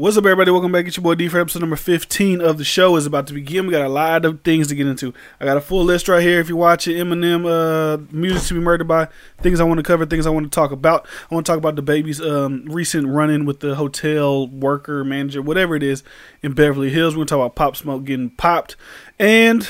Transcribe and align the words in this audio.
What's 0.00 0.16
up, 0.16 0.24
everybody? 0.24 0.50
Welcome 0.50 0.72
back. 0.72 0.86
It's 0.86 0.96
your 0.96 1.02
boy 1.02 1.14
D 1.16 1.28
for 1.28 1.38
episode 1.38 1.60
number 1.60 1.76
15 1.76 2.40
of 2.40 2.56
the 2.56 2.64
show 2.64 2.96
is 2.96 3.04
about 3.04 3.26
to 3.26 3.34
begin. 3.34 3.66
We 3.66 3.72
got 3.72 3.84
a 3.84 3.88
lot 3.90 4.24
of 4.24 4.40
things 4.40 4.68
to 4.68 4.74
get 4.74 4.86
into. 4.86 5.12
I 5.38 5.44
got 5.44 5.58
a 5.58 5.60
full 5.60 5.84
list 5.84 6.08
right 6.08 6.22
here. 6.22 6.40
If 6.40 6.48
you're 6.48 6.56
watching 6.56 6.96
Eminem, 6.96 7.44
uh, 7.44 8.02
music 8.10 8.48
to 8.48 8.54
be 8.54 8.60
murdered 8.60 8.88
by, 8.88 9.08
things 9.42 9.60
I 9.60 9.64
want 9.64 9.76
to 9.76 9.82
cover, 9.82 10.06
things 10.06 10.26
I 10.26 10.30
want 10.30 10.46
to 10.46 10.50
talk 10.50 10.70
about. 10.70 11.06
I 11.30 11.34
want 11.34 11.44
to 11.44 11.52
talk 11.52 11.58
about 11.58 11.76
DaBaby's 11.76 12.18
um, 12.18 12.64
recent 12.64 13.08
run-in 13.08 13.44
with 13.44 13.60
the 13.60 13.74
hotel 13.74 14.46
worker, 14.46 15.04
manager, 15.04 15.42
whatever 15.42 15.76
it 15.76 15.82
is, 15.82 16.02
in 16.42 16.54
Beverly 16.54 16.88
Hills. 16.88 17.14
We're 17.14 17.24
to 17.24 17.28
talk 17.28 17.36
about 17.36 17.54
Pop 17.54 17.76
Smoke 17.76 18.04
getting 18.04 18.30
popped. 18.30 18.76
And 19.18 19.68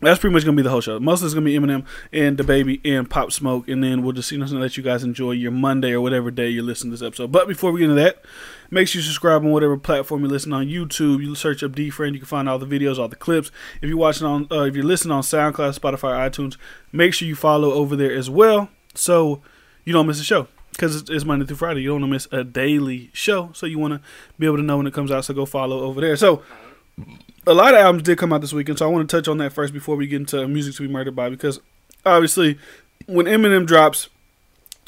that's 0.00 0.18
pretty 0.20 0.32
much 0.32 0.44
gonna 0.44 0.56
be 0.56 0.62
the 0.62 0.70
whole 0.70 0.80
show. 0.80 0.98
Most 1.00 1.22
of 1.22 1.26
it's 1.26 1.34
gonna 1.34 1.44
be 1.44 1.58
Eminem 1.58 1.84
and 2.12 2.38
DaBaby 2.38 2.80
and 2.84 3.10
Pop 3.10 3.32
Smoke, 3.32 3.68
and 3.68 3.82
then 3.82 4.02
we'll 4.02 4.12
just 4.12 4.30
you 4.30 4.38
know 4.38 4.46
let 4.46 4.76
you 4.76 4.82
guys 4.82 5.02
enjoy 5.02 5.32
your 5.32 5.50
Monday 5.50 5.90
or 5.90 6.00
whatever 6.00 6.30
day 6.30 6.48
you're 6.48 6.62
listening 6.62 6.92
to 6.92 6.98
this 6.98 7.06
episode. 7.06 7.32
But 7.32 7.48
before 7.48 7.70
we 7.72 7.80
get 7.80 7.90
into 7.90 8.00
that, 8.00 8.22
make 8.70 8.88
sure 8.88 9.00
you 9.00 9.04
subscribe 9.04 9.44
on 9.44 9.50
whatever 9.50 9.76
platform 9.76 10.22
you 10.22 10.28
listen 10.28 10.52
on 10.52 10.66
YouTube. 10.66 11.22
You 11.22 11.34
search 11.34 11.62
up 11.62 11.72
DiFran, 11.72 12.12
you 12.12 12.18
can 12.18 12.26
find 12.26 12.48
all 12.48 12.58
the 12.58 12.66
videos, 12.66 12.98
all 12.98 13.08
the 13.08 13.16
clips. 13.16 13.50
If 13.82 13.88
you're 13.88 13.98
watching 13.98 14.26
on, 14.26 14.46
uh, 14.50 14.62
if 14.62 14.74
you're 14.74 14.84
listening 14.84 15.12
on 15.12 15.22
SoundCloud, 15.22 15.78
Spotify, 15.78 16.30
iTunes, 16.30 16.56
make 16.92 17.14
sure 17.14 17.26
you 17.26 17.34
follow 17.34 17.72
over 17.72 17.96
there 17.96 18.12
as 18.12 18.30
well, 18.30 18.70
so 18.94 19.42
you 19.84 19.92
don't 19.92 20.06
miss 20.06 20.20
a 20.20 20.24
show. 20.24 20.48
Because 20.70 21.10
it's 21.10 21.24
Monday 21.24 21.44
through 21.44 21.56
Friday, 21.56 21.82
you 21.82 21.88
don't 21.88 22.00
want 22.00 22.10
to 22.10 22.14
miss 22.14 22.28
a 22.32 22.44
daily 22.44 23.10
show, 23.12 23.50
so 23.52 23.66
you 23.66 23.78
want 23.78 23.94
to 23.94 24.00
be 24.38 24.46
able 24.46 24.56
to 24.56 24.62
know 24.62 24.76
when 24.76 24.86
it 24.86 24.94
comes 24.94 25.10
out. 25.10 25.24
So 25.24 25.34
go 25.34 25.44
follow 25.44 25.80
over 25.80 26.00
there. 26.00 26.16
So 26.16 26.42
a 27.46 27.52
lot 27.52 27.74
of 27.74 27.80
albums 27.80 28.04
did 28.04 28.18
come 28.18 28.32
out 28.32 28.40
this 28.40 28.52
weekend, 28.52 28.78
so 28.78 28.86
I 28.86 28.90
want 28.90 29.08
to 29.08 29.16
touch 29.16 29.28
on 29.28 29.38
that 29.38 29.52
first 29.52 29.72
before 29.72 29.96
we 29.96 30.06
get 30.06 30.20
into 30.20 30.46
music 30.46 30.76
to 30.76 30.82
be 30.82 30.88
murdered 30.88 31.16
by 31.16 31.28
because 31.28 31.60
obviously 32.06 32.58
when 33.06 33.26
Eminem 33.26 33.66
drops, 33.66 34.08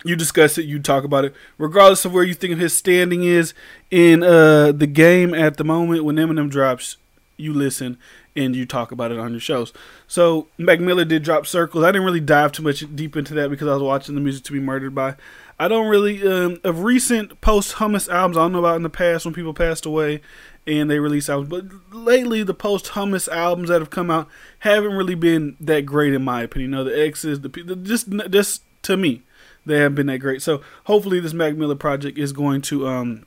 you 0.05 0.17
discuss 0.17 0.59
it, 0.59 0.65
you 0.65 0.79
talk 0.79 1.05
about 1.05 1.25
it, 1.25 1.35
regardless 1.59 2.05
of 2.05 2.13
where 2.13 2.25
you 2.25 2.35
think 2.35 2.59
his 2.59 2.77
standing 2.77 3.25
is 3.25 3.55
in 3.91 4.23
uh, 4.23 4.73
the 4.73 4.87
game 4.87 5.35
at 5.35 5.57
the 5.57 5.65
moment. 5.65 6.05
When 6.05 6.17
Eminem 6.17 6.51
drops, 6.51 6.97
you 7.37 7.53
listen 7.53 7.99
and 8.35 8.57
you 8.57 8.65
talk 8.65 8.93
about 8.93 9.13
it 9.13 9.19
on 9.19 9.33
your 9.33 9.41
shows. 9.41 9.73
So 10.07 10.49
Mac 10.57 10.81
Miller 10.81 11.05
did 11.05 11.23
drop 11.23 11.47
Circles. 11.47 11.85
I 11.85 11.89
didn't 11.89 12.07
really 12.07 12.21
dive 12.21 12.53
too 12.53 12.63
much 12.63 12.85
deep 12.95 13.17
into 13.17 13.35
that 13.35 13.51
because 13.51 13.69
I 13.69 13.75
was 13.75 13.83
watching 13.83 14.15
the 14.15 14.21
music 14.21 14.45
to 14.45 14.53
be 14.53 14.61
murdered 14.61 14.95
by. 14.95 15.17
I 15.59 15.69
don't 15.69 15.89
really 15.89 16.27
um, 16.27 16.59
of 16.65 16.83
recent 16.83 17.41
posthumous 17.41 18.09
albums. 18.09 18.37
I 18.37 18.41
don't 18.41 18.53
know 18.53 18.59
about 18.59 18.77
in 18.77 18.83
the 18.83 18.91
past 18.91 19.25
when 19.25 19.35
people 19.35 19.55
passed 19.55 19.87
away 19.87 20.21
and 20.67 20.91
they 20.91 20.99
release 20.99 21.29
albums. 21.29 21.51
But 21.51 21.95
lately, 21.95 22.43
the 22.43 22.55
posthumous 22.55 23.29
albums 23.29 23.69
that 23.69 23.81
have 23.81 23.91
come 23.91 24.11
out 24.11 24.29
haven't 24.61 24.93
really 24.93 25.15
been 25.15 25.57
that 25.61 25.87
great, 25.87 26.15
in 26.15 26.25
my 26.25 26.43
opinion. 26.43 26.71
You 26.71 26.77
know, 26.77 26.85
the 26.85 27.01
X's, 27.01 27.41
the 27.41 27.49
just 27.83 28.09
just 28.31 28.63
to 28.83 28.97
me, 28.97 29.23
they 29.67 29.79
haven't 29.79 29.95
been 29.95 30.07
that 30.07 30.19
great. 30.19 30.43
So 30.43 30.63
hopefully, 30.85 31.21
this 31.21 31.33
Mac 31.33 31.57
Miller 31.57 31.75
project 31.75 32.19
is 32.19 32.33
going 32.33 32.63
to 32.63 32.89
um, 32.89 33.27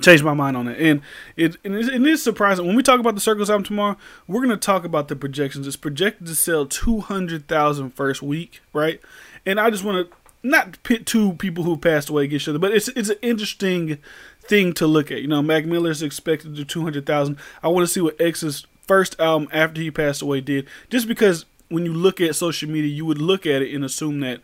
change 0.00 0.22
my 0.22 0.34
mind 0.34 0.56
on 0.56 0.68
it. 0.68 0.80
And 0.80 1.00
it, 1.36 1.56
and 1.64 1.74
it 1.74 2.06
is 2.06 2.22
surprising 2.22 2.66
when 2.66 2.76
we 2.76 2.82
talk 2.82 3.00
about 3.00 3.14
the 3.14 3.20
Circles 3.20 3.50
album 3.50 3.64
tomorrow. 3.64 3.96
We're 4.26 4.42
going 4.42 4.50
to 4.50 4.56
talk 4.56 4.84
about 4.84 5.08
the 5.08 5.16
projections. 5.16 5.66
It's 5.66 5.76
projected 5.76 6.26
to 6.26 6.34
sell 6.34 6.66
200,000 6.66 7.90
first 7.90 8.22
week, 8.22 8.60
right? 8.72 9.00
And 9.44 9.60
I 9.60 9.70
just 9.70 9.84
want 9.84 10.10
to 10.10 10.16
not 10.42 10.80
pit 10.82 11.06
two 11.06 11.32
people 11.34 11.64
who 11.64 11.76
passed 11.76 12.08
away 12.08 12.24
against 12.24 12.44
each 12.44 12.48
other, 12.48 12.58
but 12.58 12.72
it's 12.72 12.88
it's 12.88 13.08
an 13.08 13.18
interesting 13.20 13.98
thing 14.42 14.72
to 14.74 14.86
look 14.86 15.10
at. 15.10 15.20
You 15.20 15.28
know, 15.28 15.42
Mac 15.42 15.66
Miller 15.66 15.90
is 15.90 16.02
expected 16.02 16.50
to 16.50 16.56
do 16.56 16.64
two 16.64 16.82
hundred 16.82 17.06
thousand. 17.06 17.38
I 17.62 17.68
want 17.68 17.86
to 17.86 17.92
see 17.92 18.00
what 18.00 18.20
X's 18.20 18.66
first 18.86 19.18
album 19.18 19.48
after 19.52 19.80
he 19.80 19.90
passed 19.90 20.22
away 20.22 20.40
did, 20.40 20.68
just 20.88 21.08
because 21.08 21.46
when 21.68 21.84
you 21.84 21.92
look 21.92 22.20
at 22.20 22.36
social 22.36 22.68
media, 22.70 22.90
you 22.90 23.04
would 23.04 23.20
look 23.20 23.44
at 23.44 23.62
it 23.62 23.74
and 23.74 23.84
assume 23.84 24.20
that 24.20 24.40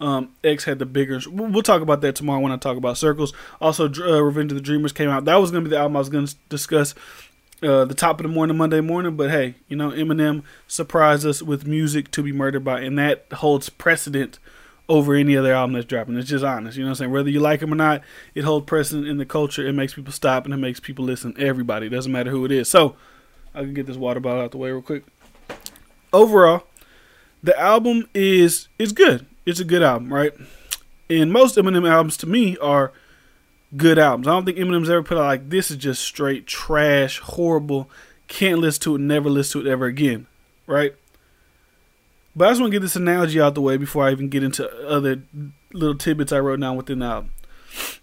um, 0.00 0.30
X 0.44 0.64
had 0.64 0.78
the 0.78 0.86
bigger. 0.86 1.20
We'll 1.30 1.62
talk 1.62 1.82
about 1.82 2.00
that 2.02 2.14
tomorrow 2.14 2.40
when 2.40 2.52
I 2.52 2.56
talk 2.56 2.76
about 2.76 2.98
Circles. 2.98 3.32
Also, 3.60 3.88
uh, 3.88 4.22
Revenge 4.22 4.52
of 4.52 4.56
the 4.56 4.62
Dreamers 4.62 4.92
came 4.92 5.08
out. 5.08 5.24
That 5.24 5.36
was 5.36 5.50
going 5.50 5.64
to 5.64 5.70
be 5.70 5.74
the 5.74 5.80
album 5.80 5.96
I 5.96 6.00
was 6.00 6.08
going 6.08 6.26
to 6.26 6.34
discuss. 6.48 6.94
Uh, 7.62 7.86
the 7.86 7.94
top 7.94 8.20
of 8.20 8.24
the 8.24 8.28
morning, 8.28 8.54
Monday 8.54 8.82
morning, 8.82 9.16
but 9.16 9.30
hey, 9.30 9.54
you 9.66 9.76
know, 9.76 9.90
Eminem 9.90 10.42
surprised 10.68 11.24
us 11.24 11.40
with 11.40 11.66
music 11.66 12.10
to 12.10 12.22
be 12.22 12.30
murdered 12.30 12.62
by, 12.62 12.82
and 12.82 12.98
that 12.98 13.24
holds 13.32 13.70
precedent 13.70 14.38
over 14.88 15.14
any 15.14 15.36
other 15.36 15.54
album 15.54 15.72
that's 15.72 15.86
dropping. 15.86 16.16
It's 16.16 16.28
just 16.28 16.44
honest. 16.44 16.76
You 16.76 16.84
know 16.84 16.88
what 16.88 16.92
I'm 16.92 16.96
saying? 16.96 17.10
Whether 17.12 17.30
you 17.30 17.40
like 17.40 17.62
him 17.62 17.72
or 17.72 17.76
not, 17.76 18.02
it 18.34 18.44
holds 18.44 18.66
precedent 18.66 19.08
in 19.08 19.16
the 19.16 19.24
culture. 19.24 19.66
It 19.66 19.72
makes 19.72 19.94
people 19.94 20.12
stop 20.12 20.44
and 20.44 20.54
it 20.54 20.58
makes 20.58 20.80
people 20.80 21.04
listen. 21.04 21.34
Everybody. 21.38 21.86
It 21.86 21.90
doesn't 21.90 22.12
matter 22.12 22.30
who 22.30 22.44
it 22.44 22.52
is. 22.52 22.70
So 22.70 22.94
I 23.54 23.60
can 23.60 23.74
get 23.74 23.86
this 23.86 23.96
water 23.96 24.20
bottle 24.20 24.42
out 24.42 24.52
the 24.52 24.58
way 24.58 24.70
real 24.70 24.82
quick. 24.82 25.04
Overall, 26.12 26.64
the 27.46 27.58
album 27.58 28.08
is 28.12 28.68
is 28.78 28.92
good. 28.92 29.24
It's 29.46 29.60
a 29.60 29.64
good 29.64 29.82
album, 29.82 30.12
right? 30.12 30.32
And 31.08 31.32
most 31.32 31.56
Eminem 31.56 31.88
albums 31.88 32.16
to 32.18 32.26
me 32.26 32.56
are 32.58 32.92
good 33.76 33.98
albums. 33.98 34.26
I 34.26 34.32
don't 34.32 34.44
think 34.44 34.58
Eminem's 34.58 34.90
ever 34.90 35.02
put 35.02 35.16
out 35.16 35.26
like 35.26 35.48
this 35.48 35.70
is 35.70 35.76
just 35.76 36.02
straight 36.02 36.46
trash, 36.46 37.20
horrible. 37.20 37.88
Can't 38.26 38.58
listen 38.58 38.82
to 38.82 38.94
it, 38.96 39.00
never 39.00 39.30
listen 39.30 39.62
to 39.62 39.68
it 39.68 39.70
ever 39.70 39.86
again. 39.86 40.26
Right? 40.66 40.94
But 42.34 42.48
I 42.48 42.50
just 42.50 42.60
want 42.60 42.72
to 42.72 42.76
get 42.76 42.82
this 42.82 42.96
analogy 42.96 43.40
out 43.40 43.54
the 43.54 43.62
way 43.62 43.76
before 43.76 44.04
I 44.04 44.10
even 44.10 44.28
get 44.28 44.42
into 44.42 44.68
other 44.86 45.22
little 45.72 45.96
tidbits 45.96 46.32
I 46.32 46.40
wrote 46.40 46.60
down 46.60 46.76
within 46.76 46.98
the 46.98 47.06
album. 47.06 47.30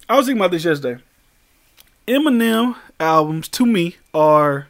I 0.07 0.15
was 0.15 0.25
thinking 0.25 0.39
about 0.39 0.51
this 0.51 0.65
yesterday. 0.65 1.03
Eminem 2.07 2.77
albums 2.99 3.49
to 3.49 3.65
me 3.65 3.97
are 4.13 4.69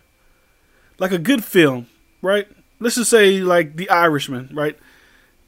like 0.98 1.12
a 1.12 1.20
good 1.20 1.44
film, 1.44 1.88
right? 2.22 2.48
Let's 2.84 2.96
just 2.96 3.10
say 3.10 3.40
like 3.40 3.76
The 3.76 3.90
Irishman, 3.90 4.50
right? 4.54 4.78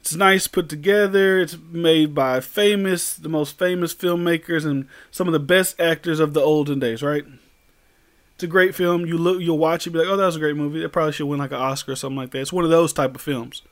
It's 0.00 0.14
nice 0.14 0.46
put 0.46 0.68
together. 0.68 1.38
It's 1.38 1.56
made 1.56 2.14
by 2.14 2.40
famous, 2.40 3.14
the 3.16 3.28
most 3.28 3.58
famous 3.58 3.94
filmmakers 3.94 4.64
and 4.64 4.86
some 5.10 5.26
of 5.26 5.32
the 5.32 5.40
best 5.40 5.80
actors 5.80 6.20
of 6.20 6.32
the 6.32 6.40
olden 6.40 6.78
days, 6.78 7.02
right? 7.02 7.24
It's 8.34 8.44
a 8.44 8.46
great 8.46 8.74
film. 8.74 9.06
You 9.06 9.18
look, 9.18 9.40
you'll 9.40 9.58
watch 9.58 9.86
it, 9.86 9.90
be 9.90 9.98
like, 9.98 10.08
"Oh, 10.08 10.16
that 10.16 10.26
was 10.26 10.36
a 10.36 10.40
great 10.40 10.56
movie." 10.56 10.84
It 10.84 10.92
probably 10.92 11.12
should 11.12 11.26
win 11.26 11.38
like 11.38 11.52
an 11.52 11.58
Oscar 11.58 11.92
or 11.92 11.96
something 11.96 12.18
like 12.18 12.30
that. 12.32 12.40
It's 12.40 12.52
one 12.52 12.64
of 12.64 12.70
those 12.70 12.92
type 12.92 13.14
of 13.14 13.20
films 13.20 13.62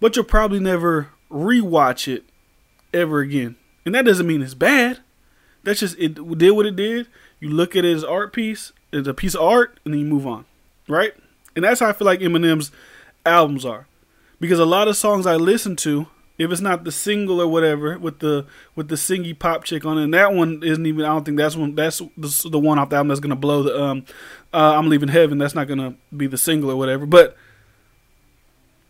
but 0.00 0.16
you'll 0.16 0.24
probably 0.24 0.60
never 0.60 1.10
rewatch 1.30 2.12
it 2.12 2.24
ever 2.92 3.20
again. 3.20 3.56
And 3.84 3.94
that 3.94 4.04
doesn't 4.04 4.26
mean 4.26 4.42
it's 4.42 4.54
bad. 4.54 5.00
That's 5.64 5.80
just 5.80 5.98
it 5.98 6.14
did 6.38 6.52
what 6.52 6.66
it 6.66 6.76
did. 6.76 7.08
You 7.40 7.50
look 7.50 7.76
at 7.76 7.84
it 7.84 7.94
as 7.94 8.04
art 8.04 8.32
piece, 8.32 8.72
as 8.92 9.06
a 9.06 9.14
piece 9.14 9.34
of 9.34 9.42
art, 9.42 9.80
and 9.84 9.92
then 9.92 10.00
you 10.00 10.06
move 10.06 10.26
on, 10.26 10.44
right? 10.88 11.14
And 11.58 11.64
that's 11.64 11.80
how 11.80 11.88
I 11.88 11.92
feel 11.92 12.06
like 12.06 12.20
Eminem's 12.20 12.70
albums 13.26 13.64
are, 13.64 13.86
because 14.38 14.58
a 14.58 14.64
lot 14.64 14.86
of 14.86 14.96
songs 14.96 15.26
I 15.26 15.34
listen 15.34 15.74
to, 15.76 16.06
if 16.38 16.52
it's 16.52 16.60
not 16.60 16.84
the 16.84 16.92
single 16.92 17.40
or 17.40 17.48
whatever 17.48 17.98
with 17.98 18.20
the 18.20 18.46
with 18.76 18.88
the 18.88 18.94
singy 18.94 19.36
pop 19.36 19.64
chick 19.64 19.84
on 19.84 19.98
it, 19.98 20.04
and 20.04 20.14
that 20.14 20.32
one 20.32 20.62
isn't 20.62 20.86
even. 20.86 21.04
I 21.04 21.08
don't 21.08 21.24
think 21.24 21.36
that's 21.36 21.56
one. 21.56 21.74
That's 21.74 21.98
the, 22.16 22.48
the 22.48 22.58
one 22.60 22.78
off 22.78 22.90
the 22.90 22.96
album 22.96 23.08
that's 23.08 23.18
gonna 23.18 23.34
blow 23.34 23.64
the. 23.64 23.82
Um, 23.82 24.04
uh, 24.54 24.76
I'm 24.76 24.88
leaving 24.88 25.08
heaven. 25.08 25.38
That's 25.38 25.56
not 25.56 25.66
gonna 25.66 25.96
be 26.16 26.28
the 26.28 26.38
single 26.38 26.70
or 26.70 26.76
whatever, 26.76 27.06
but 27.06 27.36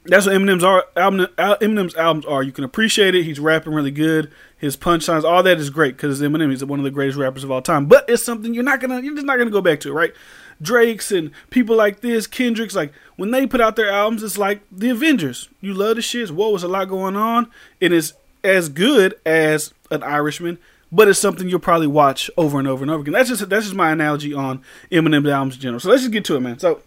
that's 0.08 0.26
what 0.26 0.34
Eminem's 0.34 0.64
are, 0.64 0.86
album, 0.96 1.26
Eminem's 1.36 1.94
albums 1.94 2.24
are. 2.24 2.42
You 2.42 2.52
can 2.52 2.64
appreciate 2.64 3.14
it. 3.14 3.24
He's 3.24 3.38
rapping 3.38 3.74
really 3.74 3.90
good. 3.90 4.30
His 4.56 4.76
punchlines, 4.76 5.24
all 5.24 5.42
that 5.42 5.58
is 5.58 5.70
great 5.70 5.96
because 5.96 6.20
Eminem 6.22 6.52
is 6.52 6.64
one 6.64 6.80
of 6.80 6.84
the 6.84 6.90
greatest 6.90 7.18
rappers 7.18 7.44
of 7.44 7.50
all 7.50 7.60
time. 7.60 7.86
But 7.86 8.08
it's 8.08 8.24
something 8.24 8.54
you're 8.54 8.64
not 8.64 8.80
gonna, 8.80 9.00
you're 9.00 9.14
just 9.14 9.26
not 9.26 9.38
gonna 9.38 9.50
go 9.50 9.60
back 9.60 9.80
to, 9.80 9.92
right? 9.92 10.12
Drake's 10.60 11.12
and 11.12 11.30
people 11.50 11.76
like 11.76 12.00
this, 12.00 12.26
Kendrick's, 12.26 12.74
like 12.74 12.92
when 13.16 13.30
they 13.30 13.46
put 13.46 13.60
out 13.60 13.76
their 13.76 13.90
albums, 13.90 14.22
it's 14.22 14.38
like 14.38 14.60
the 14.70 14.90
Avengers. 14.90 15.48
You 15.60 15.74
love 15.74 15.96
the 15.96 16.02
shit. 16.02 16.30
Whoa, 16.30 16.50
there's 16.50 16.62
a 16.62 16.68
lot 16.68 16.88
going 16.88 17.16
on. 17.16 17.44
And 17.80 17.92
It 17.92 17.96
is 17.96 18.14
as 18.44 18.68
good 18.68 19.18
as 19.26 19.72
an 19.90 20.02
Irishman, 20.02 20.58
but 20.90 21.08
it's 21.08 21.18
something 21.18 21.48
you'll 21.48 21.58
probably 21.58 21.86
watch 21.86 22.30
over 22.36 22.58
and 22.58 22.68
over 22.68 22.82
and 22.82 22.90
over 22.90 23.02
again. 23.02 23.12
That's 23.12 23.28
just 23.28 23.48
that's 23.48 23.66
just 23.66 23.76
my 23.76 23.90
analogy 23.90 24.32
on 24.34 24.62
Eminem's 24.90 25.28
albums 25.28 25.54
in 25.54 25.60
general. 25.60 25.80
So 25.80 25.90
let's 25.90 26.02
just 26.02 26.12
get 26.12 26.24
to 26.26 26.36
it, 26.36 26.40
man. 26.40 26.58
So 26.58 26.82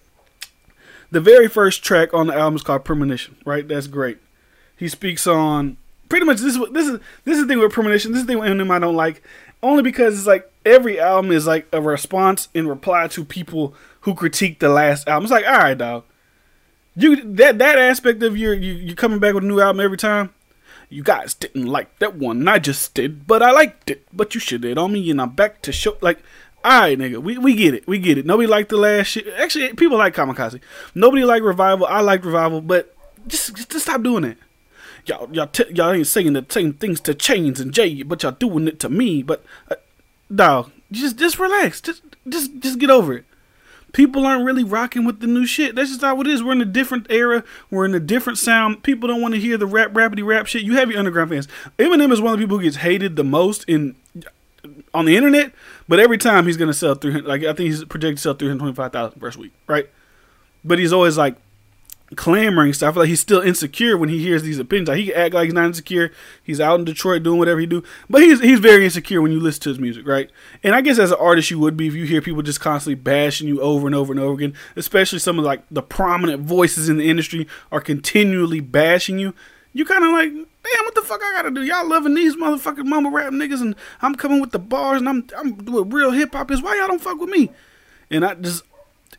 the 1.12 1.22
very 1.22 1.48
first 1.48 1.84
track 1.84 2.14
on 2.14 2.28
the 2.28 2.34
album 2.34 2.56
is 2.56 2.64
called 2.64 2.86
Premonition, 2.86 3.38
right? 3.46 3.68
That's 3.68 3.88
great. 3.88 4.18
He 4.78 4.88
speaks 4.88 5.28
on 5.28 5.78
pretty 6.10 6.26
much 6.26 6.40
this 6.40 6.56
is 6.56 6.70
this 6.72 6.88
is 6.88 7.00
this 7.26 7.38
is 7.38 7.44
the 7.44 7.48
thing 7.48 7.60
with 7.60 7.72
Premonition. 7.72 8.12
This 8.12 8.22
is 8.22 8.26
the 8.28 8.34
thing 8.34 8.40
with 8.40 8.50
him 8.50 8.72
I 8.72 8.80
don't 8.80 8.96
like, 8.96 9.24
only 9.62 9.84
because 9.84 10.18
it's 10.18 10.28
like 10.28 10.51
every 10.66 11.00
album 11.00 11.32
is 11.32 11.48
like 11.48 11.68
a 11.72 11.82
response 11.82 12.50
in 12.54 12.68
reply 12.68 13.08
to 13.10 13.26
people 13.26 13.74
who 14.02 14.14
critique 14.14 14.60
the 14.60 14.70
last 14.70 15.08
album. 15.08 15.26
It's 15.26 15.32
like, 15.32 15.46
all 15.46 15.58
right, 15.58 15.78
dog, 15.78 16.04
you 16.96 17.16
that 17.36 17.60
that 17.60 17.78
aspect 17.78 18.22
of 18.24 18.38
your 18.38 18.54
you 18.54 18.74
you 18.74 18.96
coming 18.96 19.20
back 19.20 19.34
with 19.34 19.44
a 19.44 19.48
new 19.48 19.60
album 19.60 19.80
every 19.80 19.98
time. 19.98 20.34
You 20.90 21.04
guys 21.04 21.34
didn't 21.34 21.68
like 21.68 22.00
that 22.00 22.16
one, 22.16 22.46
I 22.50 22.60
just 22.60 22.94
did, 22.94 23.26
but 23.26 23.42
I 23.42 23.52
liked 23.52 23.90
it. 23.90 24.06
But 24.12 24.36
you 24.36 24.42
it 24.66 24.78
on 24.78 24.92
me, 24.92 25.10
and 25.10 25.22
I'm 25.22 25.30
back 25.30 25.62
to 25.62 25.72
show. 25.72 25.98
Like 26.02 26.20
all 26.64 26.82
right, 26.82 26.98
nigga, 26.98 27.18
we, 27.18 27.38
we 27.38 27.56
get 27.56 27.74
it, 27.74 27.88
we 27.88 27.98
get 27.98 28.20
it. 28.20 28.26
Nobody 28.26 28.48
liked 28.48 28.70
the 28.70 28.78
last 28.78 29.08
shit. 29.08 29.28
Actually, 29.38 29.74
people 29.74 29.98
like 29.98 30.16
Kamikaze. 30.16 30.62
Nobody 30.94 31.24
like 31.24 31.42
Revival. 31.42 31.88
I 31.88 32.02
like 32.02 32.24
Revival, 32.24 32.62
but 32.62 32.96
just 33.28 33.56
just 33.56 33.80
stop 33.80 34.04
doing 34.04 34.24
it. 34.24 34.38
Y'all 35.06 35.28
y'all 35.32 35.48
t- 35.48 35.72
y'all 35.74 35.92
ain't 35.92 36.06
saying 36.06 36.34
the 36.34 36.46
same 36.50 36.74
things 36.74 37.00
to 37.02 37.16
Chains 37.16 37.60
and 37.60 37.74
Jay, 37.74 38.04
but 38.04 38.22
y'all 38.22 38.34
doing 38.34 38.68
it 38.68 38.80
to 38.82 38.90
me. 38.90 39.24
But 39.24 39.44
uh, 39.70 39.76
dog, 40.34 40.72
just 40.92 41.18
just 41.18 41.40
relax. 41.40 41.82
Just 41.82 42.02
just 42.28 42.60
just 42.60 42.80
get 42.80 42.90
over 42.90 43.14
it. 43.14 43.26
People 43.94 44.26
aren't 44.26 44.46
really 44.46 44.64
rocking 44.64 45.04
with 45.04 45.20
the 45.20 45.28
new 45.28 45.46
shit. 45.46 45.76
That's 45.76 45.90
just 45.90 46.02
how 46.02 46.20
it 46.22 46.28
is. 46.28 46.42
We're 46.42 46.54
in 46.54 46.62
a 46.62 46.66
different 46.66 47.08
era. 47.10 47.44
We're 47.70 47.86
in 47.86 47.94
a 47.94 48.00
different 48.00 48.40
sound. 48.40 48.84
People 48.84 49.10
don't 49.10 49.22
want 49.22 49.34
to 49.34 49.40
hear 49.40 49.58
the 49.58 49.66
rap 49.66 49.92
rapidy 49.92 50.26
rap 50.26 50.48
shit. 50.48 50.64
You 50.64 50.76
have 50.78 50.90
your 50.90 51.00
underground 51.00 51.30
fans. 51.30 51.48
Eminem 51.78 52.12
is 52.14 52.22
one 52.22 52.34
of 52.34 52.40
the 52.40 52.44
people 52.46 52.58
who 52.58 52.64
gets 52.64 52.78
hated 52.78 53.18
the 53.18 53.24
most 53.24 53.66
in 53.66 53.96
on 54.94 55.06
the 55.06 55.16
internet, 55.18 55.54
But 55.88 56.00
every 56.00 56.18
time 56.18 56.46
he's 56.46 56.58
gonna 56.58 56.74
sell 56.74 56.96
three 56.96 57.12
hundred. 57.12 57.28
Like 57.28 57.42
I 57.44 57.54
think 57.54 57.72
he's 57.72 57.84
projected 57.84 58.18
to 58.18 58.22
sell 58.22 58.34
three 58.34 58.48
hundred 58.48 58.60
twenty 58.60 58.76
five 58.76 58.92
thousand 58.92 59.20
first 59.20 59.38
week, 59.38 59.54
right? 59.68 59.90
But 60.64 60.80
he's 60.80 60.94
always 60.94 61.18
like 61.18 61.36
clamoring 62.16 62.74
stuff. 62.74 62.90
I 62.90 62.94
feel 62.94 63.02
like 63.04 63.10
he's 63.10 63.20
still 63.20 63.42
insecure 63.42 63.98
when 63.98 64.10
he 64.10 64.20
hears 64.20 64.44
these 64.44 64.60
opinions. 64.60 64.90
Like 64.90 64.98
he 64.98 65.06
can 65.08 65.16
act 65.16 65.34
like 65.34 65.46
he's 65.46 65.54
not 65.54 65.66
insecure. 65.66 66.12
He's 66.44 66.60
out 66.60 66.80
in 66.80 66.86
Detroit 66.86 67.24
doing 67.24 67.40
whatever 67.40 67.60
he 67.60 67.66
do, 67.66 67.84
but 68.10 68.22
he's 68.22 68.42
he's 68.42 68.60
very 68.60 68.86
insecure 68.86 69.22
when 69.22 69.32
you 69.32 69.40
listen 69.40 69.62
to 69.64 69.70
his 69.70 69.80
music, 69.80 70.08
right? 70.08 70.30
And 70.64 70.76
I 70.76 70.82
guess 70.82 71.00
as 71.00 71.12
an 71.12 71.18
artist, 71.20 71.52
you 71.52 71.60
would 71.60 71.78
be 71.78 71.88
if 71.88 71.94
you 71.94 72.06
hear 72.06 72.22
people 72.22 72.42
just 72.42 72.60
constantly 72.60 72.96
bashing 72.96 73.48
you 73.48 73.62
over 73.62 73.88
and 73.88 73.96
over 73.96 74.12
and 74.12 74.20
over 74.20 74.34
again. 74.34 74.54
Especially 74.76 75.20
some 75.20 75.40
of 75.40 75.46
like 75.46 75.64
the 75.72 75.82
prominent 75.82 76.44
voices 76.44 76.90
in 76.90 76.98
the 76.98 77.10
industry 77.10 77.48
are 77.72 77.82
continually 77.82 78.60
bashing 78.60 79.18
you. 79.18 79.34
You 79.74 79.86
kind 79.86 80.04
of 80.04 80.12
like, 80.12 80.32
damn, 80.32 80.84
what 80.84 80.96
the 80.96 81.02
fuck 81.02 81.22
I 81.24 81.32
gotta 81.34 81.52
do? 81.52 81.64
Y'all 81.64 81.88
loving 81.88 82.14
these 82.14 82.36
motherfucking 82.36 82.86
mama 82.86 83.10
rap 83.10 83.32
niggas, 83.32 83.62
and 83.62 83.74
I'm 84.02 84.16
coming 84.16 84.42
with 84.42 84.52
the 84.52 84.60
bars, 84.60 85.00
and 85.00 85.08
I'm 85.08 85.28
I'm 85.38 85.54
doing 85.56 85.90
real 85.90 86.12
hip 86.12 86.34
hop. 86.34 86.52
Is 86.52 86.62
why 86.62 86.78
y'all 86.78 86.88
don't 86.88 87.02
fuck 87.02 87.20
with 87.20 87.30
me? 87.30 87.52
And 88.10 88.26
I 88.26 88.34
just 88.34 88.64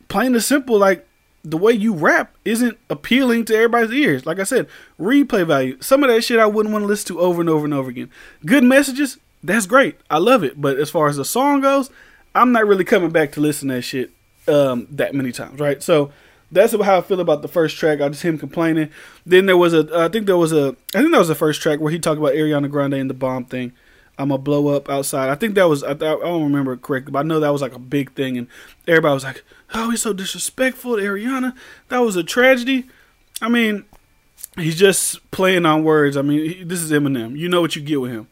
plain 0.09 0.35
and 0.35 0.43
simple, 0.43 0.77
like 0.77 1.07
the 1.43 1.57
way 1.57 1.73
you 1.73 1.93
rap 1.93 2.35
isn't 2.45 2.77
appealing 2.89 3.45
to 3.45 3.55
everybody's 3.55 3.91
ears. 3.91 4.25
Like 4.25 4.39
I 4.39 4.43
said, 4.43 4.67
replay 4.99 5.45
value. 5.45 5.77
Some 5.81 6.03
of 6.03 6.09
that 6.09 6.21
shit 6.21 6.39
I 6.39 6.45
wouldn't 6.45 6.71
want 6.71 6.83
to 6.83 6.87
listen 6.87 7.07
to 7.07 7.19
over 7.19 7.41
and 7.41 7.49
over 7.49 7.65
and 7.65 7.73
over 7.73 7.89
again. 7.89 8.09
Good 8.45 8.63
messages, 8.63 9.17
that's 9.43 9.65
great. 9.65 9.97
I 10.09 10.19
love 10.19 10.43
it. 10.43 10.59
But 10.61 10.79
as 10.79 10.89
far 10.89 11.07
as 11.07 11.17
the 11.17 11.25
song 11.25 11.61
goes, 11.61 11.89
I'm 12.33 12.51
not 12.51 12.65
really 12.65 12.85
coming 12.85 13.11
back 13.11 13.33
to 13.33 13.41
listen 13.41 13.67
to 13.67 13.75
that 13.75 13.81
shit 13.81 14.11
um, 14.47 14.87
that 14.91 15.13
many 15.13 15.31
times, 15.31 15.59
right? 15.59 15.83
So 15.83 16.11
that's 16.51 16.71
how 16.73 16.97
I 16.97 17.01
feel 17.01 17.19
about 17.19 17.41
the 17.41 17.47
first 17.47 17.77
track. 17.77 17.99
I 17.99 18.07
just 18.09 18.23
him 18.23 18.37
complaining. 18.37 18.89
Then 19.25 19.45
there 19.45 19.57
was 19.57 19.73
a, 19.73 19.87
I 19.93 20.07
think 20.07 20.27
there 20.27 20.37
was 20.37 20.53
a, 20.53 20.75
I 20.95 20.99
think 20.99 21.11
that 21.11 21.19
was 21.19 21.27
the 21.27 21.35
first 21.35 21.61
track 21.61 21.79
where 21.79 21.91
he 21.91 21.99
talked 21.99 22.19
about 22.19 22.33
Ariana 22.33 22.69
Grande 22.69 22.93
and 22.95 23.09
the 23.09 23.15
bomb 23.15 23.45
thing. 23.45 23.73
I'm 24.17 24.29
gonna 24.29 24.37
blow 24.37 24.67
up 24.67 24.89
outside. 24.89 25.29
I 25.29 25.35
think 25.35 25.55
that 25.55 25.67
was, 25.67 25.83
I, 25.83 25.91
I 25.91 25.93
don't 25.93 26.43
remember 26.43 26.77
correctly, 26.77 27.11
but 27.11 27.19
I 27.19 27.23
know 27.23 27.39
that 27.39 27.51
was 27.51 27.63
like 27.63 27.73
a 27.73 27.79
big 27.79 28.13
thing, 28.13 28.37
and 28.37 28.47
everybody 28.87 29.13
was 29.15 29.23
like, 29.23 29.43
"Oh, 29.73 29.89
he's 29.89 30.01
so 30.01 30.13
disrespectful 30.13 30.97
to 30.97 31.01
Ariana." 31.01 31.55
That 31.89 31.99
was 31.99 32.15
a 32.15 32.23
tragedy. 32.23 32.87
I 33.41 33.49
mean, 33.49 33.85
he's 34.57 34.77
just 34.77 35.29
playing 35.31 35.65
on 35.65 35.83
words. 35.83 36.17
I 36.17 36.21
mean, 36.21 36.49
he, 36.49 36.63
this 36.63 36.81
is 36.81 36.91
Eminem. 36.91 37.37
You 37.37 37.49
know 37.49 37.61
what 37.61 37.75
you 37.75 37.81
get 37.81 38.01
with 38.01 38.11
him. 38.11 38.27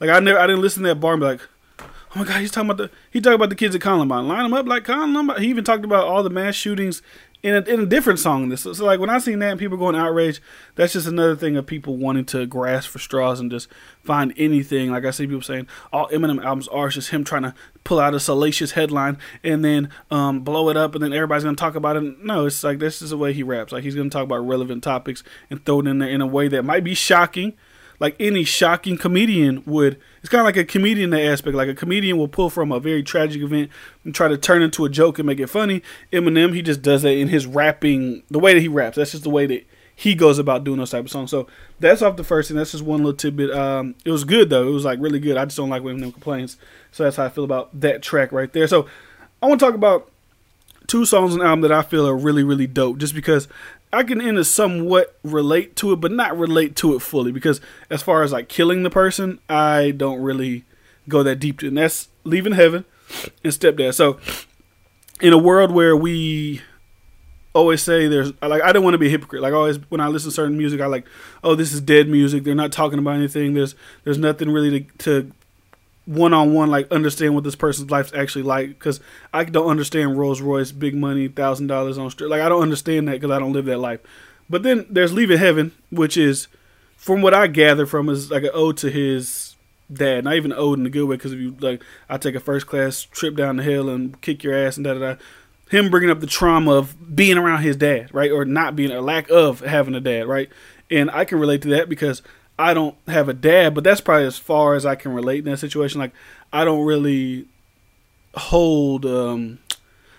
Like 0.00 0.10
I 0.10 0.20
never, 0.20 0.38
I 0.38 0.46
didn't 0.46 0.62
listen 0.62 0.82
to 0.82 0.88
that 0.90 1.00
bar 1.00 1.14
and 1.14 1.20
be 1.20 1.26
like, 1.26 1.40
"Oh 1.80 1.86
my 2.16 2.24
god, 2.24 2.40
he's 2.40 2.50
talking 2.50 2.70
about 2.70 2.90
the," 2.90 2.90
he 3.10 3.20
talked 3.20 3.34
about 3.34 3.48
the 3.50 3.56
kids 3.56 3.74
at 3.74 3.80
Columbine. 3.80 4.28
Line 4.28 4.42
them 4.44 4.54
up 4.54 4.66
like 4.66 4.84
Columbine. 4.84 5.40
He 5.40 5.48
even 5.48 5.64
talked 5.64 5.84
about 5.84 6.04
all 6.04 6.22
the 6.22 6.30
mass 6.30 6.54
shootings 6.54 7.02
in 7.46 7.54
a, 7.54 7.60
in 7.60 7.80
a 7.80 7.86
different 7.86 8.18
song. 8.18 8.48
This 8.48 8.62
so, 8.62 8.72
so 8.72 8.84
like 8.84 8.98
when 8.98 9.08
I 9.08 9.18
seen 9.18 9.38
that 9.38 9.52
and 9.52 9.60
people 9.60 9.78
going 9.78 9.94
outraged, 9.94 10.40
that's 10.74 10.94
just 10.94 11.06
another 11.06 11.36
thing 11.36 11.56
of 11.56 11.64
people 11.64 11.96
wanting 11.96 12.24
to 12.26 12.44
grasp 12.44 12.90
for 12.90 12.98
straws 12.98 13.38
and 13.38 13.52
just 13.52 13.68
find 14.02 14.34
anything. 14.36 14.90
Like 14.90 15.04
I 15.04 15.12
see 15.12 15.28
people 15.28 15.42
saying 15.42 15.68
all 15.92 16.08
Eminem 16.08 16.44
albums 16.44 16.66
are 16.68 16.88
just 16.88 17.10
him 17.10 17.22
trying 17.22 17.42
to 17.42 17.54
pull 17.84 18.00
out 18.00 18.14
a 18.14 18.20
salacious 18.20 18.72
headline 18.72 19.16
and 19.44 19.64
then 19.64 19.90
um, 20.10 20.40
blow 20.40 20.68
it 20.70 20.76
up 20.76 20.96
and 20.96 21.04
then 21.04 21.12
everybody's 21.12 21.44
gonna 21.44 21.54
talk 21.54 21.76
about 21.76 21.96
it. 21.96 22.18
No, 22.24 22.46
it's 22.46 22.64
like 22.64 22.80
this 22.80 23.00
is 23.00 23.10
the 23.10 23.16
way 23.16 23.32
he 23.32 23.44
raps. 23.44 23.72
Like 23.72 23.84
he's 23.84 23.94
gonna 23.94 24.10
talk 24.10 24.24
about 24.24 24.38
relevant 24.38 24.82
topics 24.82 25.22
and 25.48 25.64
throw 25.64 25.78
it 25.78 25.86
in 25.86 26.00
there 26.00 26.08
in 26.08 26.20
a 26.20 26.26
way 26.26 26.48
that 26.48 26.64
might 26.64 26.82
be 26.82 26.94
shocking 26.94 27.52
like 28.00 28.16
any 28.20 28.44
shocking 28.44 28.96
comedian 28.96 29.62
would. 29.66 29.98
It's 30.20 30.28
kind 30.28 30.40
of 30.40 30.46
like 30.46 30.56
a 30.56 30.64
comedian 30.64 31.14
aspect. 31.14 31.56
Like 31.56 31.68
a 31.68 31.74
comedian 31.74 32.18
will 32.18 32.28
pull 32.28 32.50
from 32.50 32.72
a 32.72 32.80
very 32.80 33.02
tragic 33.02 33.42
event 33.42 33.70
and 34.04 34.14
try 34.14 34.28
to 34.28 34.36
turn 34.36 34.62
into 34.62 34.84
a 34.84 34.88
joke 34.88 35.18
and 35.18 35.26
make 35.26 35.40
it 35.40 35.48
funny. 35.48 35.82
Eminem, 36.12 36.54
he 36.54 36.62
just 36.62 36.82
does 36.82 37.02
that 37.02 37.16
in 37.16 37.28
his 37.28 37.46
rapping, 37.46 38.22
the 38.30 38.38
way 38.38 38.54
that 38.54 38.60
he 38.60 38.68
raps. 38.68 38.96
That's 38.96 39.12
just 39.12 39.24
the 39.24 39.30
way 39.30 39.46
that 39.46 39.66
he 39.94 40.14
goes 40.14 40.38
about 40.38 40.62
doing 40.62 40.78
those 40.78 40.90
type 40.90 41.06
of 41.06 41.10
songs. 41.10 41.30
So 41.30 41.46
that's 41.80 42.02
off 42.02 42.16
the 42.16 42.24
first 42.24 42.48
thing. 42.48 42.56
That's 42.56 42.72
just 42.72 42.84
one 42.84 42.98
little 42.98 43.14
tidbit. 43.14 43.50
Um, 43.50 43.94
it 44.04 44.10
was 44.10 44.24
good 44.24 44.50
though. 44.50 44.68
It 44.68 44.72
was 44.72 44.84
like 44.84 44.98
really 45.00 45.18
good. 45.18 45.38
I 45.38 45.46
just 45.46 45.56
don't 45.56 45.70
like 45.70 45.82
when 45.82 45.98
Eminem 45.98 46.12
complains. 46.12 46.58
So 46.92 47.04
that's 47.04 47.16
how 47.16 47.24
I 47.24 47.28
feel 47.30 47.44
about 47.44 47.80
that 47.80 48.02
track 48.02 48.30
right 48.30 48.52
there. 48.52 48.66
So 48.66 48.86
I 49.42 49.46
want 49.46 49.58
to 49.58 49.66
talk 49.66 49.74
about 49.74 50.10
two 50.86 51.04
songs 51.04 51.32
on 51.32 51.38
the 51.38 51.44
album 51.44 51.62
that 51.62 51.72
I 51.72 51.82
feel 51.82 52.06
are 52.06 52.16
really, 52.16 52.44
really 52.44 52.66
dope. 52.66 52.98
Just 52.98 53.14
because 53.14 53.48
I 53.92 54.02
can 54.02 54.20
in 54.20 54.36
a 54.36 54.44
somewhat 54.44 55.18
relate 55.22 55.76
to 55.76 55.92
it, 55.92 55.96
but 55.96 56.12
not 56.12 56.36
relate 56.36 56.76
to 56.76 56.94
it 56.94 57.00
fully 57.00 57.32
because 57.32 57.60
as 57.88 58.02
far 58.02 58.22
as 58.22 58.32
like 58.32 58.48
killing 58.48 58.82
the 58.82 58.90
person, 58.90 59.38
I 59.48 59.92
don't 59.92 60.20
really 60.20 60.64
go 61.08 61.22
that 61.22 61.36
deep. 61.36 61.62
And 61.62 61.78
that's 61.78 62.08
leaving 62.24 62.52
heaven 62.52 62.84
and 63.44 63.52
stepdad. 63.52 63.94
So 63.94 64.18
in 65.20 65.32
a 65.32 65.38
world 65.38 65.70
where 65.70 65.96
we 65.96 66.62
always 67.54 67.82
say 67.82 68.06
there's 68.06 68.32
like 68.42 68.62
I 68.62 68.72
don't 68.72 68.84
want 68.84 68.94
to 68.94 68.98
be 68.98 69.06
a 69.06 69.10
hypocrite. 69.10 69.42
Like 69.42 69.54
always 69.54 69.78
when 69.88 70.00
I 70.00 70.08
listen 70.08 70.30
to 70.30 70.34
certain 70.34 70.58
music, 70.58 70.80
I 70.80 70.86
like, 70.86 71.06
oh, 71.42 71.54
this 71.54 71.72
is 71.72 71.80
dead 71.80 72.08
music. 72.08 72.44
They're 72.44 72.54
not 72.54 72.72
talking 72.72 72.98
about 72.98 73.16
anything. 73.16 73.54
There's 73.54 73.74
there's 74.04 74.18
nothing 74.18 74.50
really 74.50 74.80
to, 74.80 74.86
to 74.98 75.32
one 76.06 76.32
on 76.32 76.54
one 76.54 76.70
like 76.70 76.90
understand 76.92 77.34
what 77.34 77.44
this 77.44 77.56
person's 77.56 77.90
life's 77.90 78.12
actually 78.14 78.44
like 78.44 78.68
because 78.70 79.00
I 79.34 79.44
don't 79.44 79.68
understand 79.68 80.16
Rolls 80.16 80.40
Royce, 80.40 80.72
big 80.72 80.94
money, 80.94 81.28
thousand 81.28 81.66
dollars 81.66 81.98
on 81.98 82.10
street. 82.10 82.30
Like 82.30 82.40
I 82.40 82.48
don't 82.48 82.62
understand 82.62 83.08
that 83.08 83.20
because 83.20 83.32
I 83.32 83.38
don't 83.38 83.52
live 83.52 83.66
that 83.66 83.78
life. 83.78 84.00
But 84.48 84.62
then 84.62 84.86
there's 84.88 85.12
Leaving 85.12 85.38
Heaven, 85.38 85.72
which 85.90 86.16
is, 86.16 86.46
from 86.96 87.20
what 87.20 87.34
I 87.34 87.48
gather 87.48 87.84
from, 87.84 88.08
is 88.08 88.30
like 88.30 88.44
an 88.44 88.50
ode 88.54 88.76
to 88.78 88.90
his 88.90 89.56
dad. 89.92 90.24
Not 90.24 90.36
even 90.36 90.52
ode 90.52 90.78
in 90.78 90.86
a 90.86 90.90
good 90.90 91.04
way 91.04 91.16
because 91.16 91.32
if 91.32 91.40
you 91.40 91.56
like, 91.60 91.82
I 92.08 92.18
take 92.18 92.34
a 92.34 92.40
first 92.40 92.66
class 92.66 93.02
trip 93.02 93.34
down 93.34 93.56
the 93.56 93.62
hill 93.62 93.88
and 93.88 94.20
kick 94.20 94.44
your 94.44 94.54
ass 94.54 94.76
and 94.76 94.84
da 94.84 94.94
da 94.94 95.00
da. 95.00 95.20
Him 95.70 95.90
bringing 95.90 96.10
up 96.10 96.20
the 96.20 96.28
trauma 96.28 96.74
of 96.74 97.16
being 97.16 97.36
around 97.36 97.62
his 97.62 97.74
dad, 97.74 98.14
right, 98.14 98.30
or 98.30 98.44
not 98.44 98.76
being, 98.76 98.92
a 98.92 99.00
lack 99.00 99.28
of 99.30 99.60
having 99.60 99.96
a 99.96 100.00
dad, 100.00 100.28
right, 100.28 100.48
and 100.92 101.10
I 101.10 101.24
can 101.24 101.40
relate 101.40 101.62
to 101.62 101.68
that 101.70 101.88
because 101.88 102.22
I 102.58 102.74
don't 102.74 102.96
have 103.06 103.28
a 103.28 103.34
dad, 103.34 103.74
but 103.74 103.84
that's 103.84 104.00
probably 104.00 104.26
as 104.26 104.38
far 104.38 104.74
as 104.74 104.86
I 104.86 104.94
can 104.94 105.12
relate 105.12 105.40
in 105.40 105.50
that 105.50 105.58
situation. 105.58 106.00
Like 106.00 106.12
I 106.52 106.64
don't 106.64 106.84
really 106.84 107.46
hold 108.34 109.06
um 109.06 109.58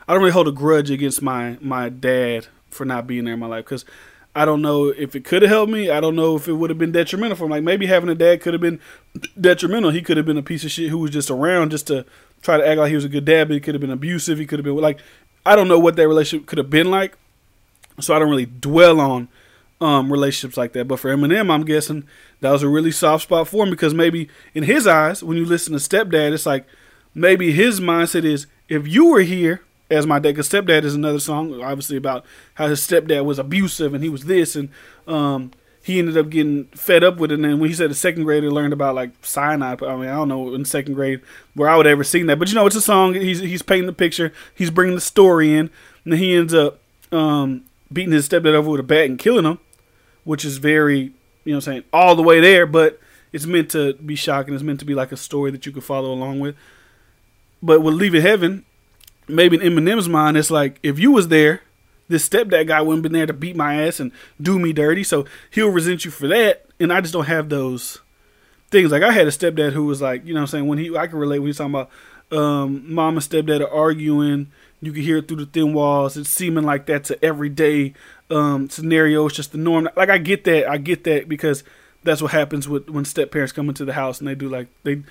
I 0.07 0.13
don't 0.13 0.22
really 0.22 0.34
hold 0.34 0.48
a 0.48 0.51
grudge 0.51 0.89
against 0.89 1.22
my 1.22 1.57
my 1.62 1.89
dad 1.89 2.48
for 2.69 2.86
not 2.86 3.07
being 3.07 3.25
there 3.25 3.34
in 3.34 3.39
my 3.39 3.48
life 3.48 3.66
because 3.66 3.86
I 4.36 4.45
don't 4.45 4.62
know 4.62 4.89
if 4.89 5.16
it 5.16 5.25
could 5.25 5.42
have 5.42 5.50
helped 5.50 5.72
me. 5.72 5.89
I 5.89 6.00
don't 6.00 6.16
know 6.16 6.36
if 6.36 6.48
it 6.48 6.54
would 6.54 6.69
have 6.69 6.78
been 6.78 6.92
detrimental 6.92 7.36
for 7.36 7.45
him. 7.45 7.51
Like 7.51 7.63
maybe 7.63 7.88
having 7.88 8.10
a 8.10 8.16
dad 8.16 8.42
could 8.42 8.54
have 8.54 8.62
been 8.62 8.80
detrimental. 9.39 9.89
He 9.89 10.04
could 10.04 10.18
have 10.18 10.28
been 10.28 10.38
a 10.38 10.44
piece 10.44 10.63
of 10.63 10.69
shit 10.69 10.89
who 10.89 11.00
was 11.00 11.10
just 11.10 11.31
around 11.31 11.72
just 11.72 11.88
to 11.88 12.06
try 12.44 12.57
to 12.57 12.68
act 12.68 12.78
like 12.78 12.89
he 12.89 12.95
was 12.95 13.06
a 13.06 13.10
good 13.10 13.25
dad, 13.25 13.48
but 13.48 13.56
he 13.56 13.60
could 13.60 13.74
have 13.74 13.81
been 13.81 13.89
abusive. 13.89 14.38
He 14.38 14.45
could 14.45 14.60
have 14.60 14.63
been 14.63 14.75
like 14.75 15.00
I 15.44 15.56
don't 15.56 15.68
know 15.68 15.80
what 15.80 15.95
that 15.95 16.07
relationship 16.07 16.45
could 16.45 16.60
have 16.60 16.69
been 16.69 16.92
like. 16.92 17.18
So 18.00 18.16
I 18.16 18.19
don't 18.19 18.30
really 18.30 18.45
dwell 18.45 19.00
on 19.00 19.28
um, 19.79 20.12
relationships 20.12 20.57
like 20.57 20.74
that. 20.74 20.88
But 20.88 21.00
for 21.00 21.13
Eminem, 21.13 21.51
I'm 21.51 21.65
guessing 21.65 22.06
that 22.41 22.51
was 22.51 22.63
a 22.63 22.69
really 22.69 22.91
soft 22.91 23.24
spot 23.24 23.47
for 23.47 23.63
him 23.63 23.69
because 23.69 23.94
maybe 23.94 24.29
in 24.53 24.63
his 24.63 24.88
eyes, 24.88 25.24
when 25.24 25.38
you 25.38 25.45
listen 25.45 25.74
to 25.74 25.79
Stepdad, 25.79 26.33
it's 26.33 26.45
like 26.45 26.65
maybe 27.13 27.51
his 27.51 27.79
mindset 27.79 28.24
is 28.24 28.47
if 28.69 28.88
you 28.88 29.07
were 29.07 29.21
here 29.21 29.62
as 29.89 30.06
my 30.06 30.19
dad, 30.19 30.35
because 30.35 30.50
Stepdad 30.50 30.84
is 30.84 30.96
another 30.96 31.19
song, 31.19 31.62
obviously 31.62 31.98
about 31.98 32.25
how 32.55 32.67
his 32.67 32.86
stepdad 32.86 33.24
was 33.24 33.39
abusive 33.39 33.93
and 33.93 34.03
he 34.03 34.10
was 34.10 34.25
this, 34.25 34.55
and 34.55 34.69
um, 35.07 35.51
he 35.81 36.00
ended 36.00 36.17
up 36.17 36.29
getting 36.29 36.65
fed 36.65 37.03
up 37.03 37.17
with 37.17 37.31
it. 37.31 37.36
And 37.36 37.46
then 37.46 37.60
when 37.60 37.69
he 37.69 37.75
said 37.75 37.89
the 37.89 37.96
second 37.96 38.25
grader 38.25 38.51
learned 38.51 38.74
about 38.74 38.96
like 38.96 39.12
cyanide, 39.22 39.81
I 39.81 39.96
mean, 39.96 40.10
I 40.10 40.15
don't 40.15 40.27
know 40.27 40.53
in 40.53 40.65
second 40.65 40.96
grade 40.96 41.22
where 41.53 41.69
I 41.69 41.77
would 41.77 41.88
ever 41.88 42.03
seen 42.03 42.25
that, 42.25 42.38
but 42.38 42.50
you 42.50 42.55
know, 42.55 42.65
it's 42.65 42.75
a 42.75 42.81
song. 42.81 43.13
He's 43.13 43.39
he's 43.39 43.62
painting 43.62 43.88
the 43.88 43.93
picture, 43.93 44.34
he's 44.53 44.72
bringing 44.72 44.96
the 44.96 45.01
story 45.01 45.55
in, 45.55 45.69
and 46.03 46.15
he 46.15 46.36
ends 46.36 46.53
up 46.53 46.79
um, 47.13 47.63
beating 47.91 48.12
his 48.12 48.27
stepdad 48.27 48.53
over 48.53 48.72
with 48.72 48.81
a 48.81 48.84
bat 48.84 49.05
and 49.05 49.17
killing 49.17 49.46
him 49.46 49.60
which 50.27 50.43
is 50.43 50.57
very, 50.57 51.13
you 51.46 51.53
know 51.53 51.55
I'm 51.55 51.62
saying, 51.62 51.84
all 51.93 52.15
the 52.15 52.22
way 52.22 52.41
there, 52.41 52.65
but 52.65 53.00
it's 53.31 53.46
meant 53.46 53.72
to 53.72 53.93
be 53.93 54.15
shocking. 54.15 54.53
It's 54.53 54.62
meant 54.62 54.79
to 54.81 54.86
be 54.86 54.93
like 54.93 55.13
a 55.13 55.17
story 55.17 55.51
that 55.51 55.65
you 55.65 55.72
could 55.72 55.86
follow 55.86 56.12
along 56.12 56.41
with. 56.41 56.55
But 57.63 57.81
with 57.81 57.96
Leaving 57.96 58.22
Heaven, 58.22 58.65
maybe 59.29 59.55
in 59.55 59.63
Eminem's 59.63 60.10
mind, 60.10 60.36
it's 60.36 60.51
like 60.51 60.79
if 60.84 61.00
you 61.00 61.12
was 61.13 61.29
there, 61.29 61.62
this 62.10 62.27
stepdad 62.27 62.67
guy 62.67 62.81
wouldn't 62.81 63.03
been 63.03 63.13
there 63.13 63.25
to 63.25 63.31
beat 63.34 63.55
my 63.55 63.81
ass 63.81 64.01
and 64.01 64.12
do 64.41 64.60
me 64.60 64.74
dirty, 64.74 65.03
so 65.03 65.25
he'll 65.50 65.69
resent 65.69 66.03
you 66.03 66.12
for 66.12 66.27
that. 66.27 66.65
And 66.77 66.91
I 66.91 67.00
just 67.00 67.13
don't 67.13 67.25
have 67.25 67.48
those 67.48 68.00
things. 68.69 68.91
Like 68.91 69.03
I 69.03 69.13
had 69.13 69.27
a 69.27 69.31
stepdad 69.31 69.72
who 69.72 69.86
was 69.86 70.01
like, 70.01 70.25
you 70.25 70.34
know, 70.34 70.41
what 70.41 70.43
I'm 70.43 70.48
saying 70.48 70.67
when 70.67 70.77
he, 70.77 70.96
I 70.96 71.07
can 71.07 71.19
relate 71.19 71.39
when 71.39 71.48
he's 71.48 71.57
talking 71.57 71.74
about 71.74 71.89
um, 72.38 72.93
mom 72.93 73.15
and 73.15 73.25
stepdad 73.25 73.62
are 73.62 73.74
arguing. 73.74 74.51
You 74.81 74.91
can 74.91 75.01
hear 75.01 75.17
it 75.17 75.27
through 75.29 75.38
the 75.38 75.46
thin 75.46 75.74
walls. 75.74 76.17
It's 76.17 76.29
seeming 76.29 76.65
like 76.65 76.86
that's 76.86 77.12
an 77.12 77.17
everyday 77.24 77.93
um, 78.29 78.69
scenario. 78.69 79.25
It's 79.25 79.36
just 79.36 79.51
the 79.51 79.57
norm. 79.57 79.89
Like 79.96 80.10
I 80.10 80.17
get 80.17 80.43
that. 80.46 80.69
I 80.69 80.77
get 80.77 81.03
that 81.05 81.27
because 81.29 81.63
that's 82.03 82.22
what 82.22 82.31
happens 82.31 82.67
with 82.67 82.89
when 82.89 83.05
step 83.05 83.31
parents 83.31 83.51
come 83.51 83.69
into 83.69 83.86
the 83.86 83.93
house 83.93 84.19
and 84.19 84.27
they 84.27 84.36
do 84.36 84.50
like 84.50 84.67
they. 84.84 85.03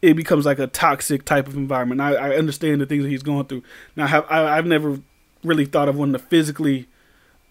It 0.00 0.14
becomes 0.14 0.46
like 0.46 0.60
a 0.60 0.68
toxic 0.68 1.24
type 1.24 1.48
of 1.48 1.56
environment. 1.56 2.00
I, 2.00 2.14
I 2.14 2.36
understand 2.36 2.80
the 2.80 2.86
things 2.86 3.02
that 3.02 3.08
he's 3.10 3.24
going 3.24 3.46
through. 3.46 3.64
Now, 3.96 4.04
I 4.04 4.08
have 4.08 4.26
I, 4.30 4.58
I've 4.58 4.66
never 4.66 5.00
really 5.42 5.64
thought 5.64 5.88
of 5.88 5.96
one 5.96 6.12
to 6.12 6.18
physically 6.18 6.86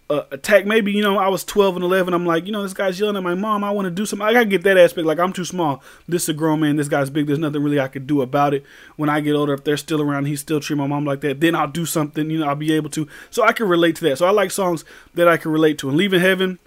uh, 0.09 0.23
attack. 0.31 0.65
Maybe 0.65 0.91
you 0.91 1.01
know 1.01 1.17
I 1.17 1.27
was 1.27 1.43
12 1.43 1.75
and 1.75 1.85
11. 1.85 2.13
I'm 2.13 2.25
like, 2.25 2.45
you 2.45 2.51
know, 2.51 2.63
this 2.63 2.73
guy's 2.73 2.99
yelling 2.99 3.17
at 3.17 3.23
my 3.23 3.35
mom. 3.35 3.63
I 3.63 3.71
want 3.71 3.85
to 3.85 3.91
do 3.91 4.05
something. 4.05 4.25
I 4.25 4.33
gotta 4.33 4.45
get 4.45 4.63
that 4.63 4.77
aspect. 4.77 5.05
Like 5.05 5.19
I'm 5.19 5.33
too 5.33 5.45
small. 5.45 5.83
This 6.07 6.23
is 6.23 6.29
a 6.29 6.33
grown 6.33 6.61
man. 6.61 6.77
This 6.77 6.87
guy's 6.87 7.09
big. 7.09 7.27
There's 7.27 7.39
nothing 7.39 7.63
really 7.63 7.79
I 7.79 7.87
could 7.87 8.07
do 8.07 8.21
about 8.21 8.53
it. 8.53 8.63
When 8.95 9.09
I 9.09 9.19
get 9.19 9.35
older, 9.35 9.53
if 9.53 9.63
they're 9.63 9.77
still 9.77 10.01
around, 10.01 10.25
he's 10.25 10.41
still 10.41 10.59
treat 10.59 10.77
my 10.77 10.87
mom 10.87 11.05
like 11.05 11.21
that. 11.21 11.39
Then 11.39 11.55
I'll 11.55 11.67
do 11.67 11.85
something. 11.85 12.29
You 12.29 12.39
know, 12.39 12.47
I'll 12.47 12.55
be 12.55 12.73
able 12.73 12.89
to. 12.91 13.07
So 13.29 13.43
I 13.43 13.51
can 13.51 13.67
relate 13.67 13.95
to 13.97 14.03
that. 14.05 14.17
So 14.17 14.25
I 14.25 14.31
like 14.31 14.51
songs 14.51 14.85
that 15.13 15.27
I 15.27 15.37
can 15.37 15.51
relate 15.51 15.77
to. 15.79 15.89
And 15.89 15.97
Leaving 15.97 16.21
Heaven, 16.21 16.59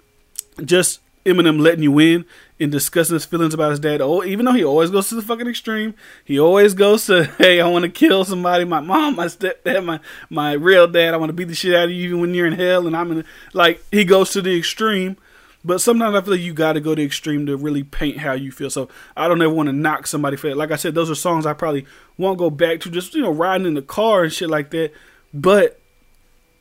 just 0.63 0.99
Eminem 1.25 1.59
letting 1.59 1.83
you 1.83 1.99
in 1.99 2.25
in 2.61 2.69
discussing 2.69 3.15
his 3.15 3.25
feelings 3.25 3.55
about 3.55 3.71
his 3.71 3.79
dad. 3.79 4.01
Oh, 4.01 4.23
even 4.23 4.45
though 4.45 4.53
he 4.53 4.63
always 4.63 4.91
goes 4.91 5.09
to 5.09 5.15
the 5.15 5.23
fucking 5.23 5.47
extreme, 5.47 5.95
he 6.23 6.39
always 6.39 6.75
goes 6.75 7.07
to, 7.07 7.23
hey, 7.39 7.59
I 7.59 7.67
want 7.67 7.85
to 7.85 7.89
kill 7.89 8.23
somebody, 8.23 8.65
my 8.65 8.79
mom, 8.79 9.15
my 9.15 9.25
stepdad, 9.25 9.83
my 9.83 9.99
my 10.29 10.53
real 10.53 10.87
dad. 10.87 11.15
I 11.15 11.17
want 11.17 11.31
to 11.31 11.33
beat 11.33 11.47
the 11.47 11.55
shit 11.55 11.73
out 11.73 11.85
of 11.85 11.89
you 11.89 12.03
even 12.03 12.21
when 12.21 12.35
you're 12.35 12.45
in 12.45 12.53
hell, 12.53 12.85
and 12.85 12.95
I'm 12.95 13.11
in. 13.11 13.25
Like 13.53 13.83
he 13.91 14.05
goes 14.05 14.29
to 14.33 14.43
the 14.43 14.55
extreme. 14.55 15.17
But 15.63 15.79
sometimes 15.79 16.15
I 16.15 16.21
feel 16.21 16.33
like 16.33 16.41
you 16.41 16.53
got 16.53 16.73
to 16.73 16.79
go 16.79 16.91
to 16.91 17.01
the 17.01 17.05
extreme 17.05 17.45
to 17.45 17.55
really 17.55 17.83
paint 17.83 18.17
how 18.17 18.33
you 18.33 18.51
feel. 18.51 18.71
So 18.71 18.89
I 19.15 19.27
don't 19.27 19.41
ever 19.41 19.53
want 19.53 19.67
to 19.67 19.73
knock 19.73 20.07
somebody 20.07 20.35
for 20.35 20.47
it. 20.47 20.57
Like 20.57 20.71
I 20.71 20.75
said, 20.75 20.95
those 20.95 21.11
are 21.11 21.15
songs 21.15 21.45
I 21.45 21.53
probably 21.53 21.85
won't 22.17 22.39
go 22.39 22.49
back 22.49 22.79
to. 22.81 22.89
Just 22.89 23.13
you 23.15 23.21
know, 23.21 23.31
riding 23.31 23.67
in 23.67 23.73
the 23.73 23.83
car 23.83 24.23
and 24.23 24.33
shit 24.33 24.49
like 24.49 24.69
that. 24.71 24.91
But 25.33 25.80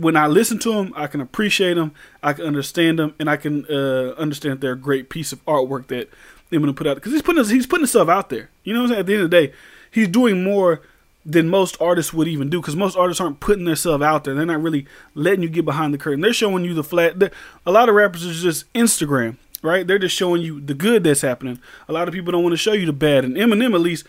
when 0.01 0.17
I 0.17 0.27
listen 0.27 0.59
to 0.61 0.73
them, 0.73 0.93
I 0.97 1.07
can 1.07 1.21
appreciate 1.21 1.75
them, 1.75 1.93
I 2.23 2.33
can 2.33 2.47
understand 2.47 2.99
them, 2.99 3.15
and 3.19 3.29
I 3.29 3.37
can 3.37 3.67
uh, 3.67 4.15
understand 4.17 4.61
their 4.61 4.75
great 4.75 5.09
piece 5.09 5.33
of 5.33 5.45
artwork 5.45 5.89
that 5.89 6.11
Eminem 6.51 6.75
put 6.75 6.87
out 6.87 6.97
because 6.97 7.13
he's 7.13 7.23
putting 7.23 7.45
he's 7.45 7.67
putting 7.67 7.83
himself 7.83 8.09
out 8.09 8.29
there. 8.29 8.51
You 8.65 8.75
know 8.75 8.81
what 8.81 8.85
I'm 8.85 8.89
saying? 8.91 9.01
At 9.01 9.07
the 9.07 9.15
end 9.15 9.23
of 9.23 9.31
the 9.31 9.47
day, 9.47 9.53
he's 9.91 10.09
doing 10.09 10.43
more 10.43 10.83
than 11.25 11.49
most 11.49 11.77
artists 11.81 12.13
would 12.13 12.29
even 12.29 12.49
do 12.49 12.61
because 12.61 12.75
most 12.75 12.97
artists 12.97 13.21
aren't 13.21 13.41
putting 13.41 13.67
themselves 13.67 14.03
out 14.03 14.25
there. 14.25 14.35
They're 14.35 14.47
not 14.47 14.63
really 14.63 14.87
letting 15.15 15.43
you 15.43 15.49
get 15.49 15.65
behind 15.65 15.93
the 15.93 15.99
curtain. 15.99 16.21
They're 16.21 16.33
showing 16.33 16.65
you 16.65 16.75
the 16.75 16.83
flat. 16.83 17.23
A 17.67 17.71
lot 17.71 17.89
of 17.89 17.95
rappers 17.95 18.27
are 18.27 18.33
just 18.33 18.73
Instagram, 18.73 19.37
right? 19.63 19.87
They're 19.87 19.99
just 19.99 20.17
showing 20.17 20.43
you 20.43 20.61
the 20.61 20.75
good 20.75 21.05
that's 21.05 21.21
happening. 21.21 21.61
A 21.89 21.93
lot 21.93 22.09
of 22.09 22.15
people 22.15 22.33
don't 22.33 22.43
want 22.43 22.55
to 22.55 22.57
show 22.57 22.73
you 22.73 22.87
the 22.87 22.93
bad. 22.93 23.25
And 23.25 23.37
Eminem, 23.37 23.75
at 23.75 23.81
least, 23.81 24.07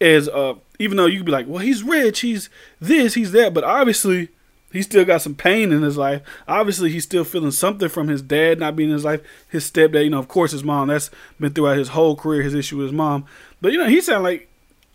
as 0.00 0.28
uh, 0.28 0.54
even 0.80 0.96
though 0.96 1.06
you 1.06 1.18
could 1.18 1.26
be 1.26 1.32
like, 1.32 1.46
well, 1.46 1.60
he's 1.60 1.82
rich, 1.82 2.20
he's 2.20 2.50
this, 2.80 3.14
he's 3.14 3.30
that, 3.32 3.54
but 3.54 3.62
obviously 3.62 4.30
he 4.72 4.82
still 4.82 5.04
got 5.04 5.22
some 5.22 5.34
pain 5.34 5.72
in 5.72 5.82
his 5.82 5.96
life. 5.96 6.22
Obviously, 6.48 6.90
he's 6.90 7.04
still 7.04 7.24
feeling 7.24 7.50
something 7.50 7.88
from 7.88 8.08
his 8.08 8.22
dad 8.22 8.58
not 8.58 8.76
being 8.76 8.88
in 8.88 8.94
his 8.94 9.04
life. 9.04 9.20
His 9.48 9.70
stepdad, 9.70 10.04
you 10.04 10.10
know, 10.10 10.18
of 10.18 10.28
course, 10.28 10.52
his 10.52 10.64
mom. 10.64 10.88
That's 10.88 11.10
been 11.38 11.52
throughout 11.52 11.78
his 11.78 11.88
whole 11.88 12.16
career. 12.16 12.42
His 12.42 12.54
issue 12.54 12.78
with 12.78 12.86
his 12.86 12.92
mom. 12.92 13.26
But 13.60 13.72
you 13.72 13.78
know, 13.78 13.88
he 13.88 14.00
sound 14.00 14.24
like 14.24 14.48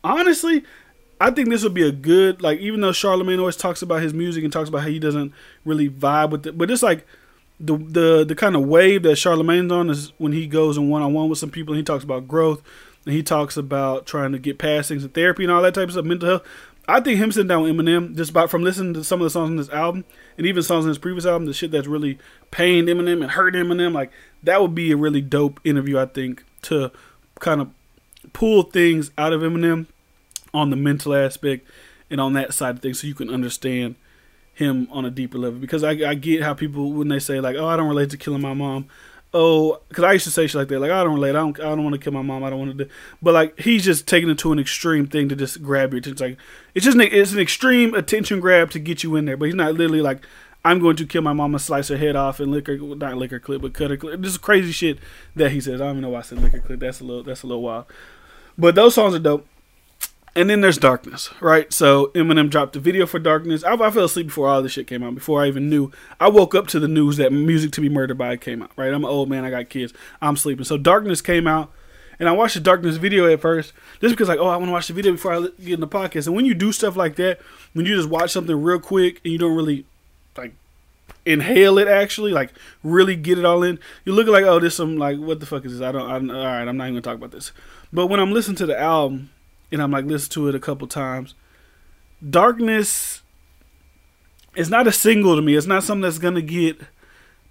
honestly, 0.03 0.63
I 1.19 1.31
think 1.31 1.49
this 1.49 1.63
would 1.63 1.73
be 1.73 1.87
a 1.87 1.91
good 1.91 2.41
like. 2.41 2.59
Even 2.59 2.81
though 2.81 2.91
Charlemagne 2.91 3.39
always 3.39 3.55
talks 3.55 3.81
about 3.81 4.01
his 4.01 4.13
music 4.13 4.43
and 4.43 4.51
talks 4.51 4.69
about 4.69 4.81
how 4.81 4.89
he 4.89 4.99
doesn't 4.99 5.33
really 5.65 5.89
vibe 5.89 6.31
with 6.31 6.47
it, 6.47 6.57
but 6.57 6.71
it's 6.71 6.83
like 6.83 7.05
the 7.59 7.77
the 7.77 8.25
the 8.25 8.35
kind 8.35 8.55
of 8.55 8.65
wave 8.65 9.03
that 9.03 9.15
Charlemagne's 9.15 9.71
on 9.71 9.89
is 9.89 10.13
when 10.17 10.31
he 10.31 10.47
goes 10.47 10.77
in 10.77 10.89
one 10.89 11.01
on 11.01 11.13
one 11.13 11.29
with 11.29 11.39
some 11.39 11.49
people 11.49 11.73
and 11.73 11.79
he 11.79 11.83
talks 11.83 12.03
about 12.03 12.27
growth 12.27 12.61
and 13.05 13.15
he 13.15 13.23
talks 13.23 13.57
about 13.57 14.05
trying 14.05 14.31
to 14.33 14.39
get 14.39 14.57
past 14.57 14.89
things 14.89 15.03
in 15.03 15.09
therapy 15.09 15.43
and 15.43 15.51
all 15.51 15.61
that 15.61 15.73
type 15.73 15.85
of 15.85 15.93
stuff, 15.93 16.05
mental 16.05 16.29
health. 16.29 16.43
I 16.87 17.01
think 17.01 17.19
him 17.19 17.31
sitting 17.31 17.49
down 17.49 17.63
with 17.63 17.71
Eminem, 17.71 18.15
just 18.15 18.31
about 18.31 18.49
from 18.49 18.63
listening 18.63 18.93
to 18.93 19.03
some 19.03 19.19
of 19.19 19.25
the 19.25 19.29
songs 19.29 19.49
on 19.49 19.57
this 19.57 19.69
album, 19.69 20.05
and 20.37 20.47
even 20.47 20.63
songs 20.63 20.85
on 20.85 20.89
his 20.89 20.97
previous 20.97 21.25
album, 21.25 21.45
the 21.45 21.53
shit 21.53 21.71
that's 21.71 21.87
really 21.87 22.17
pained 22.49 22.87
Eminem 22.87 23.21
and 23.21 23.31
hurt 23.31 23.55
Eminem, 23.55 23.93
like 23.93 24.11
that 24.43 24.61
would 24.61 24.73
be 24.73 24.91
a 24.91 24.97
really 24.97 25.21
dope 25.21 25.59
interview. 25.65 25.99
I 25.99 26.05
think 26.05 26.45
to 26.63 26.91
kind 27.39 27.59
of 27.59 27.69
pull 28.31 28.63
things 28.63 29.11
out 29.17 29.33
of 29.33 29.41
Eminem 29.41 29.87
on 30.53 30.69
the 30.69 30.75
mental 30.77 31.13
aspect 31.13 31.67
and 32.09 32.21
on 32.21 32.33
that 32.33 32.53
side 32.53 32.75
of 32.75 32.81
things, 32.81 33.01
so 33.01 33.07
you 33.07 33.15
can 33.15 33.29
understand 33.29 33.95
him 34.53 34.87
on 34.89 35.03
a 35.03 35.11
deeper 35.11 35.37
level. 35.37 35.59
Because 35.59 35.83
I, 35.83 35.91
I 35.91 36.15
get 36.15 36.41
how 36.41 36.53
people 36.53 36.93
when 36.93 37.09
they 37.09 37.19
say 37.19 37.41
like, 37.41 37.57
"Oh, 37.57 37.67
I 37.67 37.75
don't 37.75 37.89
relate 37.89 38.11
to 38.11 38.17
killing 38.17 38.41
my 38.41 38.53
mom." 38.53 38.87
Oh, 39.33 39.81
because 39.89 40.03
I 40.03 40.13
used 40.13 40.25
to 40.25 40.31
say 40.31 40.47
shit 40.47 40.55
like 40.55 40.67
that. 40.69 40.79
Like 40.79 40.91
I 40.91 41.03
don't 41.03 41.15
relate. 41.15 41.31
I 41.31 41.39
don't. 41.39 41.59
I 41.59 41.63
don't 41.63 41.83
want 41.83 41.93
to 41.93 41.99
kill 41.99 42.13
my 42.13 42.21
mom. 42.21 42.43
I 42.43 42.49
don't 42.49 42.59
want 42.59 42.77
to 42.77 42.85
do. 42.85 42.89
But 43.21 43.33
like 43.33 43.59
he's 43.59 43.83
just 43.83 44.07
taking 44.07 44.29
it 44.29 44.37
to 44.39 44.51
an 44.51 44.59
extreme 44.59 45.07
thing 45.07 45.29
to 45.29 45.35
just 45.35 45.61
grab 45.61 45.91
your 45.91 45.99
attention. 45.99 46.13
It's 46.13 46.21
like 46.21 46.37
it's 46.73 46.85
just 46.85 46.95
an, 46.95 47.01
it's 47.03 47.33
an 47.33 47.39
extreme 47.39 47.93
attention 47.93 48.39
grab 48.39 48.71
to 48.71 48.79
get 48.79 49.03
you 49.03 49.15
in 49.15 49.25
there. 49.25 49.37
But 49.37 49.45
he's 49.45 49.55
not 49.55 49.73
literally 49.75 50.01
like 50.01 50.25
I'm 50.65 50.79
going 50.79 50.95
to 50.97 51.05
kill 51.05 51.21
my 51.21 51.33
mom 51.33 51.53
and 51.53 51.61
slice 51.61 51.87
her 51.87 51.97
head 51.97 52.15
off 52.15 52.39
and 52.39 52.53
her 52.53 52.77
not 52.77 53.29
her 53.31 53.39
clip, 53.39 53.61
but 53.61 53.73
cut 53.73 53.91
her 53.91 53.97
clip. 53.97 54.21
This 54.21 54.31
is 54.31 54.37
crazy 54.37 54.71
shit 54.71 54.99
that 55.35 55.51
he 55.51 55.61
says. 55.61 55.81
I 55.81 55.85
don't 55.85 55.93
even 55.93 56.01
know 56.01 56.09
why 56.09 56.19
I 56.19 56.23
said 56.23 56.39
her 56.39 56.59
clip. 56.59 56.79
That's 56.79 56.99
a 56.99 57.03
little 57.03 57.23
that's 57.23 57.43
a 57.43 57.47
little 57.47 57.63
wild. 57.63 57.85
But 58.57 58.75
those 58.75 58.95
songs 58.95 59.15
are 59.15 59.19
dope. 59.19 59.47
And 60.37 60.51
then 60.51 60.61
there's 60.61 60.77
Darkness, 60.77 61.31
right? 61.41 61.73
So 61.73 62.11
Eminem 62.13 62.51
dropped 62.51 62.73
the 62.73 62.79
video 62.79 63.07
for 63.07 63.17
Darkness. 63.17 63.63
I, 63.63 63.73
I, 63.73 63.89
fell 63.89 64.03
asleep 64.03 64.27
before 64.27 64.47
all 64.47 64.61
this 64.61 64.73
shit 64.73 64.85
came 64.85 65.01
out. 65.01 65.15
Before 65.15 65.43
I 65.43 65.47
even 65.47 65.67
knew, 65.67 65.91
I 66.19 66.29
woke 66.29 66.53
up 66.53 66.67
to 66.67 66.79
the 66.79 66.87
news 66.87 67.17
that 67.17 67.33
Music 67.33 67.71
to 67.71 67.81
Be 67.81 67.89
Murdered 67.89 68.19
by 68.19 68.37
came 68.37 68.61
out. 68.61 68.69
Right? 68.75 68.93
I'm 68.93 69.03
an 69.03 69.09
old 69.09 69.29
man. 69.29 69.45
I 69.45 69.49
got 69.49 69.69
kids. 69.69 69.93
I'm 70.21 70.37
sleeping. 70.37 70.63
So 70.63 70.77
Darkness 70.77 71.21
came 71.21 71.47
out, 71.47 71.71
and 72.19 72.29
I 72.29 72.33
watched 72.33 72.53
the 72.53 72.59
Darkness 72.59 72.97
video 72.97 73.27
at 73.33 73.41
first, 73.41 73.73
just 73.99 74.13
because 74.13 74.27
like, 74.27 74.37
oh, 74.37 74.45
I 74.45 74.57
want 74.57 74.67
to 74.67 74.73
watch 74.73 74.87
the 74.87 74.93
video 74.93 75.13
before 75.13 75.33
I 75.33 75.39
get 75.59 75.73
in 75.73 75.79
the 75.79 75.87
podcast. 75.87 76.27
And 76.27 76.35
when 76.35 76.45
you 76.45 76.53
do 76.53 76.71
stuff 76.71 76.95
like 76.95 77.15
that, 77.15 77.39
when 77.73 77.87
you 77.87 77.95
just 77.95 78.07
watch 78.07 78.29
something 78.29 78.61
real 78.61 78.79
quick 78.79 79.19
and 79.23 79.33
you 79.33 79.39
don't 79.39 79.55
really 79.55 79.85
like 80.37 80.53
inhale 81.25 81.79
it, 81.79 81.87
actually, 81.87 82.31
like 82.31 82.51
really 82.83 83.15
get 83.15 83.39
it 83.39 83.45
all 83.45 83.63
in, 83.63 83.79
you 84.05 84.13
look 84.13 84.27
like, 84.27 84.45
oh, 84.45 84.59
this 84.59 84.75
some 84.75 84.97
like, 84.97 85.17
what 85.17 85.39
the 85.39 85.47
fuck 85.47 85.65
is 85.65 85.79
this? 85.79 85.81
I 85.81 85.91
don't. 85.91 86.07
I, 86.07 86.35
all 86.35 86.45
right, 86.45 86.67
I'm 86.67 86.77
not 86.77 86.83
even 86.83 86.93
gonna 86.93 87.01
talk 87.01 87.15
about 87.15 87.31
this. 87.31 87.51
But 87.91 88.05
when 88.05 88.19
I'm 88.19 88.33
listening 88.33 88.57
to 88.57 88.67
the 88.67 88.79
album 88.79 89.31
and 89.71 89.81
I'm 89.81 89.91
like 89.91 90.05
listen 90.05 90.31
to 90.33 90.47
it 90.47 90.55
a 90.55 90.59
couple 90.59 90.87
times. 90.87 91.33
Darkness 92.27 93.21
is 94.55 94.69
not 94.69 94.87
a 94.87 94.91
single 94.91 95.35
to 95.35 95.41
me. 95.41 95.55
It's 95.55 95.67
not 95.67 95.83
something 95.83 96.01
that's 96.01 96.17
gonna 96.17 96.41
get 96.41 96.79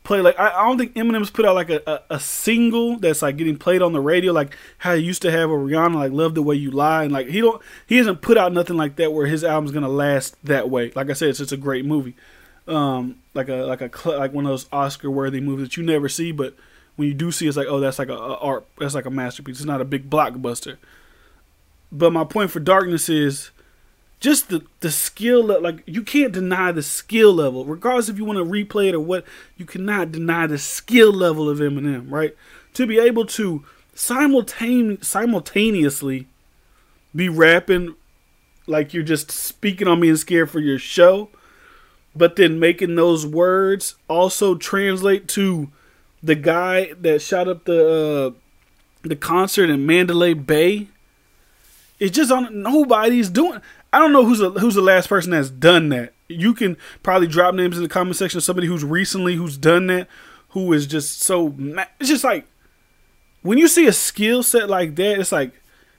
played. 0.06 0.22
Like 0.22 0.38
I, 0.38 0.48
I 0.48 0.66
don't 0.66 0.78
think 0.78 0.94
Eminem's 0.94 1.30
put 1.30 1.44
out 1.44 1.54
like 1.54 1.70
a, 1.70 1.82
a, 1.86 2.14
a, 2.16 2.20
single 2.20 2.98
that's 2.98 3.22
like 3.22 3.36
getting 3.36 3.56
played 3.58 3.82
on 3.82 3.92
the 3.92 4.00
radio, 4.00 4.32
like 4.32 4.56
how 4.78 4.94
he 4.94 5.02
used 5.02 5.22
to 5.22 5.30
have 5.30 5.50
a 5.50 5.54
Rihanna, 5.54 5.94
like 5.94 6.12
"Love 6.12 6.34
the 6.34 6.42
Way 6.42 6.56
You 6.56 6.70
Lie," 6.70 7.04
and 7.04 7.12
like 7.12 7.28
he 7.28 7.40
don't 7.40 7.60
he 7.86 7.96
hasn't 7.98 8.22
put 8.22 8.38
out 8.38 8.52
nothing 8.52 8.76
like 8.76 8.96
that 8.96 9.12
where 9.12 9.26
his 9.26 9.44
album's 9.44 9.72
gonna 9.72 9.88
last 9.88 10.36
that 10.44 10.70
way. 10.70 10.92
Like 10.94 11.10
I 11.10 11.12
said, 11.12 11.28
it's 11.28 11.38
just 11.38 11.52
a 11.52 11.56
great 11.56 11.84
movie, 11.84 12.14
um, 12.66 13.16
like 13.34 13.48
a 13.48 13.56
like 13.56 13.80
a 13.82 14.08
like 14.08 14.32
one 14.32 14.46
of 14.46 14.50
those 14.50 14.66
Oscar 14.72 15.10
worthy 15.10 15.40
movies 15.40 15.68
that 15.68 15.76
you 15.76 15.82
never 15.82 16.08
see, 16.08 16.32
but 16.32 16.54
when 16.96 17.08
you 17.08 17.14
do 17.14 17.30
see, 17.30 17.46
it's 17.46 17.56
like 17.56 17.68
oh 17.68 17.80
that's 17.80 17.98
like 17.98 18.08
a, 18.08 18.14
a 18.14 18.36
art, 18.38 18.66
that's 18.78 18.94
like 18.94 19.06
a 19.06 19.10
masterpiece. 19.10 19.56
It's 19.56 19.66
not 19.66 19.80
a 19.80 19.84
big 19.84 20.08
blockbuster. 20.08 20.78
But 21.92 22.12
my 22.12 22.24
point 22.24 22.50
for 22.50 22.60
darkness 22.60 23.08
is 23.08 23.50
just 24.20 24.48
the 24.48 24.64
the 24.80 24.90
skill 24.90 25.44
like 25.60 25.82
you 25.86 26.02
can't 26.02 26.32
deny 26.32 26.72
the 26.72 26.82
skill 26.82 27.32
level. 27.32 27.64
Regardless 27.64 28.08
if 28.08 28.18
you 28.18 28.24
want 28.24 28.38
to 28.38 28.44
replay 28.44 28.88
it 28.88 28.94
or 28.94 29.00
what 29.00 29.24
you 29.56 29.64
cannot 29.64 30.12
deny 30.12 30.46
the 30.46 30.58
skill 30.58 31.12
level 31.12 31.48
of 31.48 31.58
Eminem 31.58 32.10
right? 32.10 32.34
To 32.74 32.86
be 32.86 32.98
able 32.98 33.24
to 33.26 33.64
simultane- 33.94 35.02
simultaneously 35.02 36.26
be 37.14 37.28
rapping 37.28 37.94
like 38.66 38.92
you're 38.92 39.02
just 39.02 39.30
speaking 39.30 39.88
on 39.88 40.00
being 40.00 40.16
scared 40.16 40.50
for 40.50 40.60
your 40.60 40.78
show 40.78 41.30
but 42.14 42.36
then 42.36 42.58
making 42.58 42.94
those 42.94 43.26
words 43.26 43.94
also 44.08 44.54
translate 44.54 45.28
to 45.28 45.70
the 46.22 46.34
guy 46.34 46.92
that 47.00 47.22
shot 47.22 47.48
up 47.48 47.64
the 47.64 48.34
uh, 48.34 48.38
the 49.02 49.16
concert 49.16 49.70
in 49.70 49.86
Mandalay 49.86 50.34
Bay 50.34 50.88
it's 51.98 52.16
just 52.16 52.30
on 52.30 52.62
nobody's 52.62 53.28
doing. 53.28 53.60
I 53.92 53.98
don't 53.98 54.12
know 54.12 54.24
who's 54.24 54.38
the, 54.38 54.50
who's 54.50 54.74
the 54.74 54.82
last 54.82 55.08
person 55.08 55.30
that's 55.30 55.50
done 55.50 55.88
that. 55.90 56.12
You 56.28 56.54
can 56.54 56.76
probably 57.02 57.28
drop 57.28 57.54
names 57.54 57.76
in 57.76 57.82
the 57.82 57.88
comment 57.88 58.16
section 58.16 58.38
of 58.38 58.44
somebody 58.44 58.66
who's 58.66 58.84
recently 58.84 59.36
who's 59.36 59.56
done 59.56 59.86
that, 59.86 60.08
who 60.50 60.72
is 60.72 60.86
just 60.86 61.22
so. 61.22 61.54
It's 62.00 62.08
just 62.08 62.24
like 62.24 62.46
when 63.42 63.58
you 63.58 63.68
see 63.68 63.86
a 63.86 63.92
skill 63.92 64.42
set 64.42 64.68
like 64.68 64.96
that, 64.96 65.20
it's 65.20 65.32
like 65.32 65.52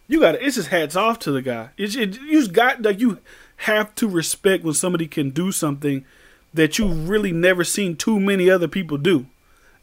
you 0.08 0.20
got 0.20 0.36
it's 0.36 0.56
just 0.56 0.70
hats 0.70 0.96
off 0.96 1.20
to 1.20 1.32
the 1.32 1.42
guy. 1.42 1.70
It's 1.77 1.96
it, 1.96 2.20
you 2.22 2.48
got 2.48 2.82
like 2.82 3.00
you 3.00 3.20
have 3.62 3.96
to 3.96 4.08
respect 4.08 4.63
when 4.63 4.74
somebody 4.74 5.08
can 5.08 5.32
do 5.32 5.51
something 5.51 6.06
that 6.54 6.77
you've 6.77 7.10
really 7.10 7.32
never 7.32 7.63
seen 7.63 7.96
too 7.96 8.20
many 8.20 8.50
other 8.50 8.68
people 8.68 8.98
do 8.98 9.25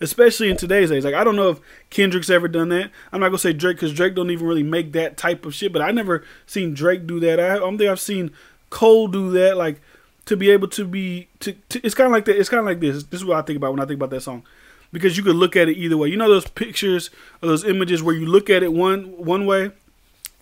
especially 0.01 0.51
in 0.51 0.57
today's 0.57 0.91
age. 0.91 1.05
Like 1.05 1.15
I 1.15 1.25
don't 1.25 1.37
know 1.37 1.51
if 1.51 1.61
Kendrick's 1.91 2.31
ever 2.31 2.49
done 2.49 2.69
that. 2.71 2.91
I'm 3.13 3.21
not 3.21 3.29
gonna 3.29 3.39
say 3.39 3.53
Drake 3.53 3.77
because 3.77 3.93
Drake 3.93 4.15
don't 4.15 4.31
even 4.31 4.47
really 4.47 4.63
make 4.63 4.93
that 4.93 5.17
type 5.17 5.45
of 5.47 5.55
shit. 5.55 5.73
But 5.73 5.83
I 5.83 5.91
never 5.91 6.25
seen 6.47 6.75
Drake 6.75 7.07
do 7.07 7.21
that. 7.21 7.41
I, 7.41 7.55
I 7.55 7.59
don't 7.59 7.79
think 7.79 7.91
I've 7.91 8.01
seen 8.01 8.31
Cole 8.71 9.09
do 9.09 9.31
that. 9.33 9.57
Like 9.57 9.81
to 10.27 10.37
be 10.37 10.51
able 10.51 10.69
to 10.69 10.85
be 10.85 11.29
to, 11.41 11.53
to 11.71 11.81
it's 11.85 11.95
kind 11.95 12.07
of 12.07 12.13
like 12.13 12.25
that. 12.27 12.39
It's 12.39 12.49
kind 12.49 12.61
of 12.61 12.67
like 12.67 12.81
this. 12.81 13.05
This 13.05 13.21
is 13.21 13.25
what 13.25 13.37
I 13.37 13.43
think 13.43 13.57
about 13.57 13.73
when 13.73 13.81
I 13.81 13.87
think 13.87 13.99
about 13.99 14.11
that 14.11 14.23
song. 14.23 14.43
Because 14.93 15.17
you 15.17 15.25
could 15.25 15.37
look 15.37 15.57
at 15.57 15.69
it 15.69 15.77
either 15.77 15.97
way. 15.97 16.09
You 16.09 16.17
know 16.17 16.29
those 16.29 16.47
pictures 16.47 17.11
or 17.43 17.49
those 17.49 17.65
images 17.65 18.03
where 18.03 18.15
you 18.15 18.27
look 18.27 18.49
at 18.49 18.63
it 18.63 18.73
one 18.73 19.05
one 19.17 19.45
way, 19.47 19.73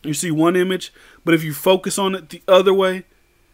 you 0.02 0.14
see 0.14 0.30
one 0.30 0.56
image, 0.56 0.92
but 1.24 1.34
if 1.34 1.42
you 1.42 1.54
focus 1.54 1.98
on 1.98 2.14
it 2.14 2.28
the 2.28 2.42
other 2.46 2.74
way, 2.74 3.04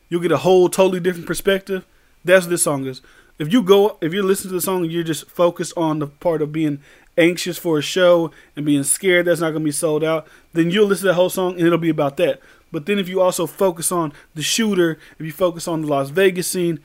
you'll 0.09 0.23
get 0.23 0.33
a 0.33 0.39
whole 0.39 0.69
totally 0.69 1.01
different 1.01 1.27
perspective. 1.27 1.87
That's 2.25 2.47
what 2.47 2.51
this 2.51 2.65
song 2.65 2.87
is 2.87 3.01
if 3.39 3.53
you 3.53 3.63
go 3.63 3.97
if 4.01 4.13
you 4.13 4.23
listen 4.23 4.49
to 4.49 4.55
the 4.55 4.61
song 4.61 4.83
and 4.83 4.93
you're 4.93 5.03
just 5.03 5.29
focused 5.31 5.73
on 5.77 5.99
the 5.99 6.07
part 6.07 6.43
of 6.43 6.53
being 6.53 6.81
anxious 7.17 7.59
for 7.59 7.79
a 7.79 7.83
show 7.83 8.31
and 8.57 8.65
being 8.65 8.85
scared 8.85 9.27
that's 9.27 9.41
not 9.41 9.51
going 9.51 9.63
to 9.63 9.67
be 9.67 9.73
sold 9.73 10.05
out, 10.05 10.27
then 10.53 10.71
you'll 10.71 10.87
listen 10.87 11.03
to 11.03 11.09
the 11.09 11.15
whole 11.15 11.31
song 11.31 11.53
and 11.59 11.67
it'll 11.67 11.79
be 11.79 11.89
about 11.89 12.17
that. 12.17 12.41
But 12.71 12.87
then 12.87 12.99
if 12.99 13.09
you 13.09 13.21
also 13.21 13.47
focus 13.47 13.91
on 13.91 14.13
the 14.35 14.43
shooter, 14.43 14.99
if 15.19 15.27
you 15.27 15.33
focus 15.33 15.67
on 15.67 15.83
the 15.83 15.89
Las 15.89 16.11
Vegas 16.11 16.47
scene, 16.47 16.81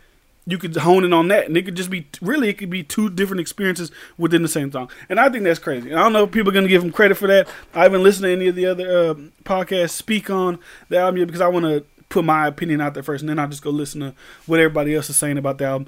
you 0.45 0.57
could 0.57 0.75
hone 0.75 1.05
in 1.05 1.13
on 1.13 1.29
that, 1.29 1.45
and 1.45 1.55
it 1.55 1.63
could 1.63 1.75
just 1.75 1.89
be 1.89 2.07
really 2.21 2.49
it 2.49 2.57
could 2.57 2.69
be 2.69 2.83
two 2.83 3.09
different 3.09 3.39
experiences 3.39 3.91
within 4.17 4.41
the 4.41 4.47
same 4.49 4.71
song. 4.71 4.89
And 5.07 5.19
I 5.19 5.29
think 5.29 5.45
that's 5.45 5.59
crazy. 5.59 5.93
I 5.93 6.03
don't 6.03 6.11
know 6.11 6.25
if 6.25 6.31
people 6.31 6.49
are 6.49 6.53
going 6.53 6.65
to 6.65 6.69
give 6.69 6.83
him 6.83 6.91
credit 6.91 7.15
for 7.15 7.27
that. 7.27 7.47
I 7.73 7.83
haven't 7.83 8.03
listened 8.03 8.23
to 8.23 8.31
any 8.31 8.47
of 8.47 8.55
the 8.55 8.65
other 8.65 9.09
uh, 9.09 9.13
podcasts 9.45 9.91
speak 9.91 10.29
on 10.29 10.59
the 10.89 10.97
album 10.97 11.25
because 11.25 11.41
I 11.41 11.47
want 11.47 11.65
to 11.65 11.85
put 12.09 12.25
my 12.25 12.45
opinion 12.47 12.81
out 12.81 12.93
there 12.93 13.03
first, 13.03 13.21
and 13.21 13.29
then 13.29 13.39
I'll 13.39 13.47
just 13.47 13.63
go 13.63 13.69
listen 13.69 14.01
to 14.01 14.13
what 14.45 14.59
everybody 14.59 14.93
else 14.95 15.09
is 15.09 15.15
saying 15.15 15.37
about 15.37 15.59
the 15.59 15.65
album. 15.65 15.87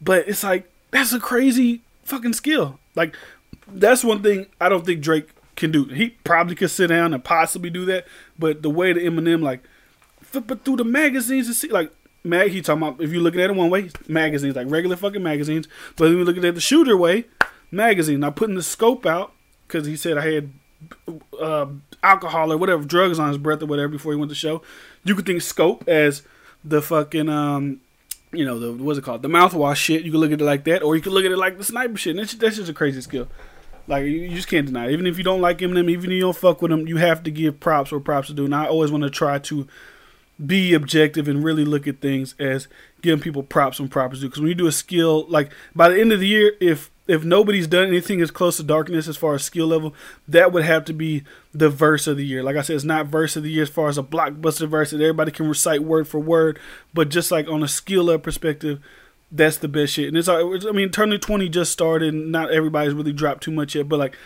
But 0.00 0.28
it's 0.28 0.42
like 0.42 0.70
that's 0.90 1.12
a 1.12 1.20
crazy 1.20 1.82
fucking 2.04 2.32
skill. 2.34 2.78
Like 2.94 3.16
that's 3.66 4.04
one 4.04 4.22
thing 4.22 4.46
I 4.60 4.68
don't 4.68 4.84
think 4.84 5.00
Drake 5.00 5.28
can 5.56 5.70
do. 5.70 5.84
He 5.84 6.10
probably 6.24 6.54
could 6.54 6.70
sit 6.70 6.88
down 6.88 7.14
and 7.14 7.22
possibly 7.22 7.70
do 7.70 7.84
that, 7.86 8.06
but 8.38 8.62
the 8.62 8.70
way 8.70 8.92
the 8.92 9.00
Eminem 9.00 9.42
like 9.42 9.62
flipping 10.20 10.58
through 10.58 10.76
the 10.76 10.84
magazines 10.84 11.46
and 11.46 11.56
see 11.56 11.68
like 11.68 11.92
mag 12.22 12.50
he 12.50 12.60
talking 12.60 12.82
about 12.82 13.00
if 13.00 13.10
you're 13.10 13.22
looking 13.22 13.40
at 13.40 13.50
it 13.50 13.56
one 13.56 13.70
way, 13.70 13.90
magazines 14.08 14.56
like 14.56 14.70
regular 14.70 14.96
fucking 14.96 15.22
magazines, 15.22 15.68
but 15.96 16.06
if 16.06 16.12
you're 16.12 16.24
looking 16.24 16.44
at 16.44 16.54
the 16.54 16.60
shooter 16.60 16.96
way, 16.96 17.26
magazine. 17.70 18.20
Now 18.20 18.30
putting 18.30 18.56
the 18.56 18.62
scope 18.62 19.06
out 19.06 19.32
because 19.66 19.86
he 19.86 19.96
said 19.96 20.18
I 20.18 20.32
had 20.32 20.50
uh, 21.38 21.66
alcohol 22.02 22.52
or 22.52 22.56
whatever 22.56 22.84
drugs 22.84 23.18
on 23.18 23.28
his 23.28 23.38
breath 23.38 23.62
or 23.62 23.66
whatever 23.66 23.88
before 23.88 24.12
he 24.12 24.18
went 24.18 24.30
to 24.30 24.34
show. 24.34 24.62
You 25.04 25.14
could 25.14 25.26
think 25.26 25.42
scope 25.42 25.88
as 25.88 26.22
the 26.64 26.82
fucking 26.82 27.28
um 27.28 27.80
you 28.32 28.44
know 28.44 28.58
the 28.58 28.72
what's 28.72 28.98
it 28.98 29.02
called 29.02 29.22
the 29.22 29.28
mouthwash 29.28 29.76
shit. 29.76 30.02
You 30.02 30.12
could 30.12 30.20
look 30.20 30.32
at 30.32 30.40
it 30.40 30.44
like 30.44 30.64
that, 30.64 30.82
or 30.82 30.96
you 30.96 31.02
could 31.02 31.12
look 31.12 31.24
at 31.24 31.32
it 31.32 31.38
like 31.38 31.58
the 31.58 31.64
sniper 31.64 31.96
shit. 31.96 32.12
And 32.12 32.20
that's, 32.20 32.34
that's 32.34 32.56
just 32.56 32.70
a 32.70 32.74
crazy 32.74 33.00
skill. 33.00 33.28
Like 33.86 34.04
you, 34.04 34.10
you 34.10 34.36
just 34.36 34.48
can't 34.48 34.66
deny. 34.66 34.88
It. 34.88 34.92
Even 34.92 35.06
if 35.06 35.18
you 35.18 35.24
don't 35.24 35.40
like 35.40 35.58
Eminem, 35.58 35.90
even 35.90 36.10
if 36.10 36.14
you 36.14 36.20
don't 36.20 36.36
fuck 36.36 36.62
with 36.62 36.70
him, 36.70 36.86
you 36.86 36.98
have 36.98 37.22
to 37.24 37.30
give 37.30 37.58
props 37.58 37.90
where 37.90 38.00
props 38.00 38.28
to 38.28 38.34
do. 38.34 38.44
And 38.44 38.54
I 38.54 38.66
always 38.66 38.92
want 38.92 39.04
to 39.04 39.10
try 39.10 39.38
to 39.40 39.66
be 40.44 40.72
objective 40.74 41.28
and 41.28 41.44
really 41.44 41.64
look 41.64 41.86
at 41.86 42.00
things 42.00 42.34
as 42.38 42.68
giving 43.02 43.20
people 43.20 43.42
props 43.42 43.80
when 43.80 43.88
props 43.88 44.20
do. 44.20 44.26
Because 44.26 44.40
when 44.40 44.48
you 44.48 44.54
do 44.54 44.66
a 44.66 44.72
skill, 44.72 45.26
like 45.28 45.52
by 45.74 45.88
the 45.88 46.00
end 46.00 46.12
of 46.12 46.20
the 46.20 46.28
year, 46.28 46.52
if 46.60 46.90
if 47.10 47.24
nobody's 47.24 47.66
done 47.66 47.88
anything 47.88 48.20
as 48.20 48.30
close 48.30 48.56
to 48.56 48.62
darkness 48.62 49.08
as 49.08 49.16
far 49.16 49.34
as 49.34 49.44
skill 49.44 49.66
level, 49.66 49.94
that 50.28 50.52
would 50.52 50.64
have 50.64 50.84
to 50.84 50.92
be 50.92 51.24
the 51.52 51.68
verse 51.68 52.06
of 52.06 52.16
the 52.16 52.24
year. 52.24 52.42
Like 52.42 52.56
I 52.56 52.62
said, 52.62 52.76
it's 52.76 52.84
not 52.84 53.06
verse 53.06 53.34
of 53.36 53.42
the 53.42 53.50
year 53.50 53.64
as 53.64 53.68
far 53.68 53.88
as 53.88 53.98
a 53.98 54.02
blockbuster 54.02 54.68
verse 54.68 54.90
that 54.90 55.00
everybody 55.00 55.32
can 55.32 55.48
recite 55.48 55.82
word 55.82 56.06
for 56.06 56.20
word, 56.20 56.58
but 56.94 57.08
just 57.08 57.30
like 57.30 57.48
on 57.48 57.62
a 57.62 57.68
skill 57.68 58.04
level 58.04 58.20
perspective, 58.20 58.80
that's 59.32 59.56
the 59.56 59.68
best 59.68 59.94
shit. 59.94 60.08
And 60.08 60.16
it's, 60.16 60.28
I 60.28 60.42
mean, 60.72 60.90
Turning 60.90 61.18
20 61.18 61.48
just 61.48 61.72
started, 61.72 62.14
and 62.14 62.30
not 62.30 62.52
everybody's 62.52 62.94
really 62.94 63.12
dropped 63.12 63.42
too 63.42 63.52
much 63.52 63.74
yet, 63.74 63.88
but 63.88 63.98
like, 63.98 64.16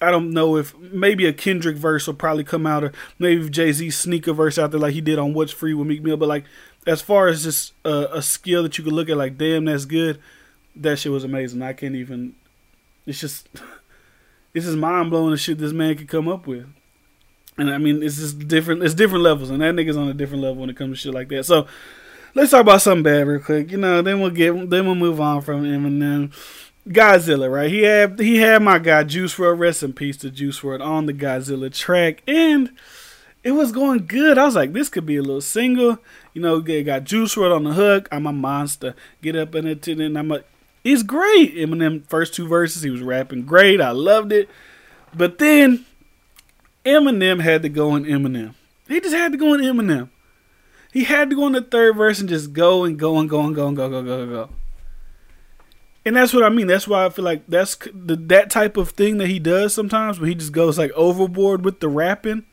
I 0.00 0.12
don't 0.12 0.30
know 0.30 0.56
if 0.56 0.78
maybe 0.78 1.26
a 1.26 1.32
Kendrick 1.32 1.76
verse 1.76 2.06
will 2.06 2.14
probably 2.14 2.44
come 2.44 2.66
out, 2.66 2.84
or 2.84 2.92
maybe 3.18 3.50
Jay 3.50 3.72
Z 3.72 3.90
sneak 3.90 4.28
a 4.28 4.32
verse 4.32 4.56
out 4.56 4.70
there 4.70 4.78
like 4.78 4.94
he 4.94 5.00
did 5.00 5.18
on 5.18 5.34
What's 5.34 5.50
Free 5.50 5.74
with 5.74 5.88
Meek 5.88 6.04
Mill. 6.04 6.16
But 6.16 6.28
like, 6.28 6.44
as 6.86 7.02
far 7.02 7.26
as 7.26 7.42
just 7.42 7.72
a, 7.84 8.18
a 8.18 8.22
skill 8.22 8.62
that 8.62 8.78
you 8.78 8.84
could 8.84 8.92
look 8.92 9.08
at, 9.08 9.16
like, 9.16 9.36
damn, 9.36 9.64
that's 9.64 9.86
good 9.86 10.20
that 10.78 10.98
shit 10.98 11.12
was 11.12 11.24
amazing. 11.24 11.62
I 11.62 11.72
can't 11.72 11.94
even. 11.94 12.34
It's 13.06 13.20
just, 13.20 13.48
it's 14.54 14.66
just 14.66 14.78
mind 14.78 15.10
blowing 15.10 15.30
the 15.30 15.36
shit 15.36 15.58
this 15.58 15.72
man 15.72 15.96
could 15.96 16.08
come 16.08 16.28
up 16.28 16.46
with. 16.46 16.66
And 17.56 17.70
I 17.70 17.78
mean, 17.78 18.02
it's 18.02 18.16
just 18.16 18.46
different. 18.46 18.82
It's 18.82 18.94
different 18.94 19.24
levels, 19.24 19.50
and 19.50 19.60
that 19.62 19.74
nigga's 19.74 19.96
on 19.96 20.08
a 20.08 20.14
different 20.14 20.42
level 20.42 20.60
when 20.60 20.70
it 20.70 20.76
comes 20.76 20.98
to 20.98 21.02
shit 21.02 21.14
like 21.14 21.28
that. 21.28 21.44
So, 21.44 21.66
let's 22.34 22.52
talk 22.52 22.60
about 22.60 22.82
something 22.82 23.02
bad 23.02 23.26
real 23.26 23.40
quick. 23.40 23.72
You 23.72 23.78
know, 23.78 24.00
then 24.00 24.20
we'll 24.20 24.30
get, 24.30 24.70
then 24.70 24.86
we'll 24.86 24.94
move 24.94 25.20
on 25.20 25.42
from 25.42 25.64
Eminem. 25.64 26.32
Godzilla, 26.88 27.52
right? 27.52 27.70
He 27.70 27.82
had 27.82 28.18
he 28.18 28.38
had 28.38 28.62
my 28.62 28.78
guy 28.78 29.04
Juice 29.04 29.34
WRLD, 29.36 29.58
rest 29.58 29.82
in 29.82 29.92
peace 29.92 30.16
to 30.18 30.30
Juice 30.30 30.60
WRLD 30.60 30.80
on 30.80 31.06
the 31.06 31.12
Godzilla 31.12 31.74
track, 31.74 32.22
and 32.26 32.72
it 33.44 33.52
was 33.52 33.72
going 33.72 34.06
good. 34.06 34.38
I 34.38 34.46
was 34.46 34.54
like, 34.54 34.72
this 34.72 34.88
could 34.88 35.04
be 35.04 35.16
a 35.16 35.22
little 35.22 35.40
single. 35.40 35.98
You 36.32 36.42
know, 36.42 36.60
got 36.60 37.04
Juice 37.04 37.34
WRLD 37.34 37.56
on 37.56 37.64
the 37.64 37.74
hook. 37.74 38.08
I'm 38.10 38.26
a 38.26 38.32
monster. 38.32 38.94
Get 39.20 39.36
up 39.36 39.54
in 39.54 39.66
it, 39.66 39.86
and 39.86 40.18
I'm 40.18 40.32
a 40.32 40.44
He's 40.82 41.02
great. 41.02 41.54
Eminem 41.54 42.06
first 42.06 42.34
two 42.34 42.46
verses, 42.46 42.82
he 42.82 42.90
was 42.90 43.02
rapping 43.02 43.44
great. 43.44 43.80
I 43.80 43.90
loved 43.90 44.32
it. 44.32 44.48
But 45.14 45.38
then 45.38 45.86
Eminem 46.84 47.40
had 47.40 47.62
to 47.62 47.68
go 47.68 47.94
in 47.96 48.04
Eminem. 48.04 48.54
He 48.88 49.00
just 49.00 49.14
had 49.14 49.32
to 49.32 49.38
go 49.38 49.54
in 49.54 49.60
Eminem. 49.60 50.08
He 50.92 51.04
had 51.04 51.30
to 51.30 51.36
go 51.36 51.46
in 51.46 51.52
the 51.52 51.60
third 51.62 51.96
verse 51.96 52.20
and 52.20 52.28
just 52.28 52.52
go 52.52 52.84
and 52.84 52.98
go 52.98 53.18
and 53.18 53.28
go 53.28 53.44
and 53.44 53.54
go 53.54 53.68
and 53.68 53.76
go 53.76 53.90
go 53.90 54.02
go 54.02 54.26
go 54.26 54.46
go. 54.46 54.50
And 56.04 56.16
that's 56.16 56.32
what 56.32 56.42
I 56.42 56.48
mean. 56.48 56.66
That's 56.66 56.88
why 56.88 57.04
I 57.04 57.10
feel 57.10 57.24
like 57.24 57.46
that's 57.46 57.76
the, 57.92 58.16
that 58.16 58.48
type 58.48 58.78
of 58.78 58.90
thing 58.90 59.18
that 59.18 59.26
he 59.26 59.38
does 59.38 59.74
sometimes, 59.74 60.18
where 60.18 60.28
he 60.28 60.34
just 60.34 60.52
goes 60.52 60.78
like 60.78 60.90
overboard 60.92 61.64
with 61.64 61.80
the 61.80 61.88
rapping. 61.88 62.44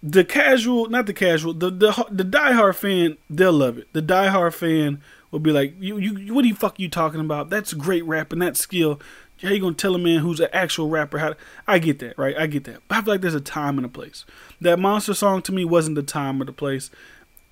The 0.00 0.24
casual, 0.24 0.88
not 0.88 1.06
the 1.06 1.12
casual, 1.12 1.54
the 1.54 1.70
the 1.70 2.06
the 2.08 2.24
diehard 2.24 2.76
fan, 2.76 3.16
they'll 3.28 3.52
love 3.52 3.78
it. 3.78 3.92
The 3.92 4.02
diehard 4.02 4.54
fan 4.54 5.02
will 5.30 5.38
be 5.38 5.52
like, 5.52 5.74
you, 5.78 5.98
you, 5.98 6.34
what 6.34 6.42
the 6.42 6.52
fuck 6.52 6.78
you 6.78 6.88
talking 6.88 7.20
about? 7.20 7.50
That's 7.50 7.72
great 7.72 8.04
rapping, 8.04 8.38
that 8.40 8.56
skill. 8.56 9.00
How 9.42 9.50
you 9.50 9.60
gonna 9.60 9.74
tell 9.74 9.94
a 9.94 9.98
man 9.98 10.20
who's 10.20 10.40
an 10.40 10.48
actual 10.52 10.88
rapper 10.88 11.18
how? 11.18 11.30
To, 11.30 11.36
I 11.66 11.78
get 11.78 12.00
that, 12.00 12.18
right? 12.18 12.36
I 12.36 12.46
get 12.46 12.64
that. 12.64 12.80
But 12.88 12.98
I 12.98 13.02
feel 13.02 13.14
like 13.14 13.20
there's 13.20 13.34
a 13.34 13.40
time 13.40 13.78
and 13.78 13.86
a 13.86 13.88
place. 13.88 14.24
That 14.60 14.80
monster 14.80 15.14
song 15.14 15.42
to 15.42 15.52
me 15.52 15.64
wasn't 15.64 15.94
the 15.94 16.02
time 16.02 16.42
or 16.42 16.44
the 16.44 16.52
place. 16.52 16.90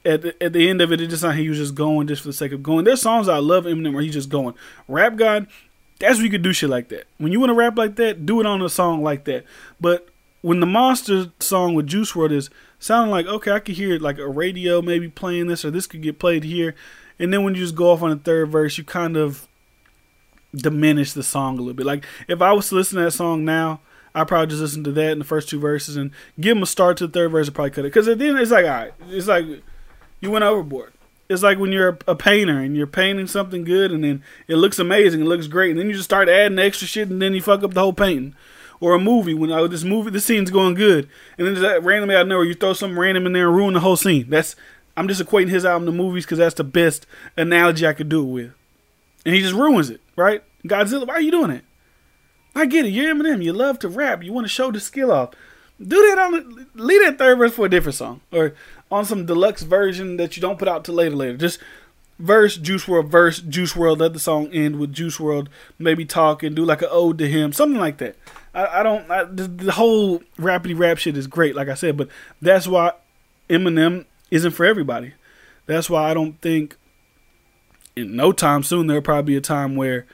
At 0.05 0.23
the, 0.23 0.43
at 0.43 0.53
the 0.53 0.69
end 0.69 0.81
of 0.81 0.93
it, 0.93 1.01
it 1.01 1.09
just 1.09 1.23
like 1.23 1.37
he 1.37 1.49
was 1.49 1.59
just 1.59 1.75
going 1.75 2.07
just 2.07 2.23
for 2.23 2.29
the 2.29 2.33
sake 2.33 2.53
of 2.53 2.63
going. 2.63 2.85
There's 2.85 3.03
songs 3.03 3.29
I 3.29 3.39
love 3.39 3.65
Eminem 3.65 3.93
where 3.93 4.03
he's 4.03 4.15
just 4.15 4.29
going. 4.29 4.55
Rap 4.89 5.17
God, 5.17 5.47
that's 5.99 6.17
where 6.17 6.25
you 6.25 6.31
could 6.31 6.43
do 6.43 6.53
shit 6.53 6.71
like 6.71 6.89
that. 6.89 7.07
When 7.19 7.33
you 7.33 7.41
want 7.41 7.51
to 7.51 7.55
rap 7.55 7.77
like 7.77 7.97
that, 7.97 8.27
do 8.27 8.41
it 8.41 8.47
on 8.47 8.63
a 8.63 8.69
song 8.69 9.03
like 9.03 9.25
that. 9.25 9.45
But 9.81 10.09
when 10.43 10.61
the 10.61 10.67
monster 10.67 11.33
song 11.41 11.75
with 11.75 11.87
Juice 11.87 12.13
WRLD 12.13 12.33
is 12.33 12.51
sounding 12.79 13.11
like 13.11 13.27
okay, 13.27 13.53
I 13.53 13.61
could 13.61 13.77
hear 13.77 13.99
like 13.99 14.19
a 14.19 14.29
radio 14.29 14.83
maybe 14.83 15.09
playing 15.09 15.47
this 15.47 15.65
or 15.65 15.71
this 15.71 15.87
could 15.87 16.03
get 16.03 16.19
played 16.19 16.45
here 16.45 16.75
and 17.19 17.33
then 17.33 17.43
when 17.43 17.55
you 17.55 17.61
just 17.63 17.75
go 17.75 17.91
off 17.91 18.03
on 18.03 18.11
the 18.11 18.17
third 18.17 18.51
verse, 18.51 18.77
you 18.79 18.85
kind 18.85 19.17
of 19.17 19.49
diminish 20.55 21.13
the 21.13 21.23
song 21.23 21.59
a 21.59 21.61
little 21.61 21.75
bit. 21.75 21.87
Like 21.87 22.05
if 22.29 22.41
I 22.43 22.53
was 22.53 22.69
to 22.69 22.75
listen 22.75 22.99
to 22.99 23.05
that 23.05 23.13
song 23.13 23.45
now, 23.45 23.81
I 24.15 24.25
probably 24.25 24.47
just 24.47 24.63
listen 24.63 24.85
to 24.85 24.93
that 24.93 25.13
in 25.13 25.19
the 25.19 25.25
first 25.25 25.49
two 25.49 25.61
verses 25.61 25.97
and 25.97 26.11
give 26.41 26.57
them 26.57 26.63
a 26.63 26.67
start 26.67 26.97
to 26.99 27.07
the 27.07 27.13
third 27.13 27.31
verse. 27.31 27.49
I 27.49 27.53
probably 27.53 27.71
cut 27.71 27.85
it 27.85 27.93
because 27.93 28.07
then 28.07 28.37
it's 28.37 28.51
like 28.51 28.65
all 28.65 28.71
right, 28.71 28.93
it's 29.09 29.27
like 29.27 29.45
you 30.21 30.31
went 30.31 30.45
overboard. 30.45 30.93
It's 31.29 31.43
like 31.43 31.59
when 31.59 31.73
you're 31.73 31.99
a, 32.07 32.15
painter 32.15 32.61
and 32.61 32.77
you're 32.77 32.87
painting 32.87 33.27
something 33.27 33.65
good 33.65 33.91
and 33.91 34.05
then 34.05 34.23
it 34.47 34.57
looks 34.57 34.79
amazing, 34.79 35.23
it 35.23 35.25
looks 35.25 35.49
great, 35.49 35.71
and 35.71 35.81
then 35.81 35.89
you 35.89 35.95
just 35.95 36.05
start 36.05 36.29
adding 36.29 36.59
extra 36.59 36.87
shit 36.87 37.11
and 37.11 37.21
then 37.21 37.35
you 37.35 37.43
fuck 37.43 37.65
up 37.65 37.75
the 37.75 37.81
whole 37.81 37.93
painting. 37.93 38.35
Or 38.79 38.95
a 38.95 38.99
movie 38.99 39.35
when 39.35 39.51
oh 39.51 39.67
this 39.67 39.85
movie 39.85 40.11
this 40.11 40.27
scene's 40.27 40.51
going 40.51 40.75
good 40.75 41.09
and 41.39 41.47
then 41.47 41.55
just 41.55 41.83
randomly 41.83 42.15
out 42.15 42.23
of 42.23 42.29
nowhere 42.29 42.45
you 42.45 42.55
throw 42.55 42.75
something 42.75 42.99
random 42.99 43.27
in 43.27 43.33
there 43.33 43.49
and 43.49 43.57
ruin 43.57 43.75
the 43.75 43.81
whole 43.81 43.97
scene. 43.97 44.29
That's 44.29 44.55
I'm 44.97 45.09
just 45.09 45.23
equating 45.23 45.49
his 45.49 45.65
album 45.65 45.87
to 45.87 45.93
movies 45.93 46.25
because 46.25 46.39
that's 46.39 46.55
the 46.55 46.65
best 46.65 47.07
analogy 47.37 47.87
I 47.87 47.93
could 47.93 48.09
do 48.09 48.23
it 48.23 48.33
with. 48.33 48.53
And 49.25 49.35
he 49.35 49.41
just 49.41 49.55
ruins 49.55 49.91
it, 49.91 50.01
right? 50.17 50.43
Godzilla, 50.67 51.07
why 51.07 51.15
are 51.15 51.21
you 51.21 51.31
doing 51.31 51.51
it? 51.51 51.65
I 52.55 52.65
get 52.65 52.87
it. 52.87 52.91
You're 52.91 53.15
Eminem. 53.15 53.43
You 53.43 53.53
love 53.53 53.79
to 53.81 53.89
rap. 53.89 54.23
You 54.23 54.33
want 54.33 54.47
to 54.47 54.53
show 54.53 54.71
the 54.71 54.81
skill 54.81 55.13
off. 55.13 55.31
Do 55.81 55.97
that 56.09 56.19
on 56.19 56.67
leave 56.75 57.03
that 57.03 57.19
third 57.19 57.37
verse 57.37 57.53
for 57.53 57.67
a 57.67 57.69
different 57.69 57.97
song 57.97 58.23
or 58.33 58.55
on 58.91 59.05
some 59.05 59.27
deluxe 59.27 59.63
version 59.63 60.17
that 60.17 60.35
you 60.35 60.41
don't 60.41 60.59
put 60.59 60.69
out 60.69 60.85
till 60.85 60.95
later. 60.95 61.15
Later, 61.15 61.37
just 61.37 61.59
verse 62.19 62.57
Juice 62.57 62.87
WRLD 62.87 63.09
verse 63.11 63.41
Juice 63.41 63.75
WRLD. 63.75 63.99
Let 63.99 64.13
the 64.15 64.19
song 64.19 64.49
end 64.55 64.79
with 64.79 64.95
Juice 64.95 65.19
WRLD. 65.19 65.49
Maybe 65.79 66.07
talk 66.07 66.43
and 66.43 66.57
do 66.57 66.65
like 66.65 66.81
an 66.81 66.89
ode 66.91 67.19
to 67.19 67.29
him, 67.29 67.53
something 67.53 67.79
like 67.79 67.99
that. 67.99 68.17
I, 68.55 68.81
I 68.81 68.83
don't. 68.83 69.11
I, 69.11 69.25
the, 69.25 69.49
the 69.49 69.73
whole 69.73 70.21
rappity 70.39 70.79
rap 70.79 70.97
shit 70.97 71.17
is 71.17 71.27
great, 71.27 71.55
like 71.55 71.69
I 71.69 71.75
said, 71.75 71.99
but 71.99 72.09
that's 72.41 72.67
why 72.67 72.93
Eminem 73.51 74.07
isn't 74.31 74.53
for 74.53 74.65
everybody. 74.65 75.15
That's 75.67 75.91
why 75.91 76.11
I 76.11 76.15
don't 76.15 76.41
think 76.41 76.77
in 77.95 78.15
no 78.15 78.33
time 78.33 78.63
soon 78.63 78.87
there'll 78.87 79.03
probably 79.03 79.35
be 79.35 79.37
a 79.37 79.41
time 79.41 79.75
where 79.75 80.07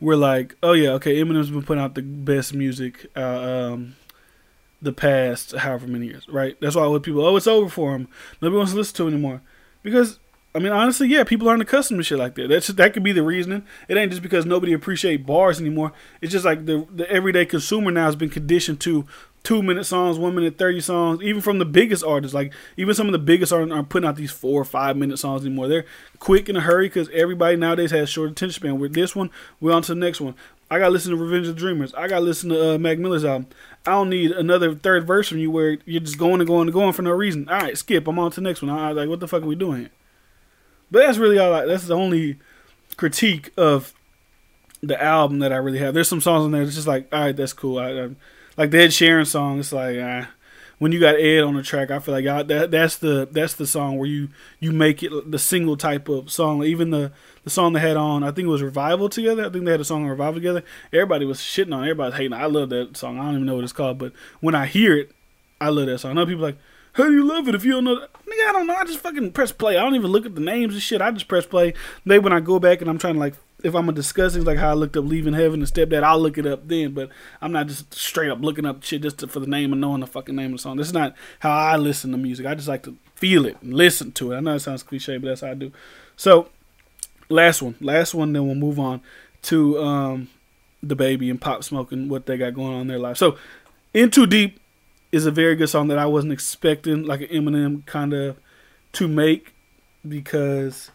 we're 0.00 0.16
like, 0.16 0.56
oh 0.62 0.72
yeah, 0.72 0.90
okay, 0.90 1.16
Eminem's 1.16 1.50
been 1.50 1.62
putting 1.62 1.82
out 1.82 1.94
the 1.94 2.02
best 2.02 2.54
music 2.54 3.06
uh, 3.16 3.20
um, 3.72 3.96
the 4.80 4.92
past 4.92 5.54
however 5.56 5.86
many 5.86 6.06
years, 6.06 6.28
right? 6.28 6.56
That's 6.60 6.76
why 6.76 6.86
with 6.86 7.02
people, 7.02 7.24
oh, 7.24 7.36
it's 7.36 7.46
over 7.46 7.68
for 7.68 7.94
him. 7.94 8.08
Nobody 8.40 8.56
wants 8.56 8.72
to 8.72 8.78
listen 8.78 8.96
to 8.96 9.08
it 9.08 9.12
anymore 9.12 9.42
because 9.82 10.18
I 10.54 10.58
mean, 10.58 10.72
honestly, 10.72 11.06
yeah, 11.06 11.22
people 11.22 11.48
aren't 11.48 11.62
accustomed 11.62 12.00
to 12.00 12.04
shit 12.04 12.18
like 12.18 12.34
that. 12.34 12.48
That's 12.48 12.66
that 12.68 12.92
could 12.92 13.04
be 13.04 13.12
the 13.12 13.22
reasoning. 13.22 13.64
It 13.88 13.96
ain't 13.96 14.10
just 14.10 14.22
because 14.22 14.44
nobody 14.44 14.72
appreciate 14.72 15.24
bars 15.24 15.60
anymore. 15.60 15.92
It's 16.20 16.32
just 16.32 16.44
like 16.44 16.66
the 16.66 16.86
the 16.92 17.08
everyday 17.08 17.44
consumer 17.44 17.90
now 17.90 18.06
has 18.06 18.16
been 18.16 18.30
conditioned 18.30 18.80
to 18.80 19.06
two 19.42 19.62
minute 19.62 19.84
songs, 19.84 20.18
one 20.18 20.34
minute 20.34 20.58
thirty 20.58 20.80
songs, 20.80 21.22
even 21.22 21.40
from 21.40 21.58
the 21.58 21.64
biggest 21.64 22.04
artists. 22.04 22.34
Like 22.34 22.52
even 22.76 22.94
some 22.94 23.06
of 23.06 23.12
the 23.12 23.18
biggest 23.18 23.52
artists 23.52 23.72
aren't 23.72 23.88
putting 23.88 24.08
out 24.08 24.16
these 24.16 24.30
four 24.30 24.60
or 24.60 24.64
five 24.64 24.96
minute 24.96 25.18
songs 25.18 25.44
anymore. 25.44 25.68
They're 25.68 25.86
quick 26.18 26.48
in 26.48 26.56
a 26.56 26.60
hurry 26.60 26.86
because 26.86 27.08
everybody 27.12 27.56
nowadays 27.56 27.90
has 27.90 28.08
short 28.08 28.30
attention 28.30 28.60
span. 28.60 28.78
With 28.78 28.94
this 28.94 29.16
one, 29.16 29.30
we're 29.60 29.72
on 29.72 29.82
to 29.82 29.94
the 29.94 30.00
next 30.00 30.20
one. 30.20 30.34
I 30.70 30.78
gotta 30.78 30.92
listen 30.92 31.10
to 31.10 31.16
Revenge 31.16 31.48
of 31.48 31.56
the 31.56 31.60
Dreamers. 31.60 31.92
I 31.94 32.06
gotta 32.06 32.24
listen 32.24 32.50
to 32.50 32.74
uh, 32.74 32.78
Mac 32.78 32.98
Miller's 32.98 33.24
album. 33.24 33.48
I 33.86 33.92
don't 33.92 34.10
need 34.10 34.30
another 34.30 34.74
third 34.74 35.06
verse 35.06 35.28
from 35.28 35.38
you 35.38 35.50
where 35.50 35.78
you're 35.84 36.00
just 36.00 36.18
going 36.18 36.40
and 36.40 36.46
going 36.46 36.68
and 36.68 36.72
going 36.72 36.92
for 36.92 37.02
no 37.02 37.10
reason. 37.10 37.48
All 37.48 37.60
right, 37.60 37.76
skip. 37.76 38.06
I'm 38.06 38.18
on 38.18 38.30
to 38.30 38.36
the 38.36 38.48
next 38.48 38.62
one. 38.62 38.70
I 38.70 38.92
like, 38.92 39.08
what 39.08 39.20
the 39.20 39.26
fuck 39.26 39.42
are 39.42 39.46
we 39.46 39.56
doing 39.56 39.80
here? 39.80 39.90
But 40.90 41.06
that's 41.06 41.18
really 41.18 41.38
all. 41.38 41.52
I, 41.52 41.66
that's 41.66 41.86
the 41.86 41.96
only 41.96 42.38
critique 42.96 43.52
of 43.56 43.94
the 44.82 45.02
album 45.02 45.40
that 45.40 45.52
I 45.52 45.56
really 45.56 45.78
have. 45.78 45.94
There's 45.94 46.08
some 46.08 46.20
songs 46.20 46.44
in 46.44 46.52
there 46.52 46.64
that's 46.64 46.76
just 46.76 46.86
like, 46.86 47.08
all 47.12 47.20
right, 47.20 47.36
that's 47.36 47.52
cool. 47.52 47.78
I, 47.78 47.90
I 47.90 48.08
like 48.56 48.70
the 48.70 48.78
Ed 48.78 48.90
Sheeran 48.90 49.26
song. 49.26 49.60
It's 49.60 49.72
like 49.72 49.96
uh, 49.96 50.26
when 50.78 50.92
you 50.92 51.00
got 51.00 51.16
Ed 51.16 51.40
on 51.40 51.54
the 51.54 51.62
track, 51.62 51.90
I 51.90 51.98
feel 51.98 52.14
like 52.14 52.24
y'all, 52.24 52.42
that 52.44 52.70
that's 52.70 52.96
the 52.96 53.28
that's 53.30 53.54
the 53.54 53.66
song 53.66 53.98
where 53.98 54.08
you 54.08 54.28
you 54.58 54.72
make 54.72 55.02
it 55.02 55.30
the 55.30 55.38
single 55.38 55.76
type 55.76 56.08
of 56.08 56.30
song. 56.30 56.64
Even 56.64 56.90
the 56.90 57.12
the 57.44 57.50
song 57.50 57.74
they 57.74 57.80
had 57.80 57.96
on, 57.96 58.22
I 58.22 58.30
think 58.30 58.46
it 58.46 58.50
was 58.50 58.62
Revival 58.62 59.08
together. 59.08 59.46
I 59.46 59.50
think 59.50 59.64
they 59.64 59.70
had 59.70 59.80
a 59.80 59.84
song 59.84 60.04
on 60.04 60.08
Revival 60.08 60.34
together. 60.34 60.64
Everybody 60.92 61.26
was 61.26 61.38
shitting 61.38 61.74
on. 61.74 61.82
Everybody's 61.82 62.16
hating. 62.16 62.32
I 62.32 62.46
love 62.46 62.70
that 62.70 62.96
song. 62.96 63.18
I 63.18 63.24
don't 63.24 63.34
even 63.34 63.46
know 63.46 63.56
what 63.56 63.64
it's 63.64 63.72
called, 63.72 63.98
but 63.98 64.12
when 64.40 64.54
I 64.54 64.66
hear 64.66 64.96
it, 64.96 65.10
I 65.60 65.68
love 65.68 65.86
that 65.86 65.98
song. 65.98 66.12
I 66.12 66.14
know 66.14 66.26
people 66.26 66.42
like, 66.42 66.58
How 66.94 67.04
do 67.04 67.12
you 67.12 67.24
love 67.24 67.48
it 67.48 67.54
if 67.54 67.64
you 67.64 67.72
don't 67.72 67.84
know? 67.84 67.96
Nigga, 67.96 68.48
I 68.48 68.52
don't 68.52 68.66
know. 68.66 68.74
I 68.74 68.84
just 68.84 68.98
fucking 69.00 69.32
press 69.32 69.52
play. 69.52 69.76
I 69.76 69.80
don't 69.80 69.94
even 69.94 70.10
look 70.10 70.26
at 70.26 70.34
the 70.34 70.40
names 70.40 70.74
and 70.74 70.82
shit. 70.82 71.00
I 71.00 71.10
just 71.10 71.28
press 71.28 71.46
play. 71.46 71.74
Maybe 72.04 72.24
when 72.24 72.32
I 72.32 72.40
go 72.40 72.58
back 72.58 72.80
and 72.80 72.90
I'm 72.90 72.98
trying 72.98 73.14
to 73.14 73.20
like, 73.20 73.34
if 73.62 73.74
I'm 73.74 73.82
gonna 73.82 73.92
discuss 73.92 74.32
things 74.32 74.46
like 74.46 74.58
how 74.58 74.70
I 74.70 74.74
looked 74.74 74.96
up 74.96 75.04
Leaving 75.04 75.34
Heaven 75.34 75.60
and 75.60 75.70
Stepdad, 75.70 76.02
I'll 76.02 76.18
look 76.18 76.38
it 76.38 76.46
up 76.46 76.66
then. 76.66 76.92
But 76.92 77.10
I'm 77.40 77.52
not 77.52 77.66
just 77.66 77.94
straight 77.94 78.30
up 78.30 78.40
looking 78.40 78.64
up 78.64 78.82
shit 78.82 79.02
just 79.02 79.18
to, 79.18 79.28
for 79.28 79.40
the 79.40 79.46
name 79.46 79.72
and 79.72 79.80
knowing 79.80 80.00
the 80.00 80.06
fucking 80.06 80.34
name 80.34 80.46
of 80.46 80.52
the 80.52 80.58
song. 80.58 80.76
This 80.76 80.88
is 80.88 80.94
not 80.94 81.14
how 81.40 81.50
I 81.50 81.76
listen 81.76 82.10
to 82.12 82.16
music. 82.16 82.46
I 82.46 82.54
just 82.54 82.68
like 82.68 82.82
to 82.84 82.96
feel 83.14 83.46
it 83.46 83.56
and 83.60 83.74
listen 83.74 84.12
to 84.12 84.32
it. 84.32 84.36
I 84.36 84.40
know 84.40 84.54
it 84.54 84.60
sounds 84.60 84.82
cliche, 84.82 85.18
but 85.18 85.28
that's 85.28 85.42
how 85.42 85.50
I 85.50 85.54
do. 85.54 85.72
So, 86.16 86.48
last 87.28 87.62
one, 87.62 87.76
last 87.80 88.14
one, 88.14 88.32
then 88.32 88.46
we'll 88.46 88.54
move 88.54 88.78
on 88.78 89.02
to 89.42 89.78
um, 89.82 90.28
baby 90.86 91.30
and 91.30 91.40
Pop 91.40 91.62
smoking 91.64 92.08
what 92.08 92.26
they 92.26 92.36
got 92.36 92.54
going 92.54 92.74
on 92.74 92.80
in 92.82 92.86
their 92.86 92.98
life. 92.98 93.16
So, 93.16 93.36
In 93.92 94.10
Too 94.10 94.26
Deep 94.26 94.59
is 95.12 95.26
a 95.26 95.30
very 95.30 95.56
good 95.56 95.68
song 95.68 95.88
that 95.88 95.98
I 95.98 96.06
wasn't 96.06 96.32
expecting 96.32 97.04
like 97.04 97.20
an 97.22 97.28
Eminem 97.28 97.86
kind 97.86 98.12
of 98.12 98.36
to 98.92 99.08
make 99.08 99.54
because 100.06 100.90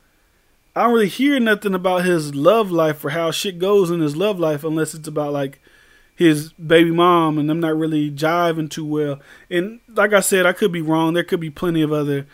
I 0.76 0.84
don't 0.84 0.94
really 0.94 1.08
hear 1.08 1.40
nothing 1.40 1.74
about 1.74 2.06
his 2.06 2.34
love 2.36 2.72
life 2.72 3.04
or 3.04 3.10
how 3.10 3.32
shit 3.32 3.60
goes 3.60 3.92
in 3.92 4.00
his 4.00 4.16
love 4.16 4.40
life 4.40 4.64
unless 4.64 4.94
it's 4.94 5.08
about 5.08 5.34
like 5.34 5.60
his 6.16 6.54
baby 6.54 6.92
mom 6.92 7.38
and 7.38 7.50
I'm 7.50 7.60
not 7.60 7.78
really 7.78 8.10
jiving 8.10 8.70
too 8.70 8.86
well. 8.86 9.20
And 9.50 9.80
like 9.88 10.14
I 10.14 10.22
said, 10.22 10.46
I 10.46 10.54
could 10.54 10.72
be 10.72 10.82
wrong. 10.82 11.14
There 11.14 11.24
could 11.24 11.40
be 11.40 11.50
plenty 11.50 11.82
of 11.82 11.92
other 11.92 12.26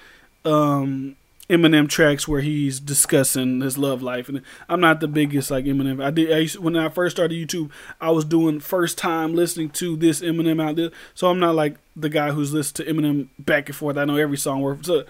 um 0.44 1.16
Eminem 1.50 1.90
tracks 1.90 2.28
where 2.28 2.42
he's 2.42 2.80
discussing 2.80 3.60
his 3.62 3.78
love 3.78 4.02
life, 4.02 4.30
and 4.30 4.42
I'm 4.70 4.80
not 4.80 5.00
the 5.02 5.08
biggest 5.08 5.52
like 5.52 5.66
Eminem. 5.66 6.04
I 6.04 6.10
did 6.10 6.32
I 6.32 6.38
used, 6.40 6.60
when 6.60 6.78
I 6.78 6.88
first 6.90 7.18
started 7.18 7.36
YouTube, 7.36 7.70
I 8.00 8.10
was 8.12 8.24
doing 8.24 8.60
first 8.60 8.98
time 8.98 9.36
listening 9.36 9.70
to 9.72 9.98
this 9.98 10.22
Eminem 10.22 10.62
out 10.62 10.78
there, 10.78 10.92
so 11.14 11.30
I'm 11.30 11.40
not 11.40 11.56
like 11.56 11.76
the 11.96 12.10
guy 12.10 12.32
who's 12.32 12.54
listened 12.54 12.76
to 12.78 12.94
Eminem 12.94 13.28
back 13.38 13.68
and 13.68 13.76
forth. 13.76 13.98
I 13.98 14.06
know 14.06 14.16
every 14.16 14.38
song 14.38 14.62
word. 14.62 14.86
So 14.86 15.04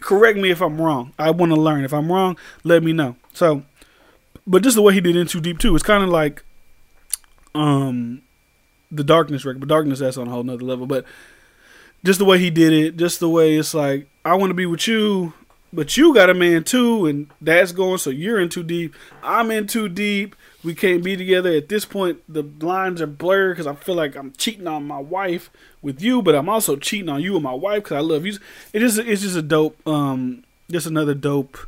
correct 0.00 0.38
me 0.38 0.50
if 0.50 0.60
I'm 0.60 0.80
wrong. 0.80 1.14
I 1.18 1.30
want 1.30 1.50
to 1.52 1.60
learn. 1.60 1.84
If 1.84 1.92
I'm 1.92 2.12
wrong, 2.12 2.36
let 2.62 2.82
me 2.82 2.92
know. 2.92 3.16
So, 3.32 3.64
but 4.46 4.62
just 4.62 4.76
the 4.76 4.82
way 4.82 4.94
he 4.94 5.00
did 5.00 5.16
In 5.16 5.26
Too 5.26 5.40
Deep 5.40 5.58
too, 5.58 5.74
it's 5.74 5.84
kind 5.84 6.04
of 6.04 6.10
like 6.10 6.44
um 7.54 8.22
the 8.90 9.04
Darkness 9.04 9.44
record, 9.44 9.60
but 9.60 9.68
Darkness 9.68 9.98
that's 9.98 10.16
on 10.16 10.28
a 10.28 10.30
whole 10.30 10.44
nother 10.44 10.64
level. 10.64 10.86
But 10.86 11.04
just 12.04 12.20
the 12.20 12.24
way 12.24 12.38
he 12.38 12.50
did 12.50 12.72
it, 12.72 12.96
just 12.96 13.18
the 13.18 13.28
way 13.28 13.56
it's 13.56 13.74
like 13.74 14.06
I 14.24 14.34
want 14.34 14.50
to 14.50 14.54
be 14.54 14.66
with 14.66 14.86
you 14.86 15.32
but 15.72 15.96
you 15.96 16.14
got 16.14 16.30
a 16.30 16.34
man 16.34 16.64
too, 16.64 17.06
and 17.06 17.30
that's 17.40 17.72
going. 17.72 17.98
So 17.98 18.10
you're 18.10 18.40
in 18.40 18.48
too 18.48 18.62
deep. 18.62 18.94
I'm 19.22 19.50
in 19.50 19.66
too 19.66 19.88
deep. 19.88 20.34
We 20.64 20.74
can't 20.74 21.04
be 21.04 21.16
together 21.16 21.54
at 21.54 21.68
this 21.68 21.84
point. 21.84 22.22
The 22.28 22.42
lines 22.60 23.00
are 23.00 23.06
blurred 23.06 23.56
because 23.56 23.66
I 23.66 23.74
feel 23.74 23.94
like 23.94 24.16
I'm 24.16 24.32
cheating 24.32 24.66
on 24.66 24.86
my 24.86 24.98
wife 24.98 25.50
with 25.82 26.02
you, 26.02 26.22
but 26.22 26.34
I'm 26.34 26.48
also 26.48 26.76
cheating 26.76 27.08
on 27.08 27.22
you 27.22 27.34
and 27.34 27.42
my 27.42 27.52
wife 27.52 27.84
because 27.84 27.96
I 27.96 28.00
love 28.00 28.26
you. 28.26 28.38
It 28.72 28.82
is. 28.82 28.98
It's 28.98 29.22
just 29.22 29.36
a 29.36 29.42
dope. 29.42 29.86
Um, 29.86 30.44
just 30.70 30.86
another 30.86 31.14
dope 31.14 31.58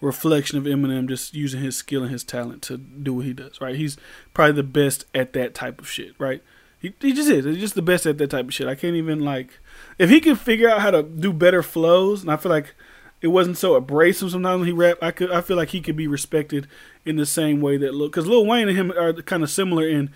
reflection 0.00 0.58
of 0.58 0.64
Eminem 0.64 1.08
just 1.08 1.34
using 1.34 1.62
his 1.62 1.76
skill 1.76 2.02
and 2.02 2.12
his 2.12 2.24
talent 2.24 2.62
to 2.62 2.76
do 2.76 3.14
what 3.14 3.24
he 3.24 3.32
does. 3.32 3.60
Right. 3.60 3.76
He's 3.76 3.96
probably 4.34 4.52
the 4.52 4.62
best 4.62 5.06
at 5.14 5.32
that 5.32 5.54
type 5.54 5.80
of 5.80 5.88
shit. 5.88 6.14
Right. 6.18 6.42
He, 6.78 6.94
he 7.00 7.12
just 7.14 7.30
is. 7.30 7.46
He's 7.46 7.58
just 7.58 7.74
the 7.74 7.82
best 7.82 8.04
at 8.04 8.18
that 8.18 8.30
type 8.30 8.46
of 8.46 8.54
shit. 8.54 8.68
I 8.68 8.74
can't 8.74 8.96
even 8.96 9.20
like 9.20 9.58
if 9.98 10.10
he 10.10 10.20
can 10.20 10.36
figure 10.36 10.68
out 10.68 10.80
how 10.80 10.90
to 10.90 11.02
do 11.02 11.32
better 11.32 11.62
flows, 11.62 12.22
and 12.22 12.30
I 12.30 12.36
feel 12.36 12.50
like 12.50 12.74
it 13.24 13.28
wasn't 13.28 13.56
so 13.56 13.74
abrasive 13.74 14.30
sometimes 14.30 14.60
when 14.60 14.66
he 14.66 14.72
rap. 14.72 14.98
I 15.00 15.10
could 15.10 15.32
I 15.32 15.40
feel 15.40 15.56
like 15.56 15.70
he 15.70 15.80
could 15.80 15.96
be 15.96 16.06
respected 16.06 16.68
in 17.06 17.16
the 17.16 17.24
same 17.24 17.62
way 17.62 17.78
that 17.78 17.94
look 17.94 18.12
because 18.12 18.26
Lil 18.26 18.44
Wayne 18.44 18.68
and 18.68 18.76
him 18.76 18.92
are 18.92 19.14
kind 19.14 19.42
of 19.42 19.48
similar 19.48 19.88
in 19.88 20.10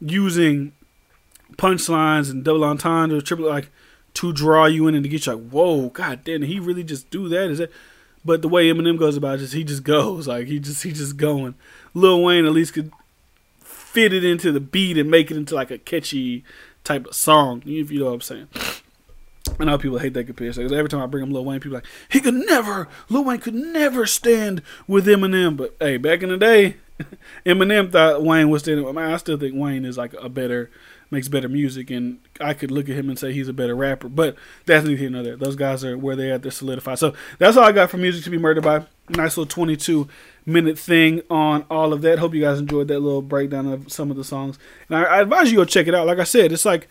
using 0.00 0.70
punchlines 1.56 2.30
and 2.30 2.44
double 2.44 2.62
entendre 2.62 3.18
or 3.18 3.20
triple 3.20 3.48
like 3.48 3.70
to 4.14 4.32
draw 4.32 4.66
you 4.66 4.86
in 4.86 4.94
and 4.94 5.02
to 5.02 5.08
get 5.08 5.26
you 5.26 5.34
like 5.34 5.50
whoa 5.50 5.88
god 5.88 6.22
damn 6.22 6.42
he 6.42 6.60
really 6.60 6.84
just 6.84 7.10
do 7.10 7.28
that 7.28 7.50
is 7.50 7.58
that 7.58 7.72
but 8.24 8.40
the 8.40 8.48
way 8.48 8.70
Eminem 8.70 8.98
goes 8.98 9.16
about 9.16 9.36
it 9.36 9.38
just 9.38 9.54
he 9.54 9.64
just 9.64 9.82
goes 9.82 10.28
like 10.28 10.46
he 10.46 10.60
just 10.60 10.84
he 10.84 10.92
just 10.92 11.16
going 11.16 11.56
Lil 11.92 12.22
Wayne 12.22 12.46
at 12.46 12.52
least 12.52 12.72
could 12.72 12.92
fit 13.58 14.12
it 14.12 14.24
into 14.24 14.52
the 14.52 14.60
beat 14.60 14.96
and 14.96 15.10
make 15.10 15.32
it 15.32 15.36
into 15.36 15.56
like 15.56 15.72
a 15.72 15.78
catchy 15.78 16.44
type 16.84 17.06
of 17.06 17.16
song 17.16 17.64
if 17.66 17.90
you 17.90 17.98
know 17.98 18.06
what 18.06 18.14
I'm 18.14 18.20
saying. 18.20 18.48
I 19.58 19.64
know 19.64 19.78
people 19.78 19.98
hate 19.98 20.14
that 20.14 20.24
comparison 20.24 20.64
because 20.64 20.76
every 20.76 20.88
time 20.88 21.00
I 21.00 21.06
bring 21.06 21.24
up 21.24 21.30
Lil 21.30 21.44
Wayne, 21.44 21.60
people 21.60 21.76
like 21.76 21.86
he 22.08 22.20
could 22.20 22.34
never, 22.34 22.88
Lil 23.08 23.24
Wayne 23.24 23.40
could 23.40 23.54
never 23.54 24.06
stand 24.06 24.62
with 24.86 25.06
Eminem. 25.06 25.56
But 25.56 25.76
hey, 25.80 25.96
back 25.96 26.22
in 26.22 26.28
the 26.28 26.36
day, 26.36 26.76
Eminem 27.46 27.90
thought 27.90 28.22
Wayne 28.22 28.50
was 28.50 28.62
standing. 28.62 28.92
Man, 28.94 29.12
I 29.12 29.16
still 29.16 29.38
think 29.38 29.54
Wayne 29.56 29.84
is 29.84 29.96
like 29.96 30.14
a 30.14 30.28
better, 30.28 30.70
makes 31.10 31.28
better 31.28 31.48
music, 31.48 31.90
and 31.90 32.18
I 32.40 32.54
could 32.54 32.70
look 32.70 32.88
at 32.88 32.96
him 32.96 33.08
and 33.08 33.18
say 33.18 33.32
he's 33.32 33.48
a 33.48 33.52
better 33.52 33.76
rapper. 33.76 34.08
But 34.08 34.36
that's 34.66 34.84
neither 34.84 34.96
here 34.96 35.10
nor 35.10 35.22
there. 35.22 35.36
Those 35.36 35.56
guys 35.56 35.84
are 35.84 35.96
where 35.96 36.16
they. 36.16 36.30
At. 36.30 36.42
They're 36.42 36.50
solidified. 36.50 36.98
So 36.98 37.14
that's 37.38 37.56
all 37.56 37.64
I 37.64 37.72
got 37.72 37.90
for 37.90 37.98
music 37.98 38.24
to 38.24 38.30
be 38.30 38.38
murdered 38.38 38.64
by. 38.64 38.86
Nice 39.08 39.36
little 39.36 39.46
twenty-two 39.46 40.08
minute 40.46 40.78
thing 40.78 41.22
on 41.30 41.64
all 41.70 41.92
of 41.92 42.02
that. 42.02 42.18
Hope 42.18 42.34
you 42.34 42.40
guys 42.40 42.58
enjoyed 42.58 42.88
that 42.88 43.00
little 43.00 43.22
breakdown 43.22 43.66
of 43.66 43.92
some 43.92 44.10
of 44.10 44.16
the 44.16 44.24
songs. 44.24 44.58
And 44.88 44.98
I, 44.98 45.02
I 45.04 45.20
advise 45.20 45.50
you 45.50 45.58
go 45.58 45.64
check 45.64 45.86
it 45.86 45.94
out. 45.94 46.06
Like 46.06 46.18
I 46.18 46.24
said, 46.24 46.52
it's 46.52 46.64
like 46.64 46.88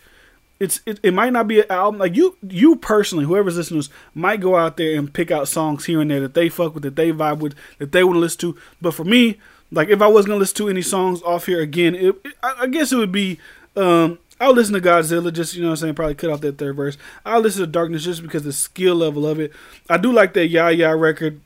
it's 0.60 0.80
it, 0.86 1.00
it 1.02 1.12
might 1.12 1.32
not 1.32 1.48
be 1.48 1.60
an 1.60 1.70
album 1.70 1.98
like 1.98 2.14
you 2.14 2.36
you 2.48 2.76
personally 2.76 3.24
whoever's 3.24 3.56
listening 3.56 3.82
to 3.82 3.88
this, 3.88 3.98
might 4.14 4.40
go 4.40 4.56
out 4.56 4.76
there 4.76 4.96
and 4.98 5.12
pick 5.12 5.30
out 5.30 5.48
songs 5.48 5.86
here 5.86 6.00
and 6.00 6.10
there 6.10 6.20
that 6.20 6.34
they 6.34 6.48
fuck 6.48 6.74
with 6.74 6.82
that 6.82 6.96
they 6.96 7.10
vibe 7.10 7.38
with 7.38 7.54
that 7.78 7.92
they 7.92 8.04
want 8.04 8.16
to 8.16 8.20
listen 8.20 8.40
to 8.40 8.56
but 8.80 8.94
for 8.94 9.04
me 9.04 9.38
like 9.70 9.88
if 9.88 10.00
i 10.00 10.06
was 10.06 10.26
gonna 10.26 10.38
listen 10.38 10.56
to 10.56 10.68
any 10.68 10.82
songs 10.82 11.20
off 11.22 11.46
here 11.46 11.60
again 11.60 11.94
it, 11.94 12.16
it, 12.24 12.34
I, 12.42 12.66
guess 12.66 12.92
it 12.92 12.96
would 12.96 13.12
be 13.12 13.38
um 13.76 14.18
I'll 14.40 14.52
listen 14.52 14.74
to 14.74 14.80
Godzilla, 14.80 15.32
just 15.32 15.54
you 15.54 15.62
know 15.62 15.70
I'm 15.70 15.76
saying, 15.76 15.94
probably 15.94 16.16
cut 16.16 16.28
off 16.28 16.40
that 16.40 16.58
third 16.58 16.74
verse. 16.74 16.98
I'll 17.24 17.40
listen 17.40 17.60
to 17.60 17.68
Darkness 17.68 18.02
just 18.02 18.20
because 18.20 18.42
the 18.42 18.52
skill 18.52 18.96
level 18.96 19.28
of 19.28 19.38
it. 19.38 19.52
I 19.88 19.96
do 19.96 20.12
like 20.12 20.34
that 20.34 20.48
Yah 20.48 20.68
Yah 20.68 20.90
record 20.90 21.40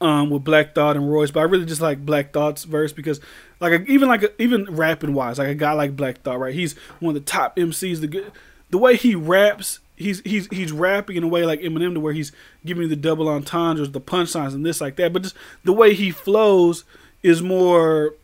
um, 0.00 0.30
with 0.30 0.44
Black 0.44 0.74
Thought 0.74 0.96
and 0.96 1.10
Royce, 1.10 1.30
but 1.30 1.40
I 1.40 1.44
really 1.44 1.66
just 1.66 1.80
like 1.80 2.04
Black 2.04 2.32
Thought's 2.32 2.64
verse 2.64 2.92
because 2.92 3.20
like 3.60 3.88
even 3.88 4.08
like 4.08 4.34
even 4.38 4.64
rapping 4.74 5.14
wise, 5.14 5.38
like 5.38 5.48
a 5.48 5.54
guy 5.54 5.72
like 5.72 5.96
Black 5.96 6.22
Thought, 6.22 6.38
right? 6.38 6.54
He's 6.54 6.74
one 7.00 7.16
of 7.16 7.24
the 7.24 7.30
top 7.30 7.56
MCs. 7.56 8.00
The 8.00 8.06
good, 8.06 8.32
the 8.70 8.78
way 8.78 8.96
he 8.96 9.14
raps, 9.14 9.80
he's 9.96 10.20
he's 10.20 10.46
he's 10.48 10.72
rapping 10.72 11.16
in 11.16 11.22
a 11.22 11.28
way 11.28 11.44
like 11.44 11.60
Eminem, 11.60 11.94
to 11.94 12.00
where 12.00 12.12
he's 12.12 12.32
giving 12.64 12.84
you 12.84 12.88
the 12.88 12.96
double 12.96 13.28
entendres, 13.28 13.90
the 13.90 14.00
punchlines, 14.00 14.54
and 14.54 14.64
this 14.64 14.80
like 14.80 14.96
that. 14.96 15.12
But 15.12 15.22
just 15.22 15.36
the 15.64 15.72
way 15.72 15.94
he 15.94 16.10
flows 16.10 16.84
is 17.22 17.42
more 17.42 18.14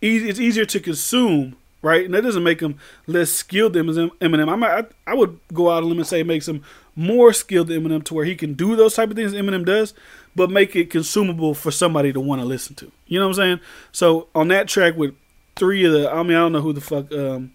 easy. 0.00 0.28
It's 0.28 0.40
easier 0.40 0.64
to 0.64 0.80
consume, 0.80 1.56
right? 1.82 2.04
And 2.04 2.14
that 2.14 2.22
doesn't 2.22 2.42
make 2.42 2.60
him 2.60 2.76
less 3.06 3.30
skilled 3.30 3.74
than 3.74 3.86
Eminem. 3.88 4.62
I 4.62 4.78
I, 4.78 4.84
I 5.06 5.14
would 5.14 5.38
go 5.52 5.70
out 5.70 5.82
on 5.82 5.90
limb 5.90 5.98
and 5.98 6.06
say 6.06 6.20
it 6.20 6.26
makes 6.26 6.48
him 6.48 6.64
more 6.96 7.32
skilled 7.32 7.68
than 7.68 7.82
Eminem 7.82 8.04
to 8.04 8.14
where 8.14 8.24
he 8.24 8.34
can 8.34 8.54
do 8.54 8.76
those 8.76 8.94
type 8.94 9.10
of 9.10 9.16
things 9.16 9.32
Eminem 9.32 9.64
does 9.64 9.94
but 10.40 10.50
make 10.50 10.74
it 10.74 10.88
consumable 10.88 11.52
for 11.52 11.70
somebody 11.70 12.14
to 12.14 12.18
want 12.18 12.40
to 12.40 12.46
listen 12.46 12.74
to. 12.74 12.90
You 13.06 13.18
know 13.18 13.28
what 13.28 13.38
I'm 13.38 13.42
saying? 13.42 13.60
So 13.92 14.28
on 14.34 14.48
that 14.48 14.68
track 14.68 14.96
with 14.96 15.14
three 15.54 15.84
of 15.84 15.92
the, 15.92 16.10
I 16.10 16.22
mean, 16.22 16.34
I 16.34 16.40
don't 16.40 16.52
know 16.52 16.62
who 16.62 16.72
the 16.72 16.80
fuck, 16.80 17.12
um, 17.12 17.52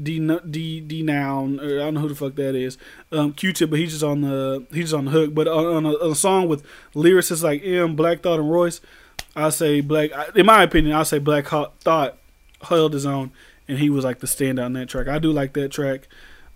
D 0.00 0.20
D 0.48 0.80
Denaun, 0.80 1.60
or 1.60 1.80
I 1.80 1.86
don't 1.86 1.94
know 1.94 2.00
who 2.02 2.08
the 2.08 2.14
fuck 2.14 2.36
that 2.36 2.54
is. 2.54 2.78
Um, 3.10 3.32
Q-Tip, 3.32 3.68
but 3.68 3.80
he's 3.80 3.90
just 3.90 4.04
on 4.04 4.20
the 4.20 4.64
he's 4.70 4.84
just 4.84 4.94
on 4.94 5.06
the 5.06 5.10
hook. 5.10 5.34
But 5.34 5.48
on, 5.48 5.66
on, 5.66 5.86
a, 5.86 5.92
on 5.94 6.12
a, 6.12 6.14
song 6.14 6.46
with 6.46 6.64
lyricists 6.94 7.42
like 7.42 7.64
M, 7.64 7.96
Black 7.96 8.20
Thought, 8.20 8.38
and 8.38 8.48
Royce, 8.48 8.80
I 9.34 9.50
say 9.50 9.80
Black. 9.80 10.12
In 10.36 10.46
my 10.46 10.62
opinion, 10.62 10.94
I 10.94 11.02
say 11.02 11.18
Black 11.18 11.48
Thought 11.48 12.16
held 12.62 12.92
his 12.92 13.06
own, 13.06 13.32
and 13.66 13.80
he 13.80 13.90
was 13.90 14.04
like 14.04 14.20
the 14.20 14.28
standout 14.28 14.66
on 14.66 14.74
that 14.74 14.88
track. 14.88 15.08
I 15.08 15.18
do 15.18 15.32
like 15.32 15.54
that 15.54 15.72
track. 15.72 16.06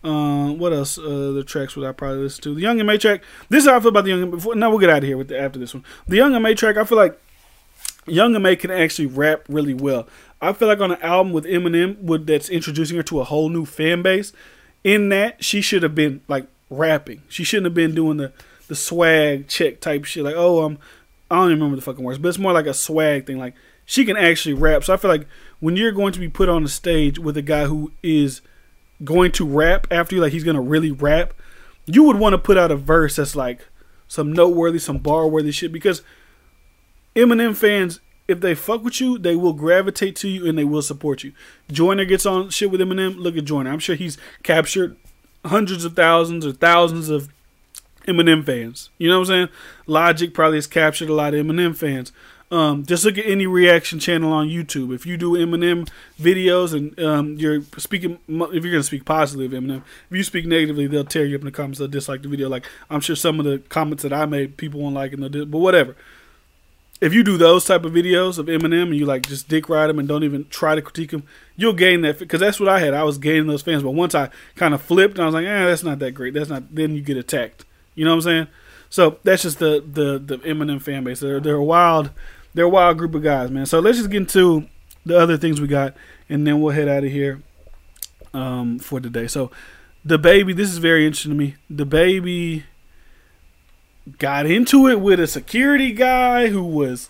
Uh, 0.04 0.52
what 0.52 0.72
else? 0.72 0.98
Uh, 0.98 1.32
the 1.32 1.42
tracks 1.42 1.74
would 1.76 1.88
I 1.88 1.92
probably 1.92 2.18
listen 2.18 2.42
to? 2.42 2.54
The 2.54 2.60
Young 2.60 2.78
M.A 2.78 2.98
track. 2.98 3.22
This 3.48 3.64
is 3.64 3.70
how 3.70 3.76
I 3.76 3.80
feel 3.80 3.88
about 3.88 4.04
the 4.04 4.10
Young. 4.10 4.22
And 4.22 4.30
Before, 4.32 4.54
now 4.54 4.68
we'll 4.68 4.78
get 4.78 4.90
out 4.90 4.98
of 4.98 5.04
here 5.04 5.16
with 5.16 5.28
the, 5.28 5.38
after 5.38 5.58
this 5.58 5.72
one. 5.72 5.82
The 6.06 6.16
Young 6.16 6.34
M.A 6.34 6.54
track. 6.54 6.76
I 6.76 6.84
feel 6.84 6.98
like 6.98 7.18
Young 8.06 8.34
M.A 8.36 8.54
can 8.54 8.70
actually 8.70 9.06
rap 9.06 9.44
really 9.48 9.72
well. 9.72 10.06
I 10.42 10.52
feel 10.52 10.68
like 10.68 10.80
on 10.80 10.92
an 10.92 11.00
album 11.00 11.32
with 11.32 11.46
Eminem, 11.46 12.26
that's 12.26 12.50
introducing 12.50 12.98
her 12.98 13.02
to 13.04 13.20
a 13.20 13.24
whole 13.24 13.48
new 13.48 13.64
fan 13.64 14.02
base. 14.02 14.32
In 14.82 15.08
that, 15.08 15.42
she 15.42 15.62
should 15.62 15.82
have 15.82 15.94
been 15.94 16.20
like 16.28 16.46
rapping. 16.68 17.22
She 17.28 17.44
shouldn't 17.44 17.66
have 17.66 17.74
been 17.74 17.94
doing 17.94 18.18
the 18.18 18.32
the 18.68 18.74
swag 18.74 19.48
check 19.48 19.80
type 19.80 20.04
shit. 20.04 20.24
Like, 20.24 20.34
oh, 20.36 20.64
um, 20.64 20.78
I 21.30 21.36
don't 21.36 21.46
even 21.46 21.58
remember 21.58 21.76
the 21.76 21.82
fucking 21.82 22.04
words, 22.04 22.18
but 22.18 22.28
it's 22.28 22.38
more 22.38 22.52
like 22.52 22.66
a 22.66 22.74
swag 22.74 23.26
thing. 23.26 23.38
Like, 23.38 23.54
she 23.86 24.04
can 24.04 24.16
actually 24.16 24.54
rap. 24.54 24.84
So 24.84 24.92
I 24.92 24.96
feel 24.96 25.10
like 25.10 25.26
when 25.60 25.76
you're 25.76 25.92
going 25.92 26.12
to 26.12 26.20
be 26.20 26.28
put 26.28 26.48
on 26.48 26.62
the 26.62 26.68
stage 26.68 27.18
with 27.18 27.36
a 27.36 27.42
guy 27.42 27.64
who 27.64 27.92
is 28.02 28.40
going 29.02 29.32
to 29.32 29.46
rap 29.46 29.86
after 29.90 30.14
you, 30.14 30.22
like 30.22 30.32
he's 30.32 30.44
gonna 30.44 30.60
really 30.60 30.90
rap, 30.90 31.34
you 31.86 32.02
would 32.04 32.18
want 32.18 32.32
to 32.34 32.38
put 32.38 32.56
out 32.56 32.70
a 32.70 32.76
verse 32.76 33.16
that's 33.16 33.36
like 33.36 33.66
some 34.08 34.32
noteworthy, 34.32 34.78
some 34.78 34.98
bar 34.98 35.26
worthy 35.26 35.52
shit 35.52 35.72
because 35.72 36.02
Eminem 37.16 37.56
fans, 37.56 38.00
if 38.26 38.40
they 38.40 38.54
fuck 38.54 38.82
with 38.82 39.00
you, 39.00 39.18
they 39.18 39.36
will 39.36 39.52
gravitate 39.52 40.16
to 40.16 40.28
you 40.28 40.46
and 40.46 40.56
they 40.56 40.64
will 40.64 40.82
support 40.82 41.22
you. 41.22 41.32
Joyner 41.70 42.04
gets 42.04 42.26
on 42.26 42.50
shit 42.50 42.70
with 42.70 42.80
Eminem. 42.80 43.16
Look 43.16 43.36
at 43.36 43.44
Joyner. 43.44 43.70
I'm 43.70 43.78
sure 43.78 43.96
he's 43.96 44.18
captured 44.42 44.96
hundreds 45.44 45.84
of 45.84 45.94
thousands 45.94 46.46
or 46.46 46.52
thousands 46.52 47.08
of 47.08 47.28
Eminem 48.06 48.44
fans. 48.44 48.90
You 48.98 49.08
know 49.08 49.20
what 49.20 49.30
I'm 49.30 49.34
saying? 49.34 49.48
Logic 49.86 50.32
probably 50.34 50.58
has 50.58 50.66
captured 50.66 51.08
a 51.08 51.14
lot 51.14 51.34
of 51.34 51.44
Eminem 51.44 51.76
fans. 51.76 52.12
Um, 52.54 52.86
just 52.86 53.04
look 53.04 53.18
at 53.18 53.26
any 53.26 53.48
reaction 53.48 53.98
channel 53.98 54.32
on 54.32 54.48
YouTube. 54.48 54.94
If 54.94 55.06
you 55.06 55.16
do 55.16 55.32
Eminem 55.32 55.88
videos 56.20 56.72
and 56.72 56.96
um, 57.00 57.34
you're 57.36 57.62
speaking, 57.78 58.20
if 58.28 58.64
you're 58.64 58.72
gonna 58.72 58.84
speak 58.84 59.04
positively 59.04 59.46
of 59.46 59.60
Eminem, 59.60 59.82
if 60.08 60.16
you 60.16 60.22
speak 60.22 60.46
negatively, 60.46 60.86
they'll 60.86 61.04
tear 61.04 61.24
you 61.24 61.34
up 61.34 61.40
in 61.40 61.46
the 61.46 61.50
comments. 61.50 61.80
They'll 61.80 61.88
dislike 61.88 62.22
the 62.22 62.28
video. 62.28 62.48
Like 62.48 62.64
I'm 62.88 63.00
sure 63.00 63.16
some 63.16 63.40
of 63.40 63.44
the 63.44 63.58
comments 63.70 64.04
that 64.04 64.12
I 64.12 64.26
made, 64.26 64.56
people 64.56 64.78
won't 64.78 64.94
like, 64.94 65.16
do, 65.16 65.46
but 65.46 65.58
whatever. 65.58 65.96
If 67.00 67.12
you 67.12 67.24
do 67.24 67.36
those 67.36 67.64
type 67.64 67.84
of 67.84 67.92
videos 67.92 68.38
of 68.38 68.46
Eminem 68.46 68.84
and 68.84 68.94
you 68.94 69.04
like 69.04 69.26
just 69.26 69.48
dick 69.48 69.68
ride 69.68 69.90
him 69.90 69.98
and 69.98 70.06
don't 70.06 70.22
even 70.22 70.46
try 70.48 70.76
to 70.76 70.80
critique 70.80 71.10
him, 71.10 71.24
you'll 71.56 71.72
gain 71.72 72.02
that 72.02 72.20
because 72.20 72.38
that's 72.38 72.60
what 72.60 72.68
I 72.68 72.78
had. 72.78 72.94
I 72.94 73.02
was 73.02 73.18
gaining 73.18 73.48
those 73.48 73.62
fans, 73.62 73.82
but 73.82 73.90
once 73.90 74.14
I 74.14 74.30
kind 74.54 74.74
of 74.74 74.80
flipped 74.80 75.18
I 75.18 75.24
was 75.24 75.34
like, 75.34 75.44
eh, 75.44 75.66
that's 75.66 75.82
not 75.82 75.98
that 75.98 76.12
great. 76.12 76.34
That's 76.34 76.50
not. 76.50 76.72
Then 76.72 76.94
you 76.94 77.00
get 77.00 77.16
attacked. 77.16 77.64
You 77.96 78.04
know 78.04 78.12
what 78.12 78.18
I'm 78.18 78.22
saying? 78.22 78.46
So 78.90 79.18
that's 79.24 79.42
just 79.42 79.58
the 79.58 79.84
the 79.84 80.20
the 80.20 80.38
Eminem 80.44 80.80
fan 80.80 81.02
base. 81.02 81.18
They're 81.18 81.40
they're 81.40 81.60
wild 81.60 82.10
they're 82.54 82.64
a 82.64 82.68
wild 82.68 82.98
group 82.98 83.14
of 83.14 83.22
guys, 83.22 83.50
man. 83.50 83.66
So 83.66 83.80
let's 83.80 83.98
just 83.98 84.10
get 84.10 84.18
into 84.18 84.66
the 85.04 85.18
other 85.18 85.36
things 85.36 85.60
we 85.60 85.66
got, 85.66 85.94
and 86.28 86.46
then 86.46 86.60
we'll 86.60 86.74
head 86.74 86.88
out 86.88 87.04
of 87.04 87.10
here 87.10 87.42
um, 88.32 88.78
for 88.78 89.00
today. 89.00 89.26
So 89.26 89.50
DaBaby, 90.06 90.56
this 90.56 90.70
is 90.70 90.78
very 90.78 91.06
interesting 91.06 91.32
to 91.32 91.36
me. 91.36 91.56
DaBaby 91.72 92.64
got 94.18 94.46
into 94.46 94.86
it 94.86 95.00
with 95.00 95.18
a 95.18 95.26
security 95.26 95.92
guy 95.92 96.48
who 96.48 96.62
was 96.62 97.08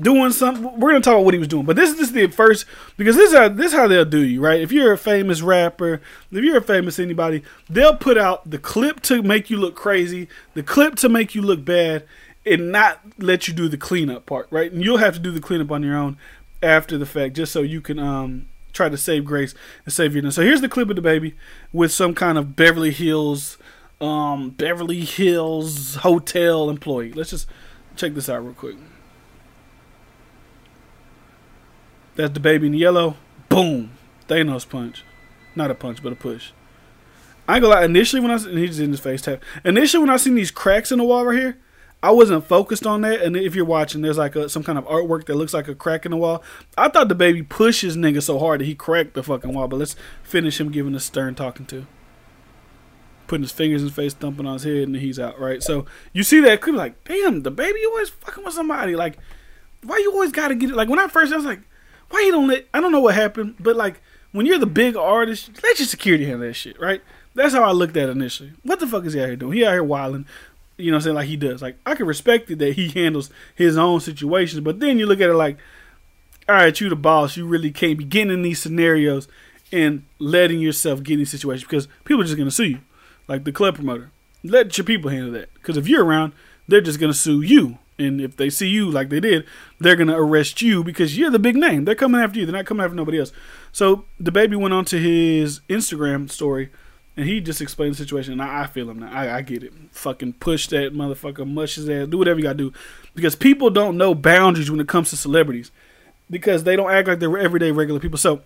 doing 0.00 0.30
something. 0.30 0.78
We're 0.78 0.90
gonna 0.90 1.00
talk 1.00 1.14
about 1.14 1.24
what 1.24 1.34
he 1.34 1.38
was 1.38 1.48
doing, 1.48 1.64
but 1.64 1.76
this, 1.76 1.98
is 1.98 2.12
the 2.12 2.26
first 2.28 2.66
because 2.96 3.16
this 3.16 3.32
is 3.32 3.38
how, 3.38 3.48
this 3.48 3.66
is 3.66 3.72
how 3.72 3.88
they'll 3.88 4.04
do 4.04 4.20
you, 4.24 4.40
right? 4.40 4.60
If 4.60 4.72
you're 4.72 4.92
a 4.92 4.98
famous 4.98 5.42
rapper, 5.42 6.00
if 6.30 6.44
you're 6.44 6.58
a 6.58 6.62
famous 6.62 6.98
anybody, 6.98 7.42
they'll 7.68 7.96
put 7.96 8.16
out 8.16 8.48
the 8.48 8.58
clip 8.58 9.00
to 9.02 9.22
make 9.22 9.50
you 9.50 9.56
look 9.56 9.74
crazy, 9.74 10.28
the 10.54 10.62
clip 10.62 10.96
to 10.96 11.08
make 11.08 11.34
you 11.34 11.42
look 11.42 11.64
bad, 11.64 12.04
and 12.46 12.72
not 12.72 13.00
let 13.18 13.48
you 13.48 13.54
do 13.54 13.68
the 13.68 13.76
cleanup 13.76 14.26
part, 14.26 14.46
right? 14.50 14.72
And 14.72 14.82
you'll 14.82 14.98
have 14.98 15.14
to 15.14 15.20
do 15.20 15.30
the 15.30 15.40
cleanup 15.40 15.70
on 15.70 15.82
your 15.82 15.96
own 15.96 16.16
after 16.62 16.98
the 16.98 17.06
fact, 17.06 17.34
just 17.34 17.52
so 17.52 17.62
you 17.62 17.80
can 17.80 17.98
um, 17.98 18.48
try 18.72 18.88
to 18.88 18.96
save 18.96 19.24
grace 19.24 19.54
and 19.84 19.92
save 19.92 20.14
your. 20.14 20.30
So 20.30 20.42
here's 20.42 20.60
the 20.60 20.68
clip 20.68 20.90
of 20.90 20.96
DaBaby 20.96 21.34
with 21.72 21.92
some 21.92 22.14
kind 22.14 22.38
of 22.38 22.56
Beverly 22.56 22.90
Hills, 22.90 23.58
um, 24.00 24.50
Beverly 24.50 25.00
Hills 25.00 25.96
hotel 25.96 26.70
employee. 26.70 27.12
Let's 27.12 27.30
just 27.30 27.48
check 27.96 28.14
this 28.14 28.28
out 28.28 28.44
real 28.44 28.54
quick. 28.54 28.76
That's 32.16 32.38
DaBaby 32.38 32.66
in 32.66 32.74
yellow. 32.74 33.16
Boom, 33.48 33.92
Thanos 34.28 34.68
punch, 34.68 35.04
not 35.54 35.70
a 35.70 35.74
punch, 35.74 36.02
but 36.02 36.12
a 36.12 36.16
push. 36.16 36.52
I 37.48 37.56
ain't 37.56 37.62
gonna 37.62 37.74
lie. 37.74 37.84
Initially, 37.84 38.20
when 38.22 38.30
I 38.30 38.34
and 38.36 38.58
he's 38.58 38.78
in 38.78 38.92
his 38.92 39.00
face 39.00 39.22
tap. 39.22 39.42
Initially, 39.64 40.00
when 40.00 40.10
I 40.10 40.18
seen 40.18 40.36
these 40.36 40.52
cracks 40.52 40.92
in 40.92 40.98
the 40.98 41.04
wall 41.04 41.24
right 41.24 41.38
here, 41.38 41.58
I 42.02 42.10
wasn't 42.12 42.46
focused 42.46 42.86
on 42.86 43.02
that. 43.02 43.20
And 43.20 43.36
if 43.36 43.54
you're 43.54 43.64
watching, 43.64 44.00
there's 44.00 44.18
like 44.18 44.34
a, 44.36 44.48
some 44.48 44.62
kind 44.62 44.78
of 44.78 44.86
artwork 44.86 45.26
that 45.26 45.36
looks 45.36 45.52
like 45.52 45.68
a 45.68 45.74
crack 45.74 46.04
in 46.06 46.10
the 46.10 46.16
wall. 46.16 46.42
I 46.78 46.88
thought 46.88 47.08
DaBaby 47.08 47.48
pushed 47.48 47.82
his 47.82 47.96
nigga 47.96 48.22
so 48.22 48.38
hard 48.38 48.60
that 48.60 48.66
he 48.66 48.74
cracked 48.74 49.14
the 49.14 49.22
fucking 49.22 49.52
wall. 49.52 49.68
But 49.68 49.78
let's 49.78 49.96
finish 50.22 50.60
him 50.60 50.70
giving 50.70 50.94
a 50.94 51.00
stern 51.00 51.34
talking 51.34 51.66
to. 51.66 51.86
Putting 53.26 53.42
his 53.42 53.52
fingers 53.52 53.82
in 53.82 53.88
his 53.88 53.96
face, 53.96 54.14
thumping 54.14 54.46
on 54.46 54.54
his 54.54 54.64
head, 54.64 54.88
and 54.88 54.96
he's 54.96 55.20
out, 55.20 55.38
right? 55.38 55.62
So 55.62 55.84
you 56.12 56.22
see 56.22 56.40
that 56.40 56.60
clip, 56.60 56.74
like, 56.74 57.04
damn, 57.04 57.42
DaBaby 57.42 57.86
always 57.86 58.08
fucking 58.08 58.44
with 58.44 58.54
somebody. 58.54 58.96
Like, 58.96 59.18
why 59.82 59.98
you 59.98 60.12
always 60.12 60.32
gotta 60.32 60.54
get 60.54 60.70
it? 60.70 60.76
Like, 60.76 60.88
when 60.88 60.98
I 60.98 61.06
first, 61.06 61.32
I 61.32 61.36
was 61.36 61.44
like, 61.44 61.60
why 62.08 62.20
you 62.22 62.32
don't 62.32 62.48
let, 62.48 62.66
I 62.74 62.80
don't 62.80 62.92
know 62.92 63.00
what 63.00 63.14
happened, 63.14 63.54
but 63.60 63.76
like, 63.76 64.00
when 64.32 64.46
you're 64.46 64.58
the 64.58 64.66
big 64.66 64.96
artist, 64.96 65.50
let 65.62 65.78
your 65.78 65.86
security 65.86 66.24
handle 66.24 66.46
that 66.46 66.54
shit, 66.54 66.80
right? 66.80 67.02
That's 67.34 67.54
how 67.54 67.62
I 67.62 67.70
looked 67.70 67.96
at 67.96 68.08
it 68.08 68.12
initially. 68.12 68.52
What 68.62 68.80
the 68.80 68.86
fuck 68.86 69.04
is 69.04 69.12
he 69.12 69.20
out 69.20 69.26
here 69.26 69.36
doing? 69.36 69.52
He 69.52 69.64
out 69.64 69.72
here 69.72 69.84
wilding 69.84 70.26
you 70.80 70.90
know 70.90 70.96
I'm 70.96 71.02
saying, 71.02 71.16
like 71.16 71.28
he 71.28 71.36
does. 71.36 71.62
Like 71.62 71.76
I 71.86 71.94
can 71.94 72.06
respect 72.06 72.50
it 72.50 72.58
that 72.58 72.74
he 72.74 72.88
handles 72.88 73.30
his 73.54 73.76
own 73.76 74.00
situations, 74.00 74.60
but 74.60 74.80
then 74.80 74.98
you 74.98 75.06
look 75.06 75.20
at 75.20 75.30
it 75.30 75.34
like, 75.34 75.58
all 76.48 76.56
right, 76.56 76.80
you 76.80 76.88
the 76.88 76.96
boss, 76.96 77.36
you 77.36 77.46
really 77.46 77.70
can't 77.70 77.98
be 77.98 78.04
getting 78.04 78.32
in 78.32 78.42
these 78.42 78.60
scenarios 78.60 79.28
and 79.72 80.04
letting 80.18 80.60
yourself 80.60 81.02
get 81.02 81.14
in 81.14 81.18
these 81.20 81.30
situations 81.30 81.64
because 81.68 81.88
people 82.04 82.22
are 82.22 82.26
just 82.26 82.36
gonna 82.36 82.50
sue 82.50 82.64
you. 82.64 82.80
Like 83.28 83.44
the 83.44 83.52
club 83.52 83.76
promoter. 83.76 84.10
Let 84.42 84.76
your 84.76 84.84
people 84.84 85.10
handle 85.10 85.32
that. 85.32 85.52
Because 85.54 85.76
if 85.76 85.86
you're 85.86 86.04
around, 86.04 86.32
they're 86.66 86.80
just 86.80 86.98
gonna 86.98 87.14
sue 87.14 87.42
you. 87.42 87.78
And 87.98 88.20
if 88.20 88.36
they 88.36 88.48
see 88.48 88.68
you 88.68 88.90
like 88.90 89.10
they 89.10 89.20
did, 89.20 89.44
they're 89.78 89.96
gonna 89.96 90.20
arrest 90.20 90.62
you 90.62 90.82
because 90.82 91.18
you're 91.18 91.30
the 91.30 91.38
big 91.38 91.56
name. 91.56 91.84
They're 91.84 91.94
coming 91.94 92.20
after 92.20 92.40
you. 92.40 92.46
They're 92.46 92.56
not 92.56 92.66
coming 92.66 92.82
after 92.82 92.96
nobody 92.96 93.20
else. 93.20 93.32
So 93.72 94.06
DaBaby 94.20 94.56
went 94.56 94.74
on 94.74 94.84
to 94.86 94.98
his 94.98 95.60
Instagram 95.68 96.30
story 96.30 96.70
and 97.16 97.26
he 97.26 97.40
just 97.40 97.60
explained 97.60 97.94
the 97.94 97.98
situation. 97.98 98.32
And 98.32 98.42
I, 98.42 98.62
I 98.62 98.66
feel 98.66 98.88
him 98.88 99.00
now. 99.00 99.10
I, 99.12 99.36
I, 99.36 99.42
get 99.42 99.62
it. 99.62 99.72
Fucking 99.92 100.34
push 100.34 100.68
that 100.68 100.94
motherfucker, 100.94 101.46
mush 101.46 101.74
his 101.74 101.88
ass, 101.88 102.08
do 102.08 102.18
whatever 102.18 102.38
you 102.38 102.44
gotta 102.44 102.58
do. 102.58 102.72
Because 103.14 103.34
people 103.34 103.70
don't 103.70 103.96
know 103.96 104.14
boundaries 104.14 104.70
when 104.70 104.80
it 104.80 104.88
comes 104.88 105.10
to 105.10 105.16
celebrities. 105.16 105.70
Because 106.30 106.64
they 106.64 106.76
don't 106.76 106.90
act 106.90 107.08
like 107.08 107.18
they're 107.18 107.36
everyday 107.36 107.72
regular 107.72 108.00
people. 108.00 108.18
So, 108.18 108.42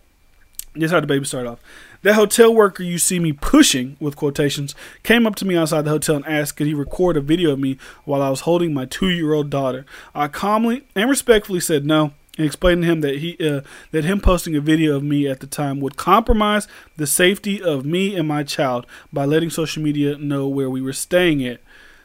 this 0.75 0.91
how 0.91 1.01
DaBaby 1.01 1.27
started 1.27 1.51
off. 1.51 1.61
That 2.03 2.15
hotel 2.15 2.53
worker 2.53 2.83
you 2.83 2.99
see 2.99 3.21
me 3.21 3.33
pushing, 3.33 3.97
with 4.01 4.17
quotations, 4.17 4.75
came 5.05 5.27
up 5.27 5.37
to 5.37 5.45
me 5.45 5.57
outside 5.57 5.83
the 5.83 5.91
hotel 5.91 6.17
and 6.17 6.27
asked 6.27 6.57
could 6.57 6.67
he 6.67 6.75
record 6.75 7.17
a 7.17 7.21
video 7.21 7.53
of 7.53 7.61
me 7.61 7.79
while 8.05 8.23
I 8.23 8.31
was 8.31 8.41
holding 8.41 8.75
my 8.75 8.85
two 8.85 9.11
year 9.11 9.35
old 9.35 9.51
daughter. 9.51 9.87
I 10.15 10.29
calmly 10.29 10.85
and 10.97 11.09
respectfully 11.09 11.61
said 11.61 11.85
no 11.85 12.13
and 12.37 12.47
explained 12.47 12.83
to 12.83 12.89
him 12.89 13.01
that 13.01 13.19
he 13.19 13.37
uh, 13.47 13.61
that 13.93 14.05
him 14.05 14.21
posting 14.21 14.57
a 14.57 14.61
video 14.61 14.97
of 14.97 15.03
me 15.03 15.29
at 15.29 15.41
the 15.41 15.47
time 15.47 15.81
would 15.81 15.97
compromise 15.97 16.67
the 16.97 17.07
safety 17.07 17.63
of 17.63 17.85
me 17.85 18.17
and 18.17 18.27
my 18.27 18.43
child 18.43 18.87
by 19.13 19.25
letting 19.25 19.51
social 19.51 19.83
media 19.83 20.17
know 20.19 20.49
where 20.49 20.71
we 20.71 20.83
were 20.83 20.93
staying 20.93 21.45
at. 21.45 21.61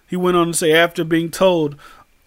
He 0.07 0.15
went 0.15 0.37
on 0.37 0.47
to 0.47 0.53
say 0.53 0.73
after 0.73 1.03
being 1.03 1.29
told 1.31 1.75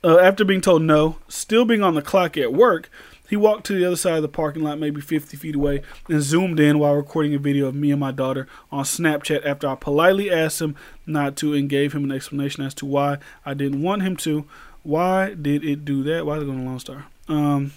uh, 0.04 0.18
after 0.18 0.44
being 0.44 0.60
told 0.60 0.82
no, 0.82 1.16
still 1.28 1.64
being 1.64 1.82
on 1.82 1.94
the 1.94 2.02
clock 2.02 2.36
at 2.36 2.52
work, 2.52 2.90
he 3.28 3.36
walked 3.36 3.64
to 3.66 3.74
the 3.74 3.84
other 3.86 3.96
side 3.96 4.16
of 4.16 4.22
the 4.22 4.28
parking 4.28 4.62
lot, 4.62 4.78
maybe 4.78 5.00
50 5.00 5.36
feet 5.36 5.54
away, 5.54 5.82
and 6.08 6.20
zoomed 6.20 6.60
in 6.60 6.78
while 6.78 6.94
recording 6.94 7.34
a 7.34 7.38
video 7.38 7.66
of 7.66 7.74
me 7.74 7.90
and 7.90 8.00
my 8.00 8.10
daughter 8.10 8.46
on 8.70 8.84
Snapchat 8.84 9.46
after 9.46 9.68
I 9.68 9.74
politely 9.74 10.30
asked 10.30 10.60
him 10.60 10.76
not 11.06 11.36
to 11.36 11.54
and 11.54 11.68
gave 11.68 11.94
him 11.94 12.04
an 12.04 12.12
explanation 12.12 12.62
as 12.62 12.74
to 12.74 12.86
why 12.86 13.18
I 13.46 13.54
didn't 13.54 13.80
want 13.80 14.02
him 14.02 14.16
to. 14.18 14.44
Why 14.82 15.32
did 15.34 15.64
it 15.64 15.84
do 15.84 16.02
that? 16.02 16.26
Why 16.26 16.36
is 16.36 16.42
it 16.42 16.46
going 16.46 16.58
to 16.58 16.64
Lone 16.64 16.80
Star? 16.80 17.06
Um, 17.28 17.72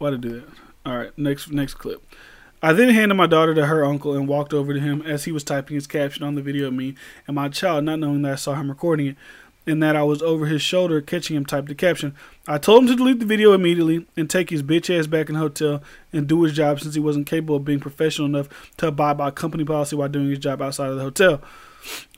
why 0.00 0.08
did 0.08 0.22
to 0.22 0.28
do 0.28 0.40
that? 0.40 0.48
All 0.86 0.96
right, 0.96 1.16
next 1.18 1.52
next 1.52 1.74
clip. 1.74 2.02
I 2.62 2.72
then 2.72 2.88
handed 2.88 3.16
my 3.16 3.26
daughter 3.26 3.54
to 3.54 3.66
her 3.66 3.84
uncle 3.84 4.14
and 4.14 4.26
walked 4.26 4.54
over 4.54 4.72
to 4.72 4.80
him 4.80 5.02
as 5.02 5.26
he 5.26 5.32
was 5.32 5.44
typing 5.44 5.74
his 5.74 5.86
caption 5.86 6.24
on 6.24 6.34
the 6.34 6.42
video 6.42 6.68
of 6.68 6.74
me 6.74 6.94
and 7.26 7.34
my 7.34 7.50
child, 7.50 7.84
not 7.84 7.98
knowing 7.98 8.22
that 8.22 8.32
I 8.32 8.36
saw 8.36 8.54
him 8.54 8.70
recording 8.70 9.08
it 9.08 9.16
and 9.66 9.82
that 9.82 9.96
I 9.96 10.02
was 10.02 10.22
over 10.22 10.46
his 10.46 10.62
shoulder 10.62 11.02
catching 11.02 11.36
him 11.36 11.44
type 11.44 11.66
the 11.66 11.74
caption. 11.74 12.14
I 12.48 12.58
told 12.58 12.82
him 12.82 12.88
to 12.88 12.96
delete 12.96 13.20
the 13.20 13.26
video 13.26 13.52
immediately 13.52 14.06
and 14.16 14.28
take 14.28 14.50
his 14.50 14.62
bitch 14.62 14.96
ass 14.96 15.06
back 15.06 15.28
in 15.28 15.34
the 15.34 15.40
hotel 15.40 15.82
and 16.12 16.26
do 16.26 16.42
his 16.42 16.54
job 16.54 16.80
since 16.80 16.94
he 16.94 17.00
wasn't 17.00 17.26
capable 17.26 17.56
of 17.56 17.64
being 17.64 17.80
professional 17.80 18.26
enough 18.26 18.48
to 18.78 18.88
abide 18.88 19.18
by 19.18 19.30
company 19.30 19.64
policy 19.64 19.94
while 19.94 20.08
doing 20.08 20.30
his 20.30 20.38
job 20.38 20.62
outside 20.62 20.88
of 20.88 20.96
the 20.96 21.02
hotel. 21.02 21.42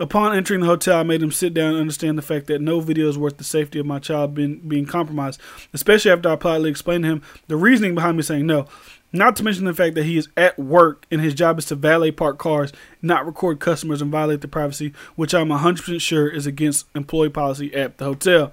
Upon 0.01 0.35
entering 0.37 0.61
the 0.61 0.67
hotel, 0.67 0.99
I 0.99 1.03
made 1.03 1.23
him 1.23 1.31
sit 1.31 1.55
down 1.55 1.73
and 1.73 1.81
understand 1.81 2.19
the 2.19 2.23
fact 2.23 2.47
that 2.47 2.61
no 2.61 2.81
video 2.81 3.09
is 3.09 3.19
worth 3.19 3.37
the 3.37 3.45
safety 3.45 3.79
of 3.79 3.87
my 3.87 3.99
child 3.99 4.35
being, 4.35 4.59
being 4.61 4.87
compromised, 4.87 5.41
especially 5.73 6.11
after 6.11 6.29
I 6.29 6.37
politely 6.37 6.71
explained 6.71 7.05
to 7.05 7.11
him 7.11 7.23
the 7.49 7.57
reasoning 7.57 7.95
behind 7.95 8.17
me 8.17 8.23
saying 8.23 8.47
no. 8.47 8.67
Not 9.13 9.37
to 9.37 9.45
mention 9.45 9.67
the 9.67 9.75
fact 9.75 9.95
that 9.97 10.05
he 10.05 10.17
is 10.17 10.29
at 10.37 10.59
work 10.59 11.05
and 11.11 11.21
his 11.21 11.35
job 11.35 11.59
is 11.59 11.67
to 11.67 11.75
valet 11.75 12.13
park 12.13 12.39
cars, 12.39 12.73
not 13.03 13.27
record 13.27 13.61
customers 13.61 14.01
and 14.01 14.11
violate 14.11 14.41
the 14.41 14.49
privacy, 14.49 14.93
which 15.17 15.35
I'm 15.35 15.49
100% 15.49 16.01
sure 16.01 16.29
is 16.29 16.47
against 16.47 16.87
employee 16.95 17.29
policy 17.29 17.75
at 17.75 17.99
the 17.99 18.07
hotel. 18.07 18.53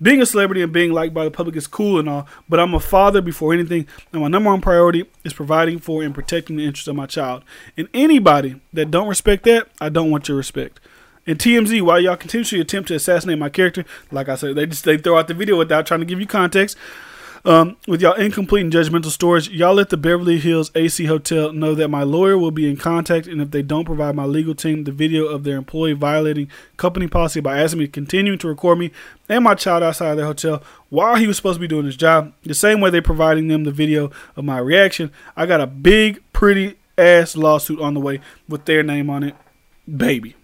Being 0.00 0.22
a 0.22 0.26
celebrity 0.26 0.62
and 0.62 0.72
being 0.72 0.92
liked 0.92 1.12
by 1.12 1.24
the 1.24 1.30
public 1.30 1.56
is 1.56 1.66
cool 1.66 1.98
and 1.98 2.08
all, 2.08 2.28
but 2.48 2.60
I'm 2.60 2.72
a 2.72 2.80
father 2.80 3.20
before 3.20 3.52
anything, 3.52 3.86
and 4.12 4.22
my 4.22 4.28
number 4.28 4.50
one 4.50 4.60
priority 4.60 5.06
is 5.24 5.32
providing 5.32 5.80
for 5.80 6.02
and 6.02 6.14
protecting 6.14 6.56
the 6.56 6.64
interests 6.64 6.86
of 6.86 6.94
my 6.94 7.06
child. 7.06 7.42
And 7.76 7.88
anybody 7.92 8.60
that 8.72 8.92
don't 8.92 9.08
respect 9.08 9.44
that, 9.44 9.68
I 9.80 9.88
don't 9.88 10.10
want 10.10 10.28
your 10.28 10.36
respect. 10.36 10.78
And 11.26 11.38
TMZ, 11.38 11.82
while 11.82 12.00
y'all 12.00 12.16
continuously 12.16 12.60
attempt 12.60 12.88
to 12.88 12.94
assassinate 12.94 13.38
my 13.38 13.50
character, 13.50 13.84
like 14.10 14.28
I 14.28 14.34
said, 14.36 14.54
they 14.54 14.66
just 14.66 14.84
they 14.84 14.96
throw 14.96 15.18
out 15.18 15.28
the 15.28 15.34
video 15.34 15.58
without 15.58 15.84
trying 15.84 16.00
to 16.00 16.06
give 16.06 16.20
you 16.20 16.26
context. 16.26 16.78
Um, 17.44 17.76
with 17.86 18.02
y'all 18.02 18.14
incomplete 18.14 18.64
and 18.64 18.72
judgmental 18.72 19.10
stories, 19.10 19.48
y'all 19.48 19.74
let 19.74 19.90
the 19.90 19.96
Beverly 19.96 20.38
Hills 20.38 20.70
AC 20.74 21.04
Hotel 21.04 21.52
know 21.52 21.74
that 21.74 21.88
my 21.88 22.02
lawyer 22.02 22.36
will 22.36 22.50
be 22.50 22.68
in 22.68 22.76
contact, 22.76 23.26
and 23.26 23.40
if 23.40 23.50
they 23.50 23.62
don't 23.62 23.84
provide 23.84 24.16
my 24.16 24.24
legal 24.24 24.54
team 24.54 24.84
the 24.84 24.92
video 24.92 25.26
of 25.26 25.44
their 25.44 25.56
employee 25.56 25.92
violating 25.92 26.50
company 26.76 27.06
policy 27.06 27.40
by 27.40 27.60
asking 27.60 27.80
me 27.80 27.86
to 27.86 27.92
continue 27.92 28.36
to 28.36 28.48
record 28.48 28.78
me 28.78 28.90
and 29.28 29.44
my 29.44 29.54
child 29.54 29.82
outside 29.82 30.10
of 30.10 30.16
their 30.16 30.26
hotel 30.26 30.62
while 30.88 31.16
he 31.16 31.26
was 31.26 31.36
supposed 31.36 31.56
to 31.56 31.60
be 31.60 31.68
doing 31.68 31.86
his 31.86 31.96
job, 31.96 32.32
the 32.42 32.54
same 32.54 32.80
way 32.80 32.90
they're 32.90 33.02
providing 33.02 33.48
them 33.48 33.64
the 33.64 33.70
video 33.70 34.10
of 34.36 34.44
my 34.44 34.58
reaction, 34.58 35.12
I 35.36 35.46
got 35.46 35.60
a 35.60 35.66
big, 35.66 36.22
pretty 36.32 36.76
ass 36.96 37.36
lawsuit 37.36 37.80
on 37.80 37.94
the 37.94 38.00
way 38.00 38.20
with 38.48 38.64
their 38.64 38.82
name 38.82 39.08
on 39.08 39.22
it, 39.22 39.36
baby. 39.96 40.34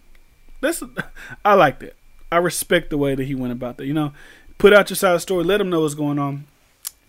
That's 0.61 0.83
I 1.44 1.54
like 1.54 1.80
that. 1.80 1.96
I 2.30 2.37
respect 2.37 2.90
the 2.90 2.98
way 2.98 3.14
that 3.14 3.24
he 3.24 3.35
went 3.35 3.52
about 3.52 3.78
that. 3.78 3.87
You 3.87 3.94
know, 3.94 4.12
put 4.59 4.72
out 4.72 4.90
your 4.90 4.96
side 4.96 5.11
of 5.11 5.16
the 5.16 5.20
story, 5.20 5.44
let 5.44 5.59
them 5.59 5.70
know 5.70 5.80
what's 5.80 5.94
going 5.94 6.18
on 6.18 6.46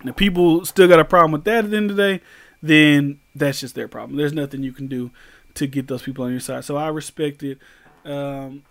if 0.09 0.15
people 0.15 0.65
still 0.65 0.87
got 0.87 0.99
a 0.99 1.05
problem 1.05 1.31
with 1.31 1.43
that 1.45 1.65
at 1.65 1.71
the 1.71 1.77
end 1.77 1.91
of 1.91 1.97
the 1.97 2.03
day, 2.17 2.23
then 2.61 3.19
that's 3.35 3.59
just 3.59 3.75
their 3.75 3.87
problem. 3.87 4.17
There's 4.17 4.33
nothing 4.33 4.63
you 4.63 4.71
can 4.71 4.87
do 4.87 5.11
to 5.55 5.67
get 5.67 5.87
those 5.87 6.01
people 6.03 6.25
on 6.25 6.31
your 6.31 6.39
side. 6.39 6.65
So 6.65 6.75
I 6.77 6.87
respect 6.89 7.43
it. 7.43 7.59
Um, 8.03 8.63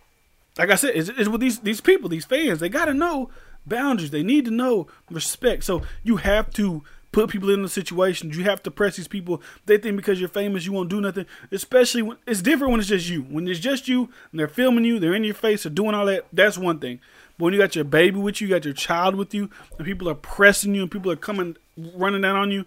like 0.58 0.70
I 0.70 0.74
said, 0.76 0.92
it's, 0.94 1.08
it's 1.08 1.28
with 1.28 1.40
these 1.40 1.60
these 1.60 1.80
people, 1.80 2.08
these 2.08 2.24
fans. 2.24 2.60
They 2.60 2.68
got 2.68 2.86
to 2.86 2.94
know 2.94 3.30
boundaries. 3.66 4.10
They 4.10 4.22
need 4.22 4.44
to 4.44 4.50
know 4.50 4.86
respect. 5.10 5.64
So 5.64 5.82
you 6.02 6.16
have 6.16 6.50
to 6.54 6.82
put 7.12 7.30
people 7.30 7.50
in 7.50 7.62
the 7.62 7.68
situations. 7.68 8.36
You 8.36 8.44
have 8.44 8.62
to 8.64 8.70
press 8.70 8.96
these 8.96 9.08
people. 9.08 9.40
They 9.66 9.78
think 9.78 9.96
because 9.96 10.18
you're 10.18 10.28
famous, 10.28 10.66
you 10.66 10.72
won't 10.72 10.90
do 10.90 11.00
nothing. 11.00 11.26
Especially 11.50 12.02
when 12.02 12.18
it's 12.26 12.42
different 12.42 12.72
when 12.72 12.80
it's 12.80 12.88
just 12.88 13.08
you. 13.08 13.22
When 13.22 13.46
it's 13.48 13.60
just 13.60 13.88
you 13.88 14.10
and 14.30 14.40
they're 14.40 14.48
filming 14.48 14.84
you, 14.84 14.98
they're 14.98 15.14
in 15.14 15.24
your 15.24 15.34
face, 15.34 15.62
they're 15.62 15.72
doing 15.72 15.94
all 15.94 16.06
that. 16.06 16.26
That's 16.32 16.58
one 16.58 16.80
thing. 16.80 17.00
But 17.36 17.44
when 17.44 17.54
you 17.54 17.60
got 17.60 17.74
your 17.74 17.84
baby 17.84 18.18
with 18.18 18.40
you, 18.40 18.48
you 18.48 18.54
got 18.54 18.64
your 18.64 18.74
child 18.74 19.16
with 19.16 19.34
you, 19.34 19.50
and 19.76 19.84
people 19.84 20.08
are 20.08 20.14
pressing 20.14 20.74
you, 20.74 20.82
and 20.82 20.90
people 20.90 21.10
are 21.10 21.16
coming 21.16 21.56
running 21.76 22.20
down 22.20 22.36
on 22.36 22.50
you, 22.50 22.64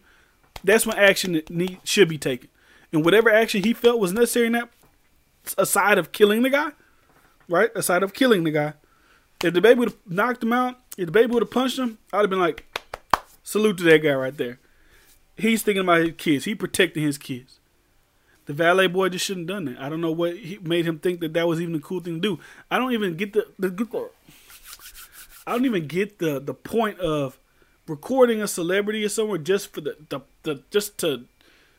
that's 0.63 0.86
when 0.86 0.97
action 0.97 1.41
need, 1.49 1.80
should 1.84 2.10
be 2.10 2.17
taken. 2.17 2.49
And 2.91 3.06
whatever 3.06 3.30
action 3.30 3.63
he 3.63 3.73
felt 3.73 3.99
was 3.99 4.12
necessary 4.12 4.47
in 4.47 4.53
that, 4.53 4.69
aside 5.58 5.97
of 5.97 6.12
killing 6.12 6.41
the 6.41 6.49
guy, 6.49 6.71
right? 7.47 7.69
Aside 7.75 8.03
of 8.03 8.13
killing 8.13 8.43
the 8.43 8.51
guy, 8.51 8.73
if 9.43 9.53
DaBaby 9.53 9.77
would 9.77 9.89
have 9.89 9.97
knocked 10.06 10.43
him 10.43 10.53
out, 10.53 10.80
if 10.97 11.10
DaBaby 11.10 11.30
would 11.30 11.43
have 11.43 11.51
punched 11.51 11.77
him, 11.77 11.97
I'd 12.12 12.21
have 12.21 12.30
been 12.30 12.39
like, 12.39 12.65
salute 13.43 13.77
to 13.77 13.84
that 13.86 13.99
guy 13.99 14.13
right 14.13 14.36
there. 14.36 14.60
He's 15.38 15.63
thinking 15.63 15.84
about 15.84 15.99
his 15.99 16.13
kids. 16.17 16.45
He 16.45 16.56
protecting 16.56 17.03
his 17.03 17.17
kids. 17.17 17.60
The 18.45 18.53
valet 18.53 18.88
boy 18.88 19.10
just 19.10 19.25
shouldn't 19.25 19.49
have 19.49 19.58
done 19.58 19.65
that. 19.65 19.82
I 19.82 19.89
don't 19.89 20.01
know 20.01 20.12
what 20.12 20.36
made 20.62 20.86
him 20.86 20.99
think 20.99 21.19
that 21.19 21.34
that 21.34 21.47
was 21.47 21.62
even 21.62 21.75
a 21.75 21.80
cool 21.80 21.99
thing 21.99 22.15
to 22.15 22.19
do. 22.19 22.39
I 22.71 22.77
don't 22.77 22.93
even 22.93 23.15
get 23.15 23.34
the 23.34 23.45
the, 23.60 23.69
the 23.69 24.08
I 25.47 25.51
don't 25.51 25.65
even 25.65 25.88
get 25.88 26.19
the 26.19 26.41
the 26.41 26.53
point 26.53 26.99
of 26.99 27.39
recording 27.88 28.41
a 28.41 28.47
celebrity 28.47 29.05
or 29.05 29.10
somewhere 29.10 29.38
just 29.38 29.73
for 29.73 29.79
the, 29.79 29.95
the, 30.10 30.19
the 30.43 30.63
just 30.69 30.97
to 30.99 31.23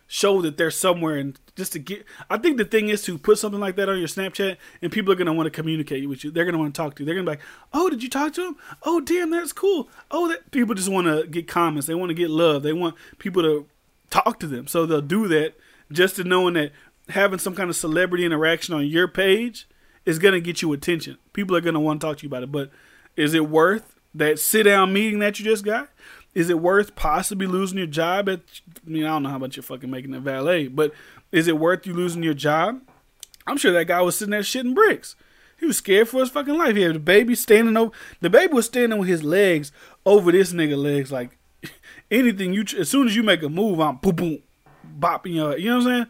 show 0.07 0.41
that 0.41 0.57
they're 0.57 0.71
somewhere 0.71 1.17
and 1.17 1.39
just 1.55 1.75
to 1.75 1.79
get 1.79 2.03
I 2.31 2.39
think 2.39 2.57
the 2.57 2.65
thing 2.65 2.89
is 2.89 3.03
to 3.03 3.19
put 3.19 3.37
something 3.37 3.61
like 3.61 3.77
that 3.77 3.91
on 3.91 3.99
your 3.99 4.09
Snapchat 4.09 4.57
and 4.81 4.91
people 4.91 5.13
are 5.13 5.17
gonna 5.17 5.35
want 5.35 5.49
to 5.49 5.51
communicate 5.51 6.09
with 6.09 6.25
you. 6.25 6.31
They're 6.31 6.47
gonna 6.47 6.57
want 6.57 6.75
to 6.75 6.81
talk 6.81 6.97
to 6.97 7.03
you. 7.03 7.05
They're 7.07 7.15
gonna 7.15 7.27
be 7.27 7.33
like, 7.33 7.43
Oh, 7.75 7.91
did 7.91 8.03
you 8.03 8.09
talk 8.09 8.33
to 8.35 8.47
him? 8.47 8.57
Oh 8.85 9.03
damn, 9.03 9.31
that's 9.31 9.53
cool. 9.53 9.91
Oh 10.11 10.29
that 10.29 10.51
people 10.51 10.75
just 10.75 10.89
wanna 10.89 11.27
get 11.27 11.47
comments, 11.47 11.87
they 11.87 11.95
wanna 11.95 12.15
get 12.15 12.31
love, 12.31 12.63
they 12.63 12.73
want 12.73 12.95
people 13.19 13.43
to 13.43 13.67
talk 14.09 14.41
to 14.41 14.47
them. 14.47 14.67
So 14.67 14.87
they'll 14.87 15.03
do 15.03 15.29
that 15.29 15.55
just 15.93 16.17
to 16.17 16.25
knowing 16.25 16.55
that 16.55 16.73
having 17.11 17.39
some 17.39 17.55
kind 17.55 17.69
of 17.69 17.77
celebrity 17.77 18.25
interaction 18.25 18.75
on 18.75 18.87
your 18.87 19.09
page 19.09 19.69
is 20.07 20.19
gonna 20.19 20.41
get 20.41 20.63
you 20.63 20.73
attention. 20.73 21.19
People 21.35 21.55
are 21.55 21.61
gonna 21.61 21.81
want 21.81 22.01
to 22.01 22.07
talk 22.07 22.17
to 22.17 22.23
you 22.23 22.31
about 22.31 22.45
it. 22.45 22.51
But 22.51 22.71
is 23.19 23.35
it 23.35 23.51
worth 23.51 23.97
that 24.15 24.39
sit 24.39 24.63
down 24.63 24.93
meeting 24.93 25.19
that 25.19 25.39
you 25.39 25.45
just 25.45 25.65
got? 25.65 25.89
Is 26.35 26.49
it 26.49 26.61
worth 26.61 26.95
possibly 26.95 27.49
losing 27.49 27.77
your 27.77 27.89
job? 27.89 28.29
At 28.29 28.41
I 28.87 28.89
mean, 28.89 29.05
I 29.05 29.09
don't 29.09 29.25
know 29.25 29.29
how 29.31 29.39
much 29.39 29.57
you're 29.57 29.65
fucking 29.65 29.91
making 29.91 30.15
a 30.15 30.21
valet, 30.21 30.69
but 30.69 30.95
is 31.33 31.49
it 31.49 31.59
worth 31.59 31.85
you 31.85 31.95
losing 31.95 32.23
your 32.23 32.35
job? 32.35 32.81
I'm 33.45 33.57
sure 33.57 33.73
that 33.73 33.87
guy 33.87 34.01
was 34.03 34.17
sitting 34.17 34.31
there 34.31 34.43
shitting 34.43 34.75
bricks. 34.75 35.17
He 35.59 35.67
was 35.67 35.79
scared 35.79 36.09
for 36.09 36.21
his 36.21 36.31
fucking 36.31 36.57
life. 36.57 36.77
He 36.77 36.83
had 36.83 37.05
DaBaby 37.05 37.37
standing 37.37 37.77
over. 37.77 37.91
DaBaby 38.23 38.53
was 38.53 38.67
standing 38.67 39.01
with 39.01 39.09
his 39.09 39.25
legs 39.25 39.73
over 40.07 40.31
this 40.31 40.53
nigga 40.53 40.77
legs. 40.81 41.11
Like 41.11 41.37
anything 42.13 42.53
you, 42.53 42.65
as 42.79 42.89
soon 42.89 43.09
as 43.09 43.17
you 43.17 43.25
make 43.25 43.43
a 43.43 43.49
move, 43.49 43.81
I'm 43.81 43.97
boom 43.97 44.15
boom, 44.15 44.43
bopping 45.01 45.35
your. 45.35 45.59
You 45.59 45.71
know 45.71 45.79
what 45.79 45.87
I'm 45.87 45.93
saying? 45.93 46.07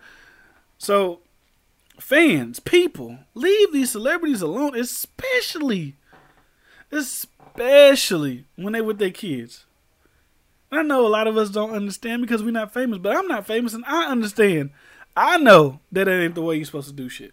So, 0.77 1.21
fans, 1.99 2.61
people, 2.61 3.21
leave 3.33 3.73
these 3.73 3.93
celebrities 3.93 4.43
alone, 4.43 4.79
especially 4.79 5.97
especially 6.91 8.47
when 8.57 8.73
they 8.73 8.81
with 8.81 8.99
their 8.99 9.11
kids. 9.11 9.67
I 10.71 10.83
know 10.83 11.07
a 11.07 11.09
lot 11.09 11.27
of 11.27 11.37
us 11.37 11.51
don't 11.51 11.75
understand 11.75 12.23
because 12.23 12.43
we're 12.43 12.51
not 12.51 12.75
famous, 12.75 12.99
but 12.99 13.17
I'm 13.17 13.27
not 13.27 13.47
famous 13.47 13.75
and 13.75 13.85
I 13.87 14.11
understand. 14.11 14.71
I 15.17 15.39
know 15.39 15.81
that 15.91 16.09
ain't 16.09 16.35
the 16.35 16.43
way 16.43 16.57
you're 16.57 16.65
supposed 16.65 16.89
to 16.89 16.95
do 16.95 17.09
shit. 17.09 17.33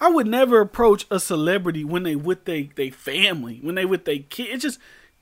I 0.00 0.10
would 0.10 0.26
never 0.26 0.60
approach 0.60 1.06
a 1.10 1.20
celebrity 1.20 1.84
when 1.84 2.02
they 2.02 2.16
with 2.16 2.44
they 2.44 2.70
they 2.74 2.90
family, 2.90 3.60
when 3.62 3.76
they 3.76 3.84
with 3.84 4.04
their 4.04 4.18
kid. 4.18 4.48
It's 4.48 4.62
just 4.62 4.80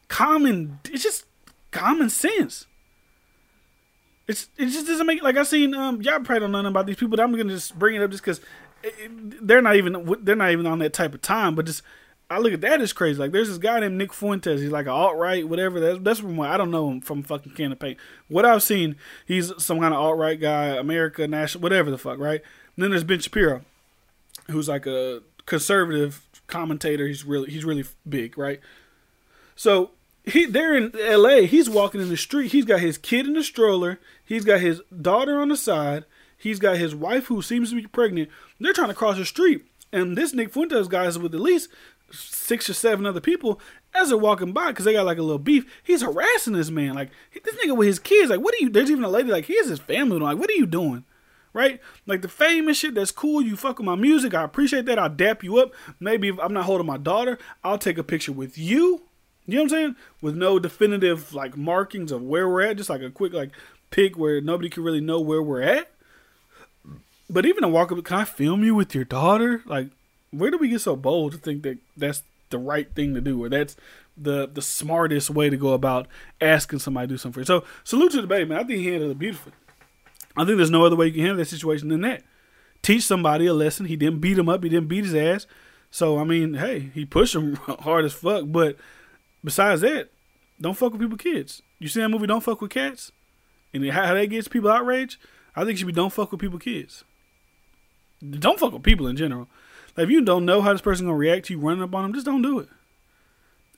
common. 0.08 0.78
It's 0.90 1.02
just 1.02 1.26
common 1.70 2.08
sense. 2.08 2.66
It's 4.26 4.48
it 4.56 4.66
just 4.66 4.86
doesn't 4.86 5.06
make 5.06 5.22
like 5.22 5.36
I 5.36 5.42
seen 5.42 5.74
um 5.74 6.00
y'all 6.00 6.20
probably 6.20 6.40
don't 6.40 6.52
know 6.52 6.62
nothing 6.62 6.72
about 6.72 6.86
these 6.86 6.96
people. 6.96 7.10
But 7.10 7.20
I'm 7.20 7.32
gonna 7.32 7.52
just 7.52 7.78
bring 7.78 7.96
it 7.96 8.02
up 8.02 8.10
just 8.10 8.22
because 8.22 8.40
they're 9.10 9.60
not 9.60 9.76
even 9.76 10.16
they're 10.22 10.36
not 10.36 10.52
even 10.52 10.66
on 10.66 10.78
that 10.78 10.94
type 10.94 11.12
of 11.12 11.20
time. 11.20 11.54
But 11.54 11.66
just 11.66 11.82
I 12.30 12.38
look 12.38 12.52
at 12.52 12.60
that 12.60 12.80
as 12.80 12.92
crazy. 12.92 13.18
Like 13.18 13.32
there's 13.32 13.48
this 13.48 13.58
guy 13.58 13.80
named 13.80 13.96
Nick 13.96 14.12
Fuentes. 14.12 14.60
He's 14.60 14.70
like 14.70 14.86
an 14.86 14.92
alt 14.92 15.16
right, 15.16 15.46
whatever. 15.46 15.80
That's 15.80 15.98
that's 16.00 16.20
from 16.20 16.38
I 16.40 16.56
don't 16.56 16.70
know 16.70 16.88
him 16.88 17.00
from 17.00 17.24
fucking 17.24 17.52
can 17.52 17.72
of 17.72 17.80
paint. 17.80 17.98
What 18.28 18.44
I've 18.44 18.62
seen, 18.62 18.94
he's 19.26 19.52
some 19.58 19.80
kind 19.80 19.92
of 19.92 20.00
alt 20.00 20.16
right 20.16 20.40
guy, 20.40 20.68
America 20.76 21.26
National, 21.26 21.62
whatever 21.62 21.90
the 21.90 21.98
fuck, 21.98 22.18
right? 22.18 22.40
And 22.76 22.84
then 22.84 22.90
there's 22.90 23.02
Ben 23.02 23.18
Shapiro, 23.18 23.62
who's 24.48 24.68
like 24.68 24.86
a 24.86 25.22
conservative 25.46 26.24
commentator. 26.46 27.08
He's 27.08 27.24
really 27.24 27.50
he's 27.50 27.64
really 27.64 27.84
big, 28.08 28.38
right? 28.38 28.60
So 29.56 29.90
he 30.24 30.46
they're 30.46 30.76
in 30.76 30.92
L.A. 31.00 31.46
He's 31.46 31.68
walking 31.68 32.00
in 32.00 32.10
the 32.10 32.16
street. 32.16 32.52
He's 32.52 32.64
got 32.64 32.78
his 32.78 32.96
kid 32.96 33.26
in 33.26 33.32
the 33.32 33.42
stroller. 33.42 33.98
He's 34.24 34.44
got 34.44 34.60
his 34.60 34.80
daughter 35.02 35.40
on 35.40 35.48
the 35.48 35.56
side. 35.56 36.04
He's 36.38 36.60
got 36.60 36.76
his 36.76 36.94
wife 36.94 37.26
who 37.26 37.42
seems 37.42 37.70
to 37.70 37.76
be 37.76 37.86
pregnant. 37.86 38.30
They're 38.60 38.72
trying 38.72 38.88
to 38.88 38.94
cross 38.94 39.16
the 39.18 39.26
street, 39.26 39.66
and 39.92 40.16
this 40.16 40.32
Nick 40.32 40.52
Fuentes 40.52 40.88
guy 40.88 41.06
is 41.06 41.18
with 41.18 41.34
at 41.34 41.40
least 41.40 41.68
six 42.12 42.68
or 42.68 42.74
seven 42.74 43.06
other 43.06 43.20
people 43.20 43.60
as 43.94 44.08
they're 44.08 44.18
walking 44.18 44.52
by 44.52 44.68
because 44.68 44.84
they 44.84 44.92
got 44.92 45.06
like 45.06 45.18
a 45.18 45.22
little 45.22 45.38
beef. 45.38 45.64
He's 45.82 46.02
harassing 46.02 46.54
this 46.54 46.70
man. 46.70 46.94
Like 46.94 47.10
this 47.44 47.54
nigga 47.56 47.76
with 47.76 47.86
his 47.86 47.98
kids. 47.98 48.30
Like 48.30 48.40
what 48.40 48.54
are 48.54 48.58
you? 48.58 48.70
There's 48.70 48.90
even 48.90 49.04
a 49.04 49.08
lady 49.08 49.30
like 49.30 49.46
he 49.46 49.56
has 49.58 49.68
his 49.68 49.78
family. 49.78 50.18
Like 50.18 50.38
what 50.38 50.50
are 50.50 50.54
you 50.54 50.66
doing? 50.66 51.04
Right? 51.52 51.80
Like 52.06 52.22
the 52.22 52.28
famous 52.28 52.76
shit. 52.76 52.94
That's 52.94 53.10
cool. 53.10 53.42
You 53.42 53.56
fuck 53.56 53.78
with 53.78 53.86
my 53.86 53.96
music. 53.96 54.34
I 54.34 54.44
appreciate 54.44 54.86
that. 54.86 54.98
I'll 54.98 55.08
dap 55.08 55.42
you 55.42 55.58
up. 55.58 55.72
Maybe 55.98 56.28
if 56.28 56.38
I'm 56.38 56.52
not 56.52 56.64
holding 56.64 56.86
my 56.86 56.96
daughter, 56.96 57.38
I'll 57.64 57.78
take 57.78 57.98
a 57.98 58.04
picture 58.04 58.32
with 58.32 58.56
you. 58.56 59.02
You 59.46 59.56
know 59.56 59.62
what 59.62 59.64
I'm 59.64 59.68
saying? 59.70 59.96
With 60.20 60.36
no 60.36 60.60
definitive 60.60 61.34
like 61.34 61.56
markings 61.56 62.12
of 62.12 62.22
where 62.22 62.48
we're 62.48 62.62
at. 62.62 62.76
Just 62.76 62.90
like 62.90 63.02
a 63.02 63.10
quick 63.10 63.32
like 63.32 63.50
pic 63.90 64.16
where 64.16 64.40
nobody 64.40 64.70
can 64.70 64.84
really 64.84 65.00
know 65.00 65.20
where 65.20 65.42
we're 65.42 65.62
at. 65.62 65.90
But 67.30 67.46
even 67.46 67.62
a 67.62 67.68
walk 67.68 67.92
up, 67.92 68.04
can 68.04 68.18
I 68.18 68.24
film 68.24 68.64
you 68.64 68.74
with 68.74 68.94
your 68.94 69.04
daughter? 69.04 69.62
Like 69.64 69.90
where 70.30 70.50
do 70.50 70.58
we 70.58 70.68
get 70.68 70.80
so 70.80 70.96
bold 70.96 71.32
to 71.32 71.38
think 71.38 71.62
that 71.62 71.78
that's 71.96 72.22
the 72.50 72.58
right 72.58 72.92
thing 72.94 73.14
to 73.14 73.20
do 73.20 73.42
or 73.42 73.48
that's 73.48 73.76
the 74.16 74.48
the 74.48 74.62
smartest 74.62 75.30
way 75.30 75.48
to 75.48 75.56
go 75.56 75.72
about 75.72 76.08
asking 76.40 76.80
somebody 76.80 77.06
to 77.06 77.14
do 77.14 77.18
something 77.18 77.44
for 77.44 77.52
you? 77.52 77.60
So 77.60 77.64
salute 77.84 78.12
to 78.12 78.22
DaBaby, 78.22 78.48
man. 78.48 78.58
I 78.58 78.64
think 78.64 78.80
he 78.80 78.88
handled 78.88 79.12
it 79.12 79.18
beautifully. 79.18 79.52
I 80.36 80.44
think 80.44 80.56
there's 80.56 80.70
no 80.70 80.84
other 80.84 80.96
way 80.96 81.06
you 81.06 81.12
can 81.12 81.22
handle 81.22 81.38
that 81.38 81.46
situation 81.46 81.88
than 81.88 82.02
that. 82.02 82.22
Teach 82.82 83.02
somebody 83.02 83.46
a 83.46 83.54
lesson. 83.54 83.86
He 83.86 83.96
didn't 83.96 84.20
beat 84.20 84.38
him 84.38 84.48
up. 84.48 84.62
He 84.62 84.70
didn't 84.70 84.88
beat 84.88 85.04
his 85.04 85.14
ass. 85.14 85.46
So 85.90 86.18
I 86.18 86.24
mean, 86.24 86.54
hey, 86.54 86.90
he 86.94 87.04
pushed 87.04 87.34
him 87.34 87.54
hard 87.56 88.04
as 88.04 88.12
fuck. 88.12 88.44
But 88.46 88.76
besides 89.44 89.80
that, 89.82 90.10
don't 90.60 90.76
fuck 90.76 90.92
with 90.92 91.00
people 91.00 91.18
kids. 91.18 91.62
You 91.78 91.88
see 91.88 92.00
that 92.00 92.08
movie? 92.08 92.26
Don't 92.26 92.42
fuck 92.42 92.60
with 92.60 92.70
cats. 92.70 93.12
And 93.72 93.88
how 93.90 94.14
that 94.14 94.26
gets 94.26 94.48
people 94.48 94.70
outraged. 94.70 95.18
I 95.54 95.60
think 95.60 95.74
it 95.74 95.78
should 95.78 95.86
be 95.86 95.92
don't 95.92 96.12
fuck 96.12 96.32
with 96.32 96.40
people 96.40 96.58
kids. 96.58 97.04
Don't 98.28 98.58
fuck 98.58 98.72
with 98.72 98.82
people 98.82 99.06
in 99.06 99.16
general. 99.16 99.48
Like 99.96 100.04
if 100.04 100.10
you 100.10 100.22
don't 100.22 100.44
know 100.44 100.60
how 100.62 100.72
this 100.72 100.82
person 100.82 101.06
gonna 101.06 101.16
react 101.16 101.46
to 101.46 101.54
you 101.54 101.60
running 101.60 101.82
up 101.82 101.94
on 101.94 102.02
them, 102.02 102.14
just 102.14 102.26
don't 102.26 102.42
do 102.42 102.58
it. 102.58 102.68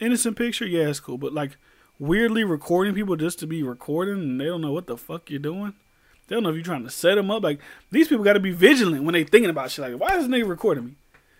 Innocent 0.00 0.36
picture, 0.36 0.66
yeah, 0.66 0.88
it's 0.88 1.00
cool. 1.00 1.18
But 1.18 1.32
like 1.32 1.56
weirdly 1.98 2.44
recording 2.44 2.94
people 2.94 3.16
just 3.16 3.38
to 3.38 3.46
be 3.46 3.62
recording 3.62 4.14
and 4.14 4.40
they 4.40 4.46
don't 4.46 4.60
know 4.60 4.72
what 4.72 4.86
the 4.86 4.96
fuck 4.96 5.30
you're 5.30 5.38
doing. 5.38 5.74
They 6.26 6.36
don't 6.36 6.42
know 6.42 6.50
if 6.50 6.56
you're 6.56 6.64
trying 6.64 6.84
to 6.84 6.90
set 6.90 7.14
them 7.16 7.30
up. 7.30 7.42
Like 7.42 7.60
these 7.90 8.08
people 8.08 8.24
got 8.24 8.34
to 8.34 8.40
be 8.40 8.52
vigilant 8.52 9.04
when 9.04 9.12
they 9.12 9.24
thinking 9.24 9.50
about 9.50 9.70
shit. 9.70 9.90
Like, 9.90 10.00
why 10.00 10.16
is 10.16 10.26
this 10.26 10.34
nigga 10.34 10.48
recording 10.48 10.86
me? 10.86 10.94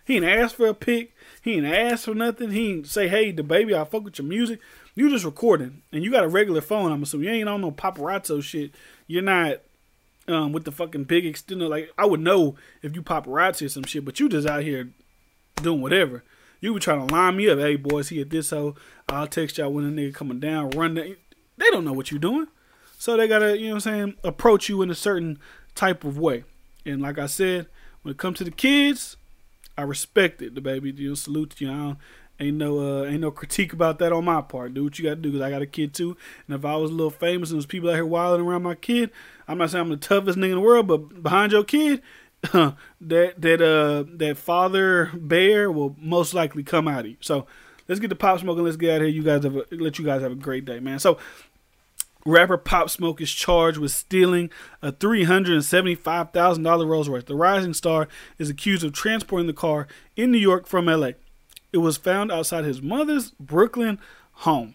He 0.04 0.16
ain't 0.16 0.24
asked 0.24 0.56
for 0.56 0.66
a 0.66 0.74
pic. 0.74 1.14
He 1.42 1.54
ain't 1.54 1.66
asked 1.66 2.04
for 2.04 2.14
nothing. 2.14 2.50
He 2.50 2.70
ain't 2.70 2.86
say, 2.86 3.08
hey, 3.08 3.32
DaBaby, 3.32 3.74
I 3.74 3.84
fuck 3.84 4.04
with 4.04 4.18
your 4.18 4.26
music. 4.26 4.58
You 4.94 5.08
just 5.08 5.24
recording, 5.24 5.82
and 5.92 6.04
you 6.04 6.10
got 6.10 6.24
a 6.24 6.28
regular 6.28 6.60
phone. 6.60 6.92
I'm 6.92 7.02
assuming 7.02 7.28
you 7.28 7.34
ain't 7.34 7.48
on 7.48 7.60
no 7.60 7.70
paparazzo 7.70 8.42
shit. 8.42 8.72
You're 9.06 9.22
not 9.22 9.60
um, 10.28 10.52
with 10.52 10.64
the 10.64 10.72
fucking 10.72 11.04
big 11.04 11.24
extender. 11.24 11.68
Like 11.68 11.90
I 11.98 12.06
would 12.06 12.20
know 12.20 12.56
if 12.82 12.94
you 12.94 13.02
paparazzi 13.02 13.66
or 13.66 13.68
some 13.68 13.84
shit, 13.84 14.04
but 14.04 14.20
you 14.20 14.28
just 14.28 14.48
out 14.48 14.62
here 14.62 14.90
doing 15.56 15.80
whatever. 15.80 16.24
You 16.60 16.72
were 16.72 16.80
trying 16.80 17.06
to 17.06 17.12
line 17.12 17.36
me 17.36 17.48
up. 17.50 17.58
Hey 17.58 17.76
boys, 17.76 18.08
he 18.08 18.20
at 18.20 18.30
this 18.30 18.50
hoe. 18.50 18.76
I'll 19.08 19.26
text 19.26 19.58
y'all 19.58 19.72
when 19.72 19.94
the 19.94 20.02
nigga 20.02 20.14
coming 20.14 20.40
down. 20.40 20.70
Run 20.70 20.94
that. 20.94 21.16
They 21.58 21.70
don't 21.70 21.84
know 21.84 21.92
what 21.92 22.10
you're 22.10 22.20
doing, 22.20 22.46
so 22.98 23.16
they 23.16 23.28
gotta 23.28 23.58
you 23.58 23.66
know 23.66 23.74
what 23.74 23.86
I'm 23.86 23.92
saying 23.92 24.14
approach 24.24 24.68
you 24.68 24.82
in 24.82 24.90
a 24.90 24.94
certain 24.94 25.38
type 25.74 26.04
of 26.04 26.18
way. 26.18 26.44
And 26.84 27.00
like 27.02 27.18
I 27.18 27.26
said, 27.26 27.66
when 28.02 28.12
it 28.12 28.18
comes 28.18 28.38
to 28.38 28.44
the 28.44 28.50
kids, 28.50 29.16
I 29.76 29.82
respect 29.82 30.42
it. 30.42 30.54
DaBaby, 30.54 30.98
you 30.98 31.10
know, 31.10 31.14
salute 31.14 31.60
you. 31.60 31.68
Know, 31.68 31.96
ain't 32.42 32.56
no 32.56 32.78
uh, 32.78 33.04
ain't 33.06 33.20
no 33.20 33.30
critique 33.30 33.72
about 33.72 33.98
that 34.00 34.12
on 34.12 34.24
my 34.24 34.42
part. 34.42 34.74
Do 34.74 34.84
what 34.84 34.98
you 34.98 35.04
got 35.04 35.10
to 35.10 35.16
do 35.16 35.30
because 35.30 35.42
I 35.42 35.50
got 35.50 35.62
a 35.62 35.66
kid 35.66 35.94
too. 35.94 36.16
And 36.46 36.56
if 36.56 36.64
I 36.64 36.76
was 36.76 36.90
a 36.90 36.94
little 36.94 37.10
famous 37.10 37.50
and 37.50 37.58
there's 37.58 37.66
people 37.66 37.88
out 37.88 37.94
here 37.94 38.06
wilding 38.06 38.46
around 38.46 38.62
my 38.62 38.74
kid, 38.74 39.10
I'm 39.48 39.58
not 39.58 39.70
saying 39.70 39.82
I'm 39.82 39.90
the 39.90 39.96
toughest 39.96 40.38
nigga 40.38 40.50
in 40.50 40.54
the 40.56 40.60
world, 40.60 40.86
but 40.86 41.22
behind 41.22 41.52
your 41.52 41.64
kid, 41.64 42.02
that 42.42 42.74
that 43.00 43.62
uh 43.62 44.04
that 44.16 44.36
father 44.36 45.10
bear 45.14 45.70
will 45.70 45.96
most 45.98 46.34
likely 46.34 46.62
come 46.62 46.88
out 46.88 47.00
of 47.00 47.06
you. 47.06 47.16
So 47.20 47.46
let's 47.88 48.00
get 48.00 48.08
the 48.08 48.16
pop 48.16 48.40
smoking. 48.40 48.64
Let's 48.64 48.76
get 48.76 48.90
out 48.90 48.96
of 48.96 49.02
here. 49.02 49.10
You 49.16 49.22
guys 49.22 49.44
have 49.44 49.56
a, 49.56 49.64
let 49.70 49.98
you 49.98 50.04
guys 50.04 50.22
have 50.22 50.32
a 50.32 50.36
great 50.36 50.64
day, 50.64 50.80
man. 50.80 50.98
So 50.98 51.18
Rapper 52.24 52.56
Pop 52.56 52.88
Smoke 52.88 53.20
is 53.20 53.32
charged 53.32 53.78
with 53.78 53.90
stealing 53.90 54.50
a 54.80 54.92
$375,000 54.92 56.88
Rolls 56.88 57.08
Royce. 57.08 57.24
The 57.24 57.34
rising 57.34 57.74
star 57.74 58.06
is 58.38 58.48
accused 58.48 58.84
of 58.84 58.92
transporting 58.92 59.48
the 59.48 59.52
car 59.52 59.88
in 60.16 60.30
New 60.30 60.38
York 60.38 60.66
from 60.66 60.86
LA. 60.86 61.12
It 61.72 61.78
was 61.78 61.96
found 61.96 62.30
outside 62.30 62.64
his 62.64 62.82
mother's 62.82 63.30
Brooklyn 63.32 63.98
home. 64.32 64.74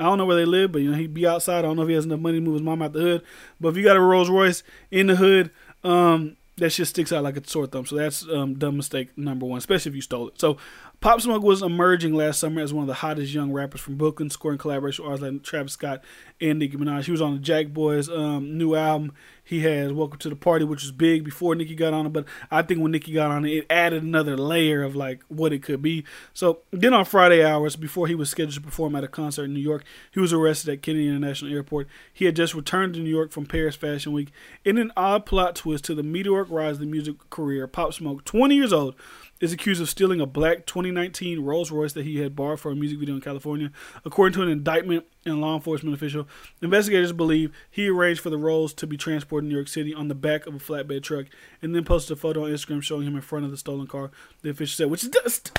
I 0.00 0.04
don't 0.04 0.18
know 0.18 0.26
where 0.26 0.36
they 0.36 0.44
live, 0.44 0.72
but 0.72 0.80
you 0.80 0.90
know 0.90 0.96
he'd 0.96 1.12
be 1.12 1.26
outside. 1.26 1.58
I 1.58 1.62
don't 1.62 1.76
know 1.76 1.82
if 1.82 1.88
he 1.88 1.94
has 1.94 2.04
enough 2.04 2.20
money 2.20 2.38
to 2.38 2.40
move 2.40 2.54
his 2.54 2.62
mom 2.62 2.82
out 2.82 2.92
the 2.92 3.00
hood. 3.00 3.22
But 3.60 3.70
if 3.70 3.76
you 3.76 3.82
got 3.82 3.96
a 3.96 4.00
Rolls 4.00 4.30
Royce 4.30 4.62
in 4.90 5.08
the 5.08 5.16
hood, 5.16 5.50
um, 5.82 6.36
that 6.56 6.70
shit 6.70 6.86
sticks 6.86 7.12
out 7.12 7.24
like 7.24 7.36
a 7.36 7.48
sore 7.48 7.66
thumb. 7.66 7.86
So 7.86 7.96
that's 7.96 8.26
um, 8.28 8.54
dumb 8.54 8.76
mistake 8.76 9.16
number 9.16 9.46
one, 9.46 9.58
especially 9.58 9.90
if 9.90 9.96
you 9.96 10.02
stole 10.02 10.28
it. 10.28 10.40
So 10.40 10.56
Pop 11.00 11.20
Smoke 11.20 11.44
was 11.44 11.62
emerging 11.62 12.12
last 12.12 12.40
summer 12.40 12.60
as 12.60 12.74
one 12.74 12.82
of 12.82 12.88
the 12.88 12.94
hottest 12.94 13.32
young 13.32 13.52
rappers 13.52 13.80
from 13.80 13.94
Brooklyn, 13.94 14.30
scoring 14.30 14.58
collaboration 14.58 15.04
with 15.04 15.12
artists 15.12 15.32
like 15.32 15.42
Travis 15.44 15.72
Scott 15.74 16.02
and 16.40 16.58
Nicki 16.58 16.76
Minaj. 16.76 17.04
He 17.04 17.12
was 17.12 17.22
on 17.22 17.34
the 17.34 17.40
JackBoys 17.40 18.08
um, 18.08 18.58
new 18.58 18.74
album. 18.74 19.12
He 19.44 19.60
has 19.60 19.92
Welcome 19.92 20.18
to 20.18 20.28
the 20.28 20.34
Party, 20.34 20.64
which 20.64 20.82
was 20.82 20.90
big 20.90 21.24
before 21.24 21.54
Nicki 21.54 21.76
got 21.76 21.94
on 21.94 22.06
it, 22.06 22.12
but 22.12 22.24
I 22.50 22.62
think 22.62 22.80
when 22.80 22.90
Nicki 22.90 23.12
got 23.12 23.30
on 23.30 23.44
it, 23.44 23.50
it 23.50 23.66
added 23.70 24.02
another 24.02 24.36
layer 24.36 24.82
of 24.82 24.96
like 24.96 25.22
what 25.28 25.52
it 25.52 25.62
could 25.62 25.80
be. 25.80 26.04
So 26.34 26.58
then 26.72 26.92
on 26.92 27.04
Friday 27.04 27.44
hours, 27.44 27.76
before 27.76 28.08
he 28.08 28.16
was 28.16 28.28
scheduled 28.28 28.54
to 28.56 28.60
perform 28.60 28.96
at 28.96 29.04
a 29.04 29.08
concert 29.08 29.44
in 29.44 29.54
New 29.54 29.60
York, 29.60 29.84
he 30.10 30.18
was 30.18 30.32
arrested 30.32 30.70
at 30.72 30.82
Kennedy 30.82 31.06
International 31.06 31.52
Airport. 31.52 31.86
He 32.12 32.24
had 32.24 32.34
just 32.34 32.56
returned 32.56 32.94
to 32.94 33.00
New 33.00 33.08
York 33.08 33.30
from 33.30 33.46
Paris 33.46 33.76
Fashion 33.76 34.12
Week. 34.12 34.32
In 34.64 34.76
an 34.76 34.92
odd 34.96 35.26
plot 35.26 35.54
twist 35.54 35.84
to 35.84 35.94
the 35.94 36.02
meteoric 36.02 36.50
rise 36.50 36.74
of 36.74 36.80
the 36.80 36.86
music 36.86 37.30
career, 37.30 37.68
Pop 37.68 37.94
Smoke, 37.94 38.24
20 38.24 38.56
years 38.56 38.72
old, 38.72 38.96
is 39.40 39.52
accused 39.52 39.80
of 39.80 39.88
stealing 39.88 40.20
a 40.20 40.26
black 40.26 40.66
2019 40.66 41.40
Rolls 41.40 41.70
Royce 41.70 41.92
that 41.92 42.04
he 42.04 42.18
had 42.18 42.34
borrowed 42.34 42.60
for 42.60 42.72
a 42.72 42.76
music 42.76 42.98
video 42.98 43.14
in 43.14 43.20
California. 43.20 43.70
According 44.04 44.34
to 44.34 44.42
an 44.42 44.48
indictment 44.48 45.04
and 45.24 45.40
law 45.40 45.54
enforcement 45.54 45.94
official, 45.94 46.28
investigators 46.62 47.12
believe 47.12 47.52
he 47.70 47.88
arranged 47.88 48.20
for 48.20 48.30
the 48.30 48.38
Rolls 48.38 48.72
to 48.74 48.86
be 48.86 48.96
transported 48.96 49.46
to 49.46 49.48
New 49.48 49.56
York 49.56 49.68
City 49.68 49.94
on 49.94 50.08
the 50.08 50.14
back 50.14 50.46
of 50.46 50.54
a 50.54 50.58
flatbed 50.58 51.02
truck 51.02 51.26
and 51.62 51.74
then 51.74 51.84
posted 51.84 52.16
a 52.16 52.20
photo 52.20 52.44
on 52.44 52.50
Instagram 52.50 52.82
showing 52.82 53.06
him 53.06 53.14
in 53.14 53.22
front 53.22 53.44
of 53.44 53.50
the 53.50 53.56
stolen 53.56 53.86
car. 53.86 54.10
The 54.42 54.50
official 54.50 54.76
said, 54.76 54.90
which 54.90 55.04
is 55.04 55.10
just. 55.10 55.58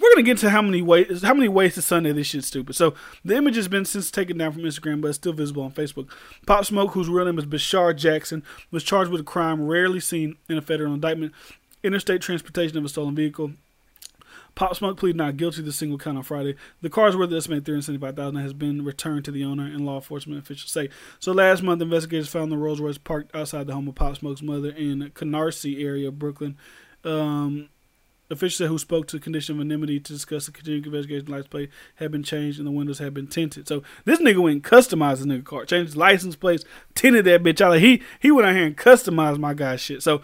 We're 0.00 0.10
gonna 0.10 0.22
get 0.22 0.38
to 0.38 0.50
how 0.50 0.62
many 0.62 0.80
ways 0.80 1.22
how 1.22 1.34
many 1.34 1.48
ways 1.48 1.74
to 1.74 1.82
Sunday 1.82 2.12
this 2.12 2.28
shit's 2.28 2.46
stupid. 2.46 2.76
So 2.76 2.94
the 3.24 3.34
image 3.34 3.56
has 3.56 3.66
been 3.66 3.84
since 3.84 4.12
taken 4.12 4.38
down 4.38 4.52
from 4.52 4.62
Instagram, 4.62 5.00
but 5.00 5.08
it's 5.08 5.16
still 5.16 5.32
visible 5.32 5.64
on 5.64 5.72
Facebook. 5.72 6.08
Pop 6.46 6.64
Smoke, 6.64 6.92
whose 6.92 7.08
real 7.08 7.24
name 7.24 7.36
is 7.36 7.46
Bashar 7.46 7.96
Jackson, 7.96 8.44
was 8.70 8.84
charged 8.84 9.10
with 9.10 9.22
a 9.22 9.24
crime 9.24 9.66
rarely 9.66 9.98
seen 9.98 10.36
in 10.48 10.56
a 10.56 10.62
federal 10.62 10.94
indictment 10.94 11.32
interstate 11.88 12.20
transportation 12.20 12.78
of 12.78 12.84
a 12.84 12.88
stolen 12.88 13.16
vehicle. 13.16 13.52
Pop 14.54 14.74
Smoke 14.74 14.98
pleaded 14.98 15.16
not 15.16 15.36
guilty 15.36 15.56
to 15.56 15.62
the 15.62 15.72
single 15.72 15.98
count 15.98 16.16
on 16.16 16.22
Friday. 16.22 16.56
The 16.80 16.90
car 16.90 17.08
is 17.08 17.16
worth 17.16 17.32
estimated 17.32 17.64
three 17.64 17.74
hundred 17.74 17.82
seventy-five 17.82 18.16
thousand 18.16 18.36
and 18.36 18.44
has 18.44 18.52
been 18.52 18.84
returned 18.84 19.24
to 19.26 19.30
the 19.30 19.44
owner, 19.44 19.64
and 19.64 19.86
law 19.86 19.96
enforcement 19.96 20.42
officials 20.42 20.72
say. 20.72 20.88
So 21.20 21.32
last 21.32 21.62
month, 21.62 21.82
investigators 21.82 22.28
found 22.28 22.50
the 22.50 22.56
Rolls 22.56 22.80
Royce 22.80 22.98
parked 22.98 23.34
outside 23.34 23.66
the 23.66 23.74
home 23.74 23.88
of 23.88 23.94
Pop 23.94 24.16
Smoke's 24.16 24.42
mother 24.42 24.70
in 24.70 25.10
Canarsie 25.14 25.82
area 25.82 26.08
of 26.08 26.18
Brooklyn. 26.18 26.56
Um, 27.04 27.68
officials 28.30 28.58
said 28.58 28.68
who 28.68 28.78
spoke 28.78 29.06
to 29.06 29.18
condition 29.18 29.54
of 29.54 29.60
anonymity 29.60 30.00
to 30.00 30.12
discuss 30.12 30.46
the 30.46 30.52
continuing 30.52 30.84
investigation 30.84 31.28
license 31.28 31.48
plate 31.48 31.70
had 31.94 32.10
been 32.10 32.22
changed 32.22 32.58
and 32.58 32.66
the 32.66 32.72
windows 32.72 32.98
had 32.98 33.14
been 33.14 33.26
tinted. 33.26 33.66
So 33.68 33.82
this 34.04 34.20
nigga 34.20 34.42
went 34.42 34.54
and 34.54 34.64
customized 34.64 35.20
the 35.20 35.26
nigga 35.26 35.44
car, 35.44 35.64
changed 35.64 35.96
license 35.96 36.36
plates, 36.36 36.64
tinted 36.94 37.24
that 37.24 37.42
bitch 37.42 37.60
out. 37.60 37.70
Like 37.70 37.80
he 37.80 38.02
he 38.18 38.30
went 38.30 38.46
out 38.46 38.56
here 38.56 38.66
and 38.66 38.76
customized 38.76 39.38
my 39.38 39.54
guy's 39.54 39.80
shit. 39.80 40.02
So 40.02 40.20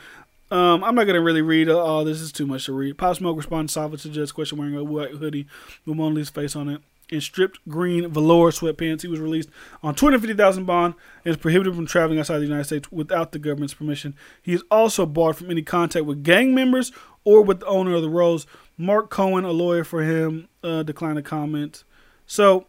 um, 0.50 0.84
I'm 0.84 0.94
not 0.94 1.04
gonna 1.04 1.20
really 1.20 1.42
read 1.42 1.68
all 1.68 2.04
this 2.04 2.20
is 2.20 2.32
too 2.32 2.46
much 2.46 2.66
to 2.66 2.72
read. 2.72 2.98
Pop 2.98 3.16
Smoke 3.16 3.36
responded 3.36 3.72
softly 3.72 3.98
to 3.98 4.08
Judge's 4.08 4.32
question 4.32 4.58
wearing 4.58 4.76
a 4.76 4.84
white 4.84 5.12
hoodie 5.12 5.46
with 5.84 5.96
Mona 5.96 6.14
Lisa's 6.14 6.30
face 6.30 6.54
on 6.54 6.68
it. 6.68 6.80
and 7.10 7.22
stripped 7.22 7.58
green 7.68 8.08
velour 8.10 8.50
sweatpants, 8.50 9.02
he 9.02 9.08
was 9.08 9.20
released 9.20 9.48
on 9.82 9.94
250000 9.94 10.64
bond 10.64 10.94
and 11.24 11.34
is 11.34 11.40
prohibited 11.40 11.74
from 11.74 11.86
traveling 11.86 12.18
outside 12.18 12.38
the 12.38 12.46
United 12.46 12.64
States 12.64 12.92
without 12.92 13.32
the 13.32 13.38
government's 13.38 13.74
permission. 13.74 14.14
He 14.42 14.52
is 14.52 14.62
also 14.70 15.06
barred 15.06 15.36
from 15.36 15.50
any 15.50 15.62
contact 15.62 16.06
with 16.06 16.22
gang 16.22 16.54
members 16.54 16.92
or 17.24 17.42
with 17.42 17.60
the 17.60 17.66
owner 17.66 17.94
of 17.94 18.02
the 18.02 18.10
Rolls. 18.10 18.46
Mark 18.76 19.10
Cohen, 19.10 19.44
a 19.44 19.52
lawyer 19.52 19.84
for 19.84 20.02
him, 20.02 20.48
uh, 20.62 20.82
declined 20.82 21.16
to 21.16 21.22
comment. 21.22 21.84
So, 22.26 22.66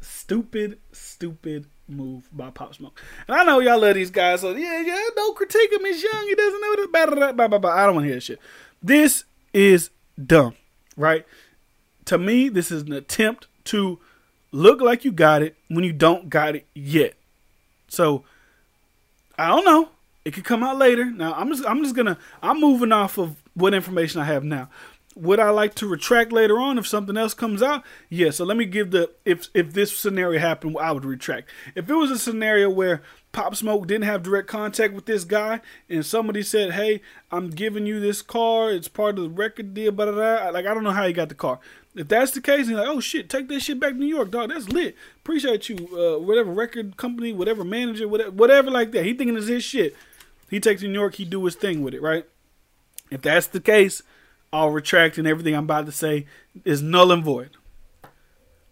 stupid, 0.00 0.78
stupid 0.92 1.66
move 1.88 2.28
by 2.32 2.50
Pop 2.50 2.74
Smoke. 2.74 3.00
And 3.28 3.36
I 3.36 3.44
know 3.44 3.60
y'all 3.60 3.80
love 3.80 3.94
these 3.94 4.10
guys, 4.10 4.40
so 4.40 4.54
yeah, 4.54 4.80
yeah, 4.80 5.00
don't 5.16 5.36
critique 5.36 5.72
him. 5.72 5.84
He's 5.84 6.02
young. 6.02 6.26
He 6.26 6.34
doesn't 6.34 6.60
know 6.60 6.86
blah, 6.88 7.06
blah, 7.32 7.48
blah, 7.48 7.58
blah, 7.58 7.70
I 7.70 7.86
don't 7.86 7.96
want 7.96 8.06
to 8.06 8.10
hear 8.10 8.20
shit. 8.20 8.38
This 8.82 9.24
is 9.52 9.90
dumb, 10.22 10.54
right? 10.96 11.26
To 12.06 12.18
me, 12.18 12.48
this 12.48 12.70
is 12.70 12.82
an 12.82 12.92
attempt 12.92 13.46
to 13.64 13.98
look 14.52 14.80
like 14.80 15.04
you 15.04 15.12
got 15.12 15.42
it 15.42 15.56
when 15.68 15.84
you 15.84 15.92
don't 15.92 16.28
got 16.28 16.54
it 16.54 16.66
yet. 16.74 17.14
So 17.88 18.24
I 19.38 19.48
don't 19.48 19.64
know. 19.64 19.88
It 20.24 20.32
could 20.32 20.44
come 20.44 20.62
out 20.62 20.78
later. 20.78 21.04
Now 21.04 21.34
I'm 21.34 21.50
just 21.50 21.66
I'm 21.66 21.82
just 21.82 21.94
gonna 21.94 22.18
I'm 22.42 22.60
moving 22.60 22.92
off 22.92 23.18
of 23.18 23.36
what 23.54 23.74
information 23.74 24.20
I 24.20 24.24
have 24.24 24.42
now 24.42 24.70
would 25.14 25.38
I 25.38 25.50
like 25.50 25.74
to 25.76 25.86
retract 25.86 26.32
later 26.32 26.58
on 26.58 26.78
if 26.78 26.86
something 26.86 27.16
else 27.16 27.34
comes 27.34 27.62
out? 27.62 27.84
Yeah. 28.08 28.30
So 28.30 28.44
let 28.44 28.56
me 28.56 28.64
give 28.64 28.90
the 28.90 29.10
if 29.24 29.48
if 29.54 29.72
this 29.72 29.96
scenario 29.96 30.40
happened, 30.40 30.76
I 30.80 30.92
would 30.92 31.04
retract. 31.04 31.50
If 31.74 31.88
it 31.88 31.94
was 31.94 32.10
a 32.10 32.18
scenario 32.18 32.68
where 32.68 33.02
Pop 33.32 33.56
Smoke 33.56 33.86
didn't 33.86 34.04
have 34.04 34.22
direct 34.22 34.48
contact 34.48 34.94
with 34.94 35.06
this 35.06 35.24
guy, 35.24 35.60
and 35.88 36.04
somebody 36.04 36.42
said, 36.42 36.72
"Hey, 36.72 37.00
I'm 37.30 37.50
giving 37.50 37.86
you 37.86 38.00
this 38.00 38.22
car. 38.22 38.70
It's 38.70 38.88
part 38.88 39.18
of 39.18 39.24
the 39.24 39.30
record 39.30 39.74
deal." 39.74 39.92
But 39.92 40.14
like 40.14 40.66
I 40.66 40.74
don't 40.74 40.84
know 40.84 40.90
how 40.92 41.06
he 41.06 41.12
got 41.12 41.28
the 41.28 41.34
car. 41.34 41.58
If 41.94 42.08
that's 42.08 42.32
the 42.32 42.40
case, 42.40 42.66
he's 42.66 42.76
like, 42.76 42.88
"Oh 42.88 43.00
shit, 43.00 43.30
take 43.30 43.48
this 43.48 43.64
shit 43.64 43.78
back 43.78 43.92
to 43.92 43.98
New 43.98 44.06
York, 44.06 44.30
dog. 44.30 44.50
That's 44.50 44.68
lit. 44.68 44.96
Appreciate 45.18 45.68
you, 45.68 45.76
uh, 45.96 46.18
whatever 46.18 46.52
record 46.52 46.96
company, 46.96 47.32
whatever 47.32 47.62
manager, 47.62 48.08
whatever, 48.08 48.30
whatever 48.32 48.70
like 48.70 48.90
that." 48.92 49.04
He 49.04 49.14
thinking 49.14 49.36
it's 49.36 49.46
his 49.46 49.62
shit. 49.62 49.94
He 50.50 50.58
takes 50.58 50.82
New 50.82 50.92
York. 50.92 51.14
He 51.14 51.24
do 51.24 51.44
his 51.44 51.54
thing 51.54 51.82
with 51.82 51.94
it, 51.94 52.02
right? 52.02 52.26
If 53.10 53.22
that's 53.22 53.46
the 53.46 53.60
case, 53.60 54.02
I'll 54.54 54.70
retract 54.70 55.18
and 55.18 55.26
everything 55.26 55.56
I'm 55.56 55.64
about 55.64 55.86
to 55.86 55.92
say 55.92 56.26
is 56.64 56.80
null 56.80 57.10
and 57.10 57.24
void. 57.24 57.50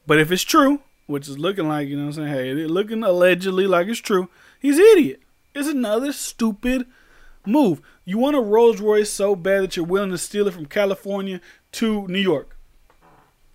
But 0.07 0.20
if 0.20 0.30
it's 0.30 0.45
true, 0.45 0.80
which 1.07 1.28
is 1.28 1.41
looking 1.41 1.66
like, 1.66 1.89
you 1.89 1.97
know 1.97 2.07
I'm 2.07 2.12
saying, 2.12 2.28
hey, 2.28 2.55
looking 2.55 3.03
allegedly 3.03 3.66
like 3.66 3.89
it's 3.89 3.99
true, 3.99 4.28
he's 4.61 4.78
an 4.78 4.85
idiot. 4.93 5.22
It's 5.57 5.66
another 5.66 6.12
stupid 6.12 6.87
move. 7.45 7.83
You 8.05 8.18
want 8.18 8.37
a 8.37 8.41
Rolls 8.41 8.80
Royce 8.80 9.11
so 9.11 9.35
bad 9.35 9.64
that 9.64 9.76
you're 9.76 9.85
willing 9.85 10.12
to 10.12 10.18
steal 10.18 10.47
it 10.47 10.55
from 10.55 10.66
California 10.66 11.41
to 11.72 12.07
New 12.07 12.20
York. 12.20 12.57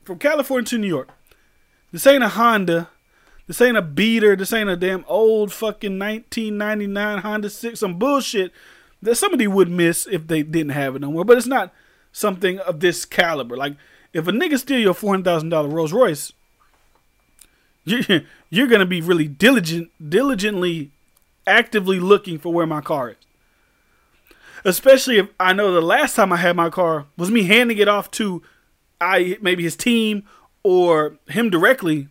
From 0.04 0.20
California 0.20 0.66
to 0.68 0.78
New 0.78 0.88
York. 0.88 1.10
This 1.94 2.06
ain't 2.06 2.26
a 2.26 2.30
Honda. 2.30 2.90
This 3.48 3.62
ain't 3.62 3.78
a 3.78 3.82
beater. 3.82 4.36
This 4.36 4.52
ain't 4.52 4.70
a 4.70 4.76
damn 4.76 5.06
old 5.08 5.54
fucking 5.54 5.98
1999 5.98 7.20
Honda 7.20 7.50
6. 7.50 7.80
Some 7.80 7.98
bullshit 7.98 8.52
that 9.02 9.16
somebody 9.16 9.48
would 9.48 9.70
miss 9.70 10.06
if 10.08 10.28
they 10.28 10.44
didn't 10.44 10.74
have 10.74 10.98
it 10.98 11.02
no 11.02 11.12
more. 11.12 11.24
But 11.24 11.38
it's 11.38 11.48
not 11.48 11.74
something 12.12 12.60
of 12.60 12.80
this 12.80 13.06
caliber. 13.06 13.58
Like 13.58 13.76
if 14.14 14.28
a 14.28 14.32
nigga 14.32 14.58
steal 14.60 14.80
your 14.80 14.94
four 14.94 15.14
hundred 15.14 15.26
thousand 15.26 15.50
dollar 15.50 15.70
Rolls 15.70 15.94
Royce, 15.94 16.34
you're 17.86 18.22
you're 18.50 18.68
gonna 18.68 18.86
be 18.86 19.02
really 19.02 19.28
diligent, 19.28 19.92
diligently, 20.10 20.92
actively 21.46 22.00
looking 22.00 22.38
for 22.38 22.54
where 22.54 22.68
my 22.68 22.82
car 22.82 23.12
is. 23.12 23.18
Especially 24.66 25.18
if 25.18 25.30
I 25.40 25.54
know 25.54 25.72
the 25.72 25.82
last 25.82 26.16
time 26.16 26.34
I 26.34 26.38
had 26.38 26.56
my 26.56 26.70
car 26.70 27.06
was 27.16 27.32
me 27.32 27.44
handing 27.44 27.78
it 27.78 27.88
off 27.88 28.10
to 28.12 28.42
I 29.00 29.38
maybe 29.42 29.64
his 29.64 29.76
team 29.76 30.24
or 30.64 31.18
him 31.28 31.50
directly 31.50 32.10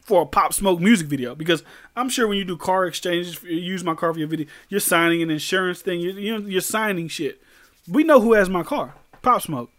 for 0.00 0.22
a 0.22 0.26
pop 0.26 0.52
smoke 0.52 0.80
music 0.80 1.06
video 1.06 1.34
because 1.34 1.62
I'm 1.94 2.08
sure 2.08 2.26
when 2.26 2.38
you 2.38 2.44
do 2.44 2.56
car 2.56 2.86
exchanges, 2.86 3.42
you 3.42 3.56
use 3.56 3.84
my 3.84 3.94
car 3.94 4.12
for 4.12 4.18
your 4.18 4.28
video, 4.28 4.46
you're 4.68 4.80
signing 4.80 5.22
an 5.22 5.30
insurance 5.30 5.80
thing, 5.80 6.00
you're, 6.00 6.40
you're 6.40 6.60
signing 6.60 7.08
shit. 7.08 7.40
We 7.88 8.04
know 8.04 8.20
who 8.20 8.32
has 8.32 8.48
my 8.48 8.62
car. 8.62 8.94
Pop 9.22 9.42
Smoke. 9.42 9.70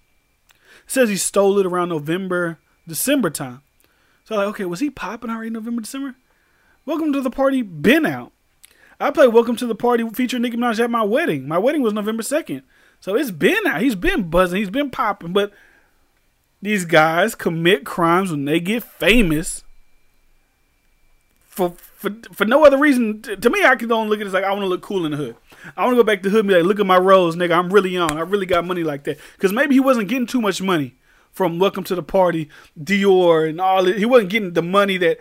says 0.88 1.10
he 1.10 1.18
stole 1.18 1.60
it 1.60 1.66
around 1.66 1.90
November, 1.90 2.60
December 2.88 3.30
time. 3.30 3.62
So 4.24 4.36
like, 4.36 4.48
okay, 4.48 4.66
was 4.66 4.80
he 4.80 4.90
popping 4.90 5.30
already 5.30 5.50
November, 5.50 5.82
December? 5.82 6.16
Welcome 6.86 7.14
to 7.14 7.22
the 7.22 7.30
party 7.30 7.62
been 7.62 8.06
out. 8.06 8.32
I 9.00 9.12
played 9.12 9.34
Welcome 9.34 9.58
to 9.58 9.66
the 9.66 9.76
Party 9.76 10.08
featuring 10.12 10.44
Nicki 10.44 10.56
Minaj 10.56 10.80
at 10.80 10.90
my 10.90 11.04
wedding. 11.04 11.48
My 11.48 11.58
wedding 11.58 11.82
was 11.82 11.94
November 11.94 12.24
2nd. 12.24 12.64
So 13.02 13.16
it's 13.16 13.32
been 13.32 13.68
out. 13.68 13.82
He's 13.82 13.96
been 13.96 14.30
buzzing. 14.30 14.60
He's 14.60 14.70
been 14.70 14.90
popping. 14.90 15.34
But 15.34 15.52
these 16.62 16.86
guys 16.86 17.36
commit 17.36 17.86
crimes 17.86 18.32
when 18.32 18.46
they 18.46 18.62
get 18.62 18.84
famous 18.84 19.64
for 21.44 21.76
for, 21.96 22.12
for 22.32 22.46
no 22.46 22.66
other 22.66 22.78
reason. 22.78 23.22
To 23.22 23.50
me, 23.50 23.66
I 23.66 23.76
can 23.76 23.92
only 23.92 24.10
look 24.10 24.20
at 24.20 24.26
it 24.26 24.28
as 24.28 24.34
like 24.34 24.46
I 24.46 24.52
want 24.52 24.62
to 24.62 24.68
look 24.68 24.82
cool 24.82 25.06
in 25.06 25.12
the 25.12 25.18
hood. 25.18 25.36
I 25.76 25.86
want 25.86 25.94
to 25.96 26.04
go 26.04 26.04
back 26.04 26.24
to 26.24 26.30
hood 26.30 26.42
and 26.42 26.48
be 26.50 26.56
like, 26.56 26.66
look 26.66 26.80
at 26.80 26.86
my 26.86 26.98
rolls, 26.98 27.36
nigga. 27.36 27.58
I'm 27.58 27.72
really 27.72 27.90
young. 27.90 28.18
I 28.18 28.22
really 28.22 28.46
got 28.46 28.66
money 28.66 28.84
like 28.84 29.04
that. 29.06 29.20
Because 29.34 29.54
maybe 29.54 29.76
he 29.76 29.80
wasn't 29.80 30.10
getting 30.10 30.28
too 30.28 30.42
much 30.42 30.62
money 30.62 30.96
from 31.32 31.60
Welcome 31.60 31.84
to 31.86 31.96
the 31.96 32.04
Party, 32.04 32.50
Dior, 32.80 33.50
and 33.50 33.60
all. 33.60 33.86
He 33.86 34.06
wasn't 34.06 34.30
getting 34.30 34.54
the 34.54 34.62
money 34.62 34.98
that 34.98 35.20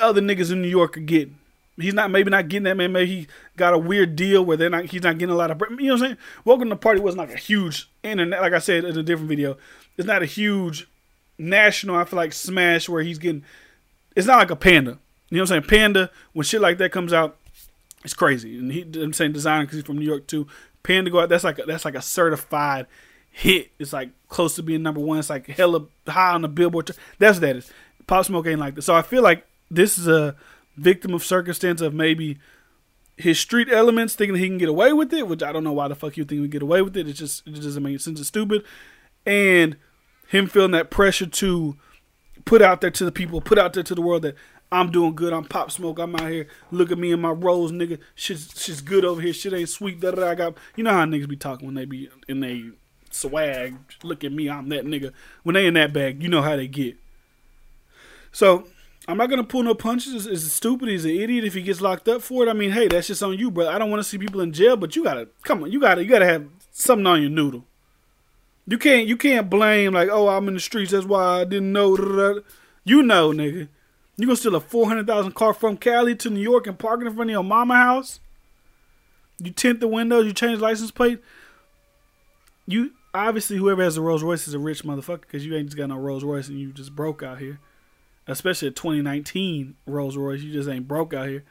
other 0.00 0.20
niggas 0.20 0.50
in 0.52 0.62
New 0.62 0.68
York 0.68 0.96
are 0.96 1.00
getting. 1.00 1.38
He's 1.76 1.94
not 1.94 2.10
maybe 2.10 2.30
not 2.30 2.48
getting 2.48 2.64
that 2.64 2.76
man. 2.76 2.92
Maybe 2.92 3.14
he 3.14 3.26
got 3.56 3.72
a 3.72 3.78
weird 3.78 4.16
deal 4.16 4.44
where 4.44 4.56
they're 4.56 4.70
not. 4.70 4.86
He's 4.86 5.02
not 5.02 5.18
getting 5.18 5.32
a 5.32 5.36
lot 5.36 5.52
of. 5.52 5.60
You 5.60 5.76
know 5.76 5.84
what 5.84 5.92
I'm 5.92 5.98
saying? 5.98 6.16
Welcome 6.44 6.68
to 6.68 6.74
the 6.74 6.76
Party 6.76 7.00
wasn't 7.00 7.18
like 7.18 7.32
a 7.32 7.38
huge 7.38 7.88
internet. 8.02 8.40
Like 8.40 8.52
I 8.52 8.58
said 8.58 8.84
in 8.84 8.98
a 8.98 9.02
different 9.02 9.28
video, 9.28 9.56
it's 9.96 10.06
not 10.06 10.22
a 10.22 10.26
huge 10.26 10.88
national. 11.38 11.94
I 11.94 12.04
feel 12.04 12.16
like 12.16 12.32
smash 12.32 12.88
where 12.88 13.02
he's 13.02 13.18
getting. 13.18 13.44
It's 14.16 14.26
not 14.26 14.38
like 14.38 14.50
a 14.50 14.56
panda 14.56 14.98
You 15.30 15.36
know 15.36 15.42
what 15.42 15.52
I'm 15.52 15.62
saying? 15.62 15.68
Panda, 15.68 16.10
when 16.32 16.44
shit 16.44 16.60
like 16.60 16.78
that 16.78 16.90
comes 16.90 17.12
out, 17.12 17.36
it's 18.04 18.14
crazy. 18.14 18.58
And 18.58 18.72
he, 18.72 18.82
I'm 18.82 19.12
saying 19.12 19.32
Desiigner 19.32 19.62
because 19.62 19.76
he's 19.76 19.84
from 19.84 19.98
New 19.98 20.06
York 20.06 20.26
too. 20.26 20.46
Pan 20.82 21.04
to 21.04 21.10
go 21.10 21.20
out. 21.20 21.28
That's 21.28 21.44
like 21.44 21.58
a, 21.58 21.64
that's 21.64 21.84
like 21.84 21.94
a 21.94 22.02
certified 22.02 22.86
hit. 23.30 23.70
It's 23.78 23.92
like 23.92 24.10
close 24.28 24.56
to 24.56 24.62
being 24.62 24.82
number 24.82 25.00
one. 25.00 25.18
It's 25.18 25.30
like 25.30 25.46
hella 25.46 25.86
high 26.06 26.32
on 26.32 26.42
the 26.42 26.48
Billboard. 26.48 26.90
That's 27.18 27.36
what 27.36 27.40
that 27.42 27.56
is. 27.56 27.70
Pop 28.06 28.24
Smoke 28.24 28.46
ain't 28.46 28.60
like 28.60 28.74
this. 28.74 28.86
So 28.86 28.94
I 28.94 29.02
feel 29.02 29.22
like 29.22 29.46
this 29.70 29.98
is 29.98 30.08
a 30.08 30.36
victim 30.76 31.12
of 31.12 31.24
circumstance 31.24 31.80
of 31.80 31.92
maybe 31.92 32.38
his 33.16 33.38
street 33.38 33.68
elements 33.70 34.14
thinking 34.14 34.36
he 34.36 34.46
can 34.46 34.58
get 34.58 34.68
away 34.68 34.92
with 34.92 35.12
it, 35.12 35.26
which 35.26 35.42
I 35.42 35.52
don't 35.52 35.64
know 35.64 35.72
why 35.72 35.88
the 35.88 35.94
fuck 35.94 36.16
you 36.16 36.24
think 36.24 36.40
we 36.40 36.48
get 36.48 36.62
away 36.62 36.82
with 36.82 36.96
it. 36.96 37.08
It's 37.08 37.18
just 37.18 37.46
it 37.46 37.50
just 37.50 37.64
doesn't 37.64 37.82
make 37.82 38.00
sense. 38.00 38.20
It's 38.20 38.28
stupid. 38.28 38.64
And 39.26 39.76
him 40.28 40.46
feeling 40.46 40.70
that 40.70 40.90
pressure 40.90 41.26
to 41.26 41.76
put 42.44 42.62
out 42.62 42.80
there 42.80 42.90
to 42.90 43.04
the 43.04 43.12
people, 43.12 43.40
put 43.40 43.58
out 43.58 43.72
there 43.72 43.82
to 43.82 43.94
the 43.94 44.02
world 44.02 44.22
that 44.22 44.36
I'm 44.70 44.90
doing 44.90 45.14
good. 45.14 45.32
I'm 45.32 45.44
pop 45.44 45.70
smoke. 45.70 45.98
I'm 45.98 46.14
out 46.16 46.30
here. 46.30 46.46
Look 46.70 46.92
at 46.92 46.98
me 46.98 47.12
and 47.12 47.22
my 47.22 47.30
Rolls, 47.30 47.72
nigga. 47.72 47.98
Shit's, 48.14 48.62
shit's 48.62 48.82
good 48.82 49.04
over 49.04 49.20
here. 49.20 49.32
Shit 49.32 49.54
ain't 49.54 49.68
sweet. 49.68 50.00
Da, 50.00 50.10
da, 50.10 50.20
da. 50.20 50.30
I 50.30 50.34
got. 50.34 50.58
You 50.76 50.84
know 50.84 50.92
how 50.92 51.04
niggas 51.04 51.28
be 51.28 51.36
talking 51.36 51.66
when 51.66 51.74
they 51.74 51.86
be 51.86 52.10
in 52.28 52.40
they 52.40 52.70
swag. 53.10 53.76
Look 54.02 54.24
at 54.24 54.32
me. 54.32 54.50
I'm 54.50 54.68
that 54.68 54.84
nigga. 54.84 55.12
When 55.42 55.54
they 55.54 55.66
in 55.66 55.74
that 55.74 55.92
bag, 55.92 56.22
you 56.22 56.28
know 56.28 56.42
how 56.42 56.56
they 56.56 56.68
get. 56.68 56.96
So 58.30 58.66
I'm 59.06 59.16
not 59.16 59.30
gonna 59.30 59.44
pull 59.44 59.62
no 59.62 59.74
punches. 59.74 60.14
Is, 60.14 60.26
is 60.26 60.52
stupid? 60.52 60.88
He's 60.88 61.06
an 61.06 61.12
idiot 61.12 61.44
if 61.44 61.54
he 61.54 61.62
gets 61.62 61.80
locked 61.80 62.08
up 62.08 62.20
for 62.20 62.46
it. 62.46 62.50
I 62.50 62.52
mean, 62.52 62.72
hey, 62.72 62.88
that's 62.88 63.06
just 63.06 63.22
on 63.22 63.38
you, 63.38 63.50
bro. 63.50 63.68
I 63.68 63.78
don't 63.78 63.90
want 63.90 64.00
to 64.00 64.08
see 64.08 64.18
people 64.18 64.42
in 64.42 64.52
jail, 64.52 64.76
but 64.76 64.94
you 64.94 65.02
gotta 65.02 65.28
come 65.42 65.62
on. 65.62 65.72
You 65.72 65.80
gotta 65.80 66.04
you 66.04 66.10
gotta 66.10 66.26
have 66.26 66.46
something 66.72 67.06
on 67.06 67.22
your 67.22 67.30
noodle. 67.30 67.64
You 68.66 68.76
can't 68.76 69.08
you 69.08 69.16
can't 69.16 69.48
blame 69.48 69.94
like 69.94 70.10
oh 70.10 70.28
I'm 70.28 70.46
in 70.48 70.54
the 70.54 70.60
streets. 70.60 70.92
That's 70.92 71.06
why 71.06 71.40
I 71.40 71.44
didn't 71.44 71.72
know. 71.72 72.42
You 72.84 73.02
know, 73.02 73.30
nigga. 73.32 73.68
You 74.18 74.26
gonna 74.26 74.36
steal 74.36 74.54
a 74.54 74.60
four 74.60 74.86
hundred 74.86 75.06
thousand 75.06 75.32
car 75.32 75.54
from 75.54 75.78
Cali 75.78 76.14
to 76.16 76.28
New 76.28 76.40
York 76.40 76.66
and 76.66 76.78
park 76.78 77.00
it 77.00 77.06
in 77.06 77.14
front 77.14 77.30
of 77.30 77.32
your 77.32 77.44
mama 77.44 77.76
house? 77.76 78.20
You 79.38 79.52
tint 79.52 79.80
the 79.80 79.88
windows. 79.88 80.26
You 80.26 80.34
change 80.34 80.60
license 80.60 80.90
plate. 80.90 81.20
You 82.66 82.92
obviously 83.14 83.56
whoever 83.56 83.82
has 83.82 83.96
a 83.96 84.02
Rolls 84.02 84.22
Royce 84.22 84.46
is 84.46 84.54
a 84.54 84.58
rich 84.58 84.84
motherfucker 84.84 85.22
because 85.22 85.46
you 85.46 85.56
ain't 85.56 85.68
just 85.68 85.78
got 85.78 85.88
no 85.88 85.96
Rolls 85.96 86.24
Royce 86.24 86.48
and 86.48 86.58
you 86.58 86.72
just 86.72 86.94
broke 86.94 87.22
out 87.22 87.38
here 87.38 87.60
especially 88.28 88.68
a 88.68 88.70
2019 88.70 89.74
Rolls 89.86 90.16
Royce. 90.16 90.42
You 90.42 90.52
just 90.52 90.68
ain't 90.68 90.86
broke 90.86 91.14
out 91.14 91.28
here. 91.28 91.44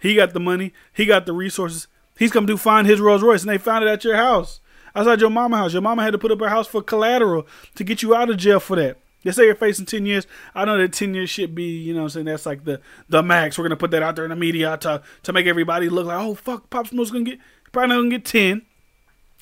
He 0.00 0.14
got 0.14 0.32
the 0.32 0.40
money. 0.40 0.72
He 0.92 1.06
got 1.06 1.26
the 1.26 1.32
resources. 1.32 1.86
He's 2.18 2.32
to 2.32 2.56
find 2.56 2.86
his 2.86 3.00
Rolls 3.00 3.22
Royce, 3.22 3.42
and 3.42 3.50
they 3.50 3.58
found 3.58 3.84
it 3.84 3.88
at 3.88 4.02
your 4.02 4.16
house, 4.16 4.60
outside 4.94 5.20
your 5.20 5.30
mama 5.30 5.56
house. 5.56 5.72
Your 5.72 5.82
mama 5.82 6.02
had 6.02 6.10
to 6.10 6.18
put 6.18 6.32
up 6.32 6.40
her 6.40 6.48
house 6.48 6.66
for 6.66 6.82
collateral 6.82 7.46
to 7.76 7.84
get 7.84 8.02
you 8.02 8.14
out 8.14 8.28
of 8.28 8.36
jail 8.36 8.58
for 8.58 8.74
that. 8.76 8.98
They 9.24 9.32
say 9.32 9.44
you're 9.44 9.54
facing 9.54 9.86
10 9.86 10.06
years. 10.06 10.26
I 10.54 10.64
know 10.64 10.78
that 10.78 10.92
10 10.92 11.14
years 11.14 11.28
should 11.28 11.54
be, 11.54 11.64
you 11.64 11.92
know 11.92 12.02
I'm 12.02 12.08
saying, 12.08 12.26
that's 12.26 12.46
like 12.46 12.64
the 12.64 12.80
the 13.08 13.22
max. 13.22 13.58
We're 13.58 13.64
going 13.64 13.70
to 13.70 13.76
put 13.76 13.90
that 13.90 14.02
out 14.02 14.16
there 14.16 14.24
in 14.24 14.30
the 14.30 14.36
media 14.36 14.76
to, 14.78 15.02
to 15.24 15.32
make 15.32 15.46
everybody 15.46 15.88
look 15.88 16.06
like, 16.06 16.18
oh, 16.18 16.34
fuck, 16.34 16.70
Pop 16.70 16.86
Smoke's 16.86 17.10
going 17.10 17.24
to 17.24 17.30
get, 17.32 17.40
probably 17.72 17.88
not 17.88 18.00
going 18.00 18.10
to 18.10 18.16
get 18.18 18.24
10. 18.24 18.62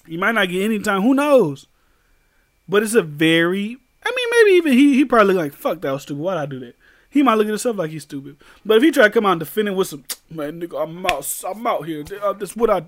You 0.06 0.18
might 0.18 0.32
not 0.32 0.48
get 0.48 0.64
any 0.64 0.78
time. 0.78 1.02
Who 1.02 1.14
knows? 1.14 1.66
But 2.68 2.82
it's 2.82 2.94
a 2.94 3.02
very 3.02 3.78
I 4.06 4.12
mean, 4.14 4.28
maybe 4.30 4.56
even 4.56 4.72
he 4.72 4.94
he 4.94 5.04
probably 5.04 5.34
like 5.34 5.52
fuck 5.52 5.80
that 5.80 5.90
was 5.90 6.02
stupid. 6.02 6.22
Why'd 6.22 6.38
I 6.38 6.46
do 6.46 6.60
that? 6.60 6.76
He 7.10 7.22
might 7.22 7.34
look 7.34 7.46
at 7.46 7.50
himself 7.50 7.76
like 7.76 7.90
he's 7.90 8.04
stupid. 8.04 8.36
But 8.64 8.76
if 8.76 8.82
he 8.82 8.92
try 8.92 9.04
to 9.04 9.10
come 9.10 9.26
out 9.26 9.32
and 9.32 9.40
defend 9.40 9.68
him 9.68 9.74
with 9.74 9.88
some 9.88 10.04
man, 10.30 10.60
nigga, 10.60 10.80
I'm 10.80 11.04
out, 11.06 11.42
I'm 11.44 11.66
out 11.66 11.86
here. 11.86 12.04
Uh, 12.22 12.32
this 12.32 12.54
what 12.54 12.70
I. 12.70 12.84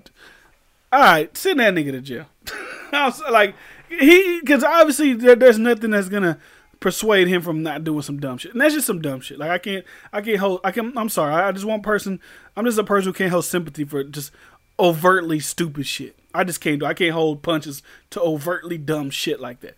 All 0.91 1.01
right, 1.01 1.35
send 1.35 1.59
that 1.59 1.73
nigga 1.73 1.91
to 1.91 2.01
jail. 2.01 2.25
I 2.93 3.29
like 3.29 3.55
he 3.89 4.39
because 4.39 4.63
obviously 4.63 5.13
there, 5.13 5.35
there's 5.35 5.59
nothing 5.59 5.91
that's 5.91 6.09
gonna 6.09 6.39
persuade 6.79 7.27
him 7.27 7.41
from 7.41 7.63
not 7.63 7.83
doing 7.83 8.01
some 8.01 8.19
dumb 8.19 8.37
shit. 8.37 8.51
And 8.51 8.61
that's 8.61 8.73
just 8.73 8.87
some 8.87 9.01
dumb 9.01 9.21
shit. 9.21 9.39
Like 9.39 9.51
I 9.51 9.57
can't 9.57 9.85
I 10.13 10.21
can't 10.21 10.39
hold 10.39 10.61
I 10.63 10.71
can 10.71 10.97
I'm 10.97 11.09
sorry. 11.09 11.33
I 11.33 11.51
just 11.51 11.65
one 11.65 11.81
person 11.81 12.19
I'm 12.55 12.65
just 12.65 12.77
a 12.77 12.83
person 12.83 13.09
who 13.09 13.13
can't 13.13 13.31
hold 13.31 13.45
sympathy 13.45 13.83
for 13.83 14.03
just 14.03 14.31
overtly 14.79 15.39
stupid 15.39 15.85
shit. 15.85 16.17
I 16.33 16.43
just 16.43 16.61
can't 16.61 16.79
do 16.79 16.85
I 16.85 16.93
can't 16.93 17.13
hold 17.13 17.41
punches 17.43 17.83
to 18.11 18.21
overtly 18.21 18.77
dumb 18.77 19.09
shit 19.09 19.39
like 19.39 19.59
that. 19.61 19.75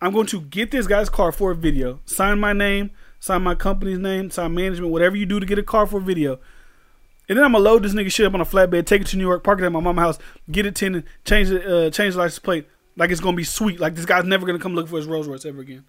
I'm 0.00 0.12
going 0.12 0.26
to 0.26 0.40
get 0.40 0.70
this 0.70 0.86
guy's 0.86 1.08
car 1.08 1.32
for 1.32 1.52
a 1.52 1.54
video, 1.54 2.00
sign 2.04 2.38
my 2.38 2.52
name, 2.52 2.90
sign 3.20 3.42
my 3.42 3.54
company's 3.54 3.98
name, 3.98 4.30
sign 4.30 4.52
management, 4.52 4.92
whatever 4.92 5.16
you 5.16 5.24
do 5.24 5.40
to 5.40 5.46
get 5.46 5.58
a 5.58 5.62
car 5.62 5.86
for 5.86 5.98
a 5.98 6.02
video. 6.02 6.38
And 7.28 7.38
then 7.38 7.44
I'm 7.44 7.52
gonna 7.52 7.64
load 7.64 7.82
this 7.82 7.94
nigga 7.94 8.12
shit 8.12 8.26
up 8.26 8.34
on 8.34 8.40
a 8.40 8.44
flatbed, 8.44 8.84
take 8.84 9.00
it 9.00 9.06
to 9.08 9.16
New 9.16 9.22
York, 9.22 9.42
park 9.42 9.60
it 9.60 9.64
at 9.64 9.72
my 9.72 9.80
mama's 9.80 10.02
house, 10.02 10.18
get 10.50 10.66
it 10.66 10.74
tinted, 10.74 11.04
change 11.24 11.48
the 11.48 11.86
uh, 11.86 11.90
change 11.90 12.14
the 12.14 12.20
license 12.20 12.38
plate, 12.38 12.68
like 12.96 13.10
it's 13.10 13.20
gonna 13.20 13.36
be 13.36 13.44
sweet. 13.44 13.80
Like 13.80 13.94
this 13.94 14.04
guy's 14.04 14.24
never 14.24 14.46
gonna 14.46 14.58
come 14.58 14.74
look 14.74 14.88
for 14.88 14.96
his 14.96 15.06
Rolls 15.06 15.26
Royce 15.26 15.44
ever 15.44 15.60
again. 15.60 15.84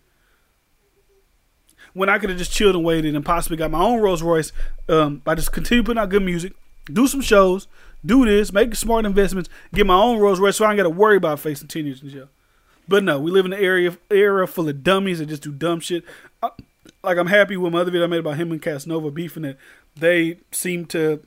When 1.93 2.09
I 2.09 2.19
could 2.19 2.29
have 2.29 2.37
just 2.37 2.51
chilled 2.51 2.75
and 2.75 2.83
waited 2.83 3.15
and 3.15 3.25
possibly 3.25 3.57
got 3.57 3.71
my 3.71 3.81
own 3.81 4.01
Rolls 4.01 4.21
Royce 4.21 4.51
um, 4.89 5.17
by 5.19 5.35
just 5.35 5.51
continue 5.51 5.83
putting 5.83 6.01
out 6.01 6.09
good 6.09 6.23
music, 6.23 6.53
do 6.91 7.07
some 7.07 7.21
shows, 7.21 7.67
do 8.05 8.25
this, 8.25 8.51
make 8.51 8.75
smart 8.75 9.05
investments, 9.05 9.49
get 9.73 9.85
my 9.85 9.95
own 9.95 10.19
Rolls 10.19 10.39
Royce, 10.39 10.57
so 10.57 10.65
I 10.65 10.71
ain't 10.71 10.77
gotta 10.77 10.89
worry 10.89 11.17
about 11.17 11.39
facing 11.39 11.67
ten 11.67 11.85
years 11.85 12.01
in 12.01 12.09
jail. 12.09 12.29
But 12.87 13.03
no, 13.03 13.19
we 13.19 13.31
live 13.31 13.45
in 13.45 13.53
an 13.53 13.59
area 13.59 13.97
era 14.11 14.47
full 14.47 14.69
of 14.69 14.83
dummies 14.83 15.19
that 15.19 15.27
just 15.27 15.43
do 15.43 15.51
dumb 15.51 15.79
shit. 15.79 16.03
I, 16.43 16.49
like 17.03 17.17
I'm 17.17 17.27
happy 17.27 17.57
with 17.57 17.73
my 17.73 17.79
other 17.79 17.91
video 17.91 18.05
I 18.05 18.09
made 18.09 18.19
about 18.19 18.37
him 18.37 18.51
and 18.51 18.61
Casanova 18.61 19.11
beefing 19.11 19.43
that 19.43 19.57
they 19.95 20.39
seem 20.51 20.85
to 20.87 21.23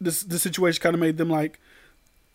this 0.00 0.22
this 0.22 0.42
situation 0.42 0.82
kind 0.82 0.94
of 0.94 1.00
made 1.00 1.16
them 1.16 1.30
like 1.30 1.58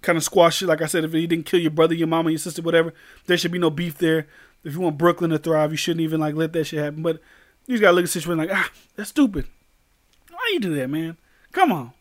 kind 0.01 0.17
of 0.17 0.23
squash 0.23 0.61
it. 0.61 0.67
Like 0.67 0.81
I 0.81 0.85
said, 0.85 1.03
if 1.03 1.13
he 1.13 1.27
didn't 1.27 1.45
kill 1.45 1.59
your 1.59 1.71
brother, 1.71 1.93
your 1.93 2.07
mama, 2.07 2.29
your 2.29 2.39
sister, 2.39 2.61
whatever, 2.61 2.93
there 3.25 3.37
should 3.37 3.51
be 3.51 3.59
no 3.59 3.69
beef 3.69 3.97
there. 3.97 4.27
If 4.63 4.73
you 4.73 4.81
want 4.81 4.97
Brooklyn 4.97 5.31
to 5.31 5.37
thrive, 5.37 5.71
you 5.71 5.77
shouldn't 5.77 6.01
even 6.01 6.19
like 6.19 6.35
let 6.35 6.53
that 6.53 6.65
shit 6.65 6.79
happen. 6.79 7.01
But 7.01 7.21
you 7.65 7.75
just 7.75 7.81
gotta 7.81 7.93
look 7.93 8.03
at 8.03 8.07
the 8.07 8.19
situation 8.19 8.37
like, 8.37 8.49
ah, 8.51 8.71
that's 8.95 9.09
stupid. 9.09 9.47
Why 10.29 10.49
you 10.53 10.59
do 10.59 10.75
that, 10.75 10.89
man? 10.89 11.17
Come 11.51 11.71
on. 11.71 11.93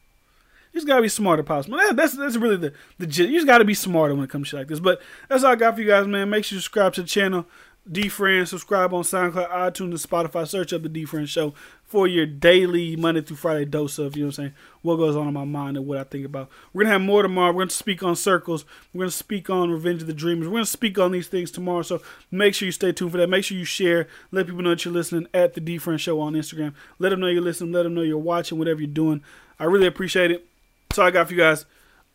You 0.73 0.81
just 0.81 0.87
gotta 0.87 1.03
be 1.03 1.09
smarter, 1.09 1.43
possible. 1.43 1.79
That, 1.79 1.97
that's 1.97 2.15
that's 2.15 2.37
really 2.37 2.57
the 2.57 2.73
the 2.99 3.07
you 3.07 3.37
just 3.37 3.47
gotta 3.47 3.65
be 3.65 3.75
smarter 3.75 4.15
when 4.15 4.25
it 4.25 4.31
comes 4.31 4.49
to 4.49 4.51
shit 4.51 4.59
like 4.61 4.69
this. 4.69 4.81
But 4.81 5.01
that's 5.29 5.45
all 5.45 5.53
I 5.53 5.57
got 5.57 5.75
for 5.75 5.81
you 5.81 5.87
guys, 5.87 6.07
man. 6.07 6.31
Make 6.31 6.45
sure 6.45 6.57
you 6.57 6.61
subscribe 6.61 6.95
to 6.95 7.03
the 7.03 7.09
channel. 7.09 7.47
DiFran, 7.91 8.47
subscribe 8.47 8.93
on 8.93 9.03
SoundCloud, 9.03 9.51
iTunes, 9.51 9.81
and 9.81 9.95
Spotify. 9.95 10.47
Search 10.47 10.73
up 10.73 10.83
the 10.83 10.89
DiFran 10.89 11.27
Show 11.27 11.55
for 11.83 12.07
your 12.07 12.27
daily 12.27 12.97
Monday 12.97 13.23
through 13.23 13.39
Friday 13.39 13.65
dose 13.65 13.99
of, 13.99 14.15
you 14.15 14.25
know 14.25 14.27
what 14.27 14.39
I'm 14.39 14.45
saying, 14.45 14.55
what 14.83 14.97
goes 14.97 15.17
on 15.17 15.27
in 15.27 15.33
my 15.33 15.45
mind 15.45 15.79
and 15.79 15.87
what 15.87 15.97
I 15.97 16.05
think 16.05 16.27
about. 16.27 16.51
We're 16.73 16.83
going 16.83 16.89
to 16.89 16.99
have 16.99 17.01
more 17.01 17.23
tomorrow. 17.23 17.51
We're 17.51 17.61
going 17.61 17.69
to 17.69 17.77
speak 17.77 18.03
on 18.03 18.15
circles. 18.15 18.67
We're 18.93 19.01
going 19.01 19.11
to 19.11 19.17
speak 19.17 19.49
on 19.49 19.71
Revenge 19.71 20.03
of 20.03 20.07
the 20.07 20.13
Dreamers. 20.13 20.49
We're 20.49 20.53
going 20.55 20.65
to 20.65 20.71
speak 20.71 20.99
on 20.99 21.13
these 21.13 21.29
things 21.29 21.51
tomorrow. 21.51 21.83
So 21.83 22.03
make 22.31 22.55
sure 22.55 22.67
you 22.67 22.73
stay 22.73 22.93
tuned 22.93 23.13
for 23.13 23.17
that. 23.17 23.29
Make 23.29 23.45
sure 23.45 23.57
you 23.57 23.65
share. 23.65 24.07
Let 24.31 24.47
people 24.47 24.63
know 24.63 24.71
that 24.71 24.85
you're 24.85 24.93
listening 24.93 25.29
at 25.33 25.55
the 25.55 25.63
DiFran 25.63 25.99
Show 25.99 26.21
on 26.21 26.35
Instagram. 26.35 26.75
Let 26.99 27.09
them 27.09 27.21
know 27.21 27.29
you're 27.29 27.41
listening. 27.41 27.73
Let 27.73 27.85
them 27.85 27.95
know 27.95 28.03
you're 28.03 28.19
watching, 28.19 28.59
whatever 28.59 28.81
you're 28.81 28.89
doing. 28.89 29.23
I 29.59 29.65
really 29.65 29.87
appreciate 29.87 30.31
it. 30.31 30.47
That's 30.91 30.99
all 30.99 31.07
I 31.07 31.11
got 31.11 31.29
for 31.29 31.33
you 31.33 31.41
guys. 31.41 31.65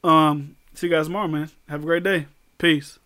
Um, 0.04 0.56
see 0.76 0.88
you 0.88 0.94
guys 0.94 1.08
tomorrow, 1.08 1.28
man. 1.28 1.50
Have 1.68 1.82
a 1.82 1.86
great 1.86 2.04
day. 2.04 2.28
Peace. 2.60 3.00